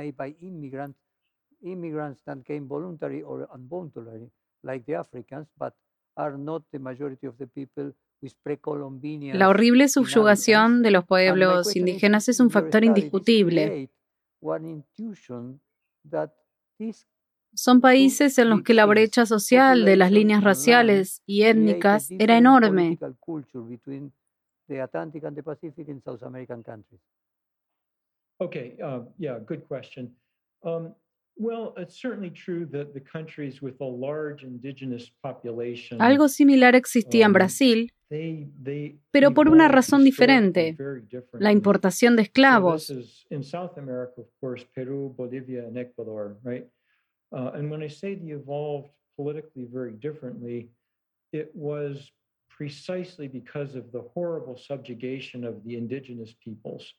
La 9.33 9.49
horrible 9.49 9.87
subyugación 9.87 10.81
de 10.81 10.91
los 10.91 11.05
pueblos 11.05 11.75
indígenas 11.75 12.29
es 12.29 12.39
un 12.39 12.49
factor 12.49 12.83
indiscutible. 12.85 13.89
Son 17.53 17.81
países 17.81 18.37
en 18.37 18.49
los 18.49 18.63
que 18.63 18.73
la 18.73 18.85
brecha 18.85 19.25
social 19.25 19.85
de 19.85 19.97
las 19.97 20.11
líneas 20.11 20.43
raciales 20.43 21.21
y 21.25 21.43
étnicas 21.43 22.09
era 22.11 22.37
enorme. 22.37 22.97
Okay, 28.37 28.75
uh, 28.81 29.05
yeah, 29.19 29.37
good 29.37 29.67
question. 29.67 30.15
Um, 30.63 30.95
well, 31.37 31.73
it's 31.77 31.95
certainly 31.95 32.31
true 32.31 32.65
that 32.71 32.93
the 32.93 32.99
countries 32.99 33.61
with 33.61 33.75
a 33.81 33.85
large 33.85 34.43
indigenous 34.43 35.11
population. 35.21 36.01
Algo 36.01 36.27
similar 36.27 36.75
existía 36.75 37.25
en 37.25 37.31
um, 37.31 37.33
Brasil, 37.33 37.91
pero 39.11 39.33
por 39.33 39.47
una 39.47 39.67
razón 39.67 40.03
diferente, 40.03 40.75
la 41.33 41.51
importación 41.51 42.15
de 42.15 42.23
esclavos. 42.23 42.91
Uh, 47.31 47.51
and 47.53 47.69
when 47.71 47.81
I 47.81 47.87
say 47.87 48.15
they 48.15 48.31
evolved 48.31 48.89
politically 49.15 49.67
very 49.71 49.93
differently, 49.93 50.69
it 51.31 51.51
was 51.53 52.11
precisely 52.49 53.27
because 53.27 53.75
of 53.75 53.91
the 53.91 54.03
horrible 54.13 54.57
subjugation 54.57 55.43
of 55.43 55.63
the 55.63 55.75
indigenous 55.77 56.33
peoples. 56.43 56.93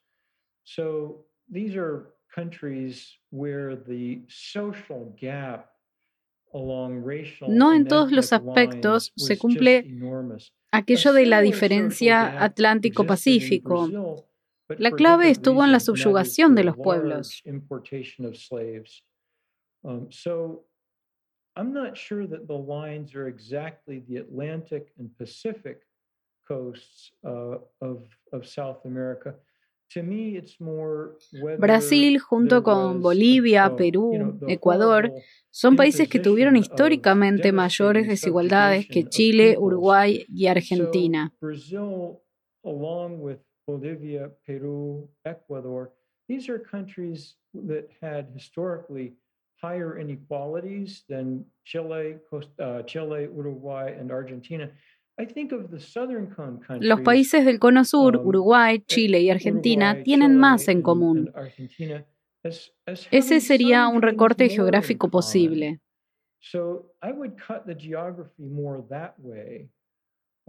So 0.65 1.25
these 1.51 1.77
are 1.77 2.15
countries 2.35 3.19
where 3.31 3.77
the 3.77 4.23
social 4.29 5.15
gap 5.21 5.69
along 6.55 7.03
racial 7.03 7.49
no 7.49 7.73
en 7.73 7.87
todos 7.87 8.13
los 8.13 8.33
aspectos 8.33 9.13
se 9.17 9.39
cumple 9.39 9.87
aquello 10.71 11.13
de 11.13 11.27
la 11.27 11.41
diferencia 11.41 12.43
Atlántico-Pacífico. 12.43 14.25
La 14.79 14.91
clave 14.91 15.31
estuvo 15.31 15.65
en 15.65 15.73
la 15.73 15.81
subyugación 15.81 16.55
de 16.55 16.65
los 16.65 16.77
pueblos. 16.77 17.43
Um, 19.85 20.09
so 20.11 20.65
I'm 21.57 21.73
not 21.73 21.97
sure 21.97 22.27
that 22.27 22.47
the 22.47 22.57
lines 22.57 23.15
are 23.15 23.29
exactly 23.29 24.03
the 24.09 24.17
Atlantic 24.17 24.93
and 24.99 25.11
Pacific 25.19 25.83
coasts 26.47 27.13
uh, 27.25 27.59
of, 27.81 28.07
of 28.33 28.47
South 28.47 28.85
America. 28.85 29.35
To 29.91 30.03
me, 30.03 30.37
it's 30.37 30.59
more. 30.59 31.19
Brasil, 31.59 32.19
junto 32.19 32.63
con 32.63 33.03
Bolivia, 33.03 33.67
uh, 33.67 33.77
Perú, 33.77 34.41
Ecuador, 34.49 35.13
son 35.51 35.77
países 35.77 36.09
que 36.09 36.19
tuvieron 36.19 36.57
históricamente 36.57 37.53
mayores 37.53 38.09
desigualdades 38.09 38.87
que 38.87 39.05
Chile, 39.05 39.57
Uruguay 39.59 40.25
y 40.33 40.47
Argentina. 40.47 41.31
Brazil, 49.63 49.93
along 49.93 50.09
with 50.09 50.29
Bolivia, 50.29 50.59
Peru, 50.59 50.59
Ecuador, 50.59 50.63
these 50.63 50.99
are 50.99 51.03
countries 51.03 51.05
that 51.07 51.07
had 51.07 51.07
historically 51.07 51.07
higher 51.07 51.07
inequalities 51.07 51.07
than 51.09 51.45
Chile, 51.65 52.17
uh, 52.59 52.83
Chile, 52.83 53.29
Uruguay, 53.35 53.95
and 53.99 54.11
Argentina. 54.11 54.71
I 55.19 55.27
think 55.27 55.53
of 55.53 55.71
the 55.71 55.81
southern 55.81 56.27
cone 56.35 56.59
countries, 56.59 56.89
Los 56.89 57.01
países 57.01 57.45
del 57.45 57.59
cono 57.59 57.85
sur, 57.85 58.17
um, 58.17 58.27
Uruguay, 58.27 58.75
eh, 58.75 58.85
Chile 58.87 59.21
y 59.21 59.31
Argentina, 59.31 59.91
Uruguay, 59.91 60.05
tienen 60.05 60.37
más 60.39 60.69
en 60.69 60.83
común. 60.83 61.31
As, 62.45 62.73
as 62.87 63.07
Ese 63.13 63.41
sería 63.41 63.87
un 63.87 64.03
recorte 64.03 64.49
geográfico 64.49 65.09
posible. 65.09 65.79
So 66.41 66.93
I 67.01 67.13
would 67.13 67.37
cut 67.37 67.67
the 67.67 67.75
geography 67.75 68.49
more 68.49 68.83
that 68.91 69.15
way. 69.19 69.69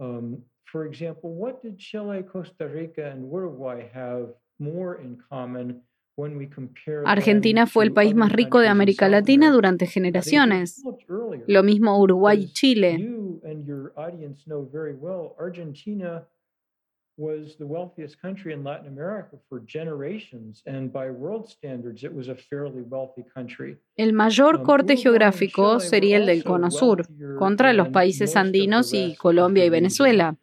Um, 0.00 0.42
for 0.64 0.86
example, 0.86 1.30
what 1.30 1.62
did 1.62 1.78
Chile, 1.78 2.24
Costa 2.24 2.66
Rica, 2.66 3.12
and 3.12 3.30
Uruguay 3.30 3.88
have 3.92 4.34
more 4.58 5.00
in 5.00 5.18
commn 5.30 5.82
Argentina 7.04 7.66
fue 7.66 7.84
el 7.84 7.92
país 7.92 8.14
más 8.14 8.32
rico 8.32 8.60
de 8.60 8.68
América 8.68 9.08
Latina 9.08 9.50
durante 9.50 9.86
generaciones. 9.86 10.82
Lo 11.46 11.62
mismo 11.62 11.98
Uruguay 11.98 12.44
y 12.44 12.52
Chile. 12.52 12.98
was 17.16 17.56
the 17.58 17.66
wealthiest 17.66 18.20
country 18.20 18.52
in 18.52 18.64
Latin 18.64 18.88
America 18.88 19.36
for 19.48 19.60
generations, 19.60 20.62
and 20.66 20.92
by 20.92 21.10
world 21.10 21.48
standards, 21.48 22.02
it 22.02 22.12
was 22.12 22.28
a 22.28 22.34
fairly 22.34 22.82
wealthy 22.82 23.22
country. 23.22 23.78
El 23.96 24.12
mayor 24.12 24.56
um, 24.56 24.64
corte 24.64 24.96
geográfico 24.96 25.78
sería 25.80 26.16
el 26.16 26.26
del 26.26 26.42
Cono 26.42 26.70
Sur, 26.70 27.06
contra 27.38 27.72
los 27.72 27.88
países 27.88 28.36
andinos 28.36 28.92
y 28.92 29.14
Colombia 29.16 29.64
y 29.64 29.70
Venezuela. 29.70 30.36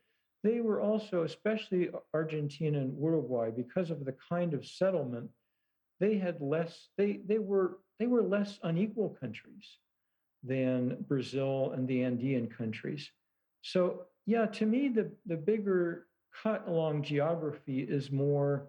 They 0.44 0.62
were 0.62 0.82
also, 0.82 1.24
especially 1.24 1.92
Argentina 2.14 2.80
and 2.80 2.98
Uruguay, 2.98 3.52
because 3.52 3.92
of 3.92 4.06
the 4.06 4.16
kind 4.30 4.54
of 4.54 4.66
settlement 4.66 5.30
they 6.02 6.18
had 6.18 6.42
less 6.42 6.90
they 6.98 7.22
they 7.28 7.38
were 7.38 7.78
they 8.00 8.08
were 8.08 8.24
less 8.24 8.60
unequal 8.64 9.16
countries 9.22 9.78
than 10.44 10.98
Brazil 11.08 11.72
and 11.76 11.88
the 11.88 12.04
Andean 12.04 12.48
countries. 12.48 13.10
So 13.62 14.08
yeah, 14.26 14.48
to 14.48 14.66
me 14.66 14.90
the 14.90 15.12
the 15.28 15.38
bigger 15.38 16.08
cut 16.44 16.68
along 16.68 17.04
geography 17.04 17.82
is 17.82 18.12
more 18.12 18.68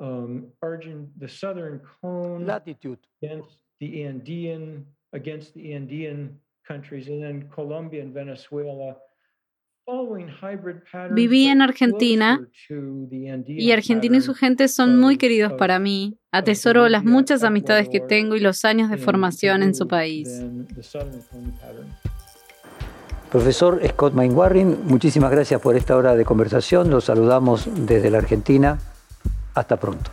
um, 0.00 0.48
Argent, 0.62 1.08
the 1.20 1.28
southern 1.28 1.80
cone 2.00 2.46
latitude 2.46 2.98
against 3.22 3.58
the 3.78 4.04
Andean 4.04 4.86
against 5.12 5.52
the 5.54 5.74
Andean 5.74 6.38
countries, 6.66 7.08
and 7.08 7.22
then 7.22 7.48
Colombia 7.52 8.00
and 8.00 8.14
Venezuela 8.14 8.96
Viví 11.10 11.46
en 11.46 11.60
Argentina 11.60 12.40
y 13.46 13.72
Argentina 13.72 14.16
y 14.16 14.20
su 14.20 14.34
gente 14.34 14.68
son 14.68 14.98
muy 14.98 15.16
queridos 15.16 15.54
para 15.54 15.78
mí. 15.78 16.18
Atesoro 16.30 16.88
las 16.88 17.04
muchas 17.04 17.42
amistades 17.42 17.88
que 17.88 18.00
tengo 18.00 18.36
y 18.36 18.40
los 18.40 18.64
años 18.64 18.90
de 18.90 18.96
formación 18.96 19.62
en 19.62 19.74
su 19.74 19.88
país. 19.88 20.28
Profesor 23.30 23.80
Scott 23.88 24.14
Mainwaring, 24.14 24.86
muchísimas 24.86 25.30
gracias 25.30 25.60
por 25.60 25.74
esta 25.74 25.96
hora 25.96 26.14
de 26.14 26.24
conversación. 26.24 26.90
Los 26.90 27.04
saludamos 27.04 27.68
desde 27.86 28.10
la 28.10 28.18
Argentina. 28.18 28.78
Hasta 29.54 29.78
pronto. 29.78 30.10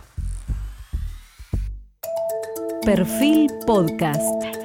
Perfil 2.84 3.50
Podcast. 3.66 4.59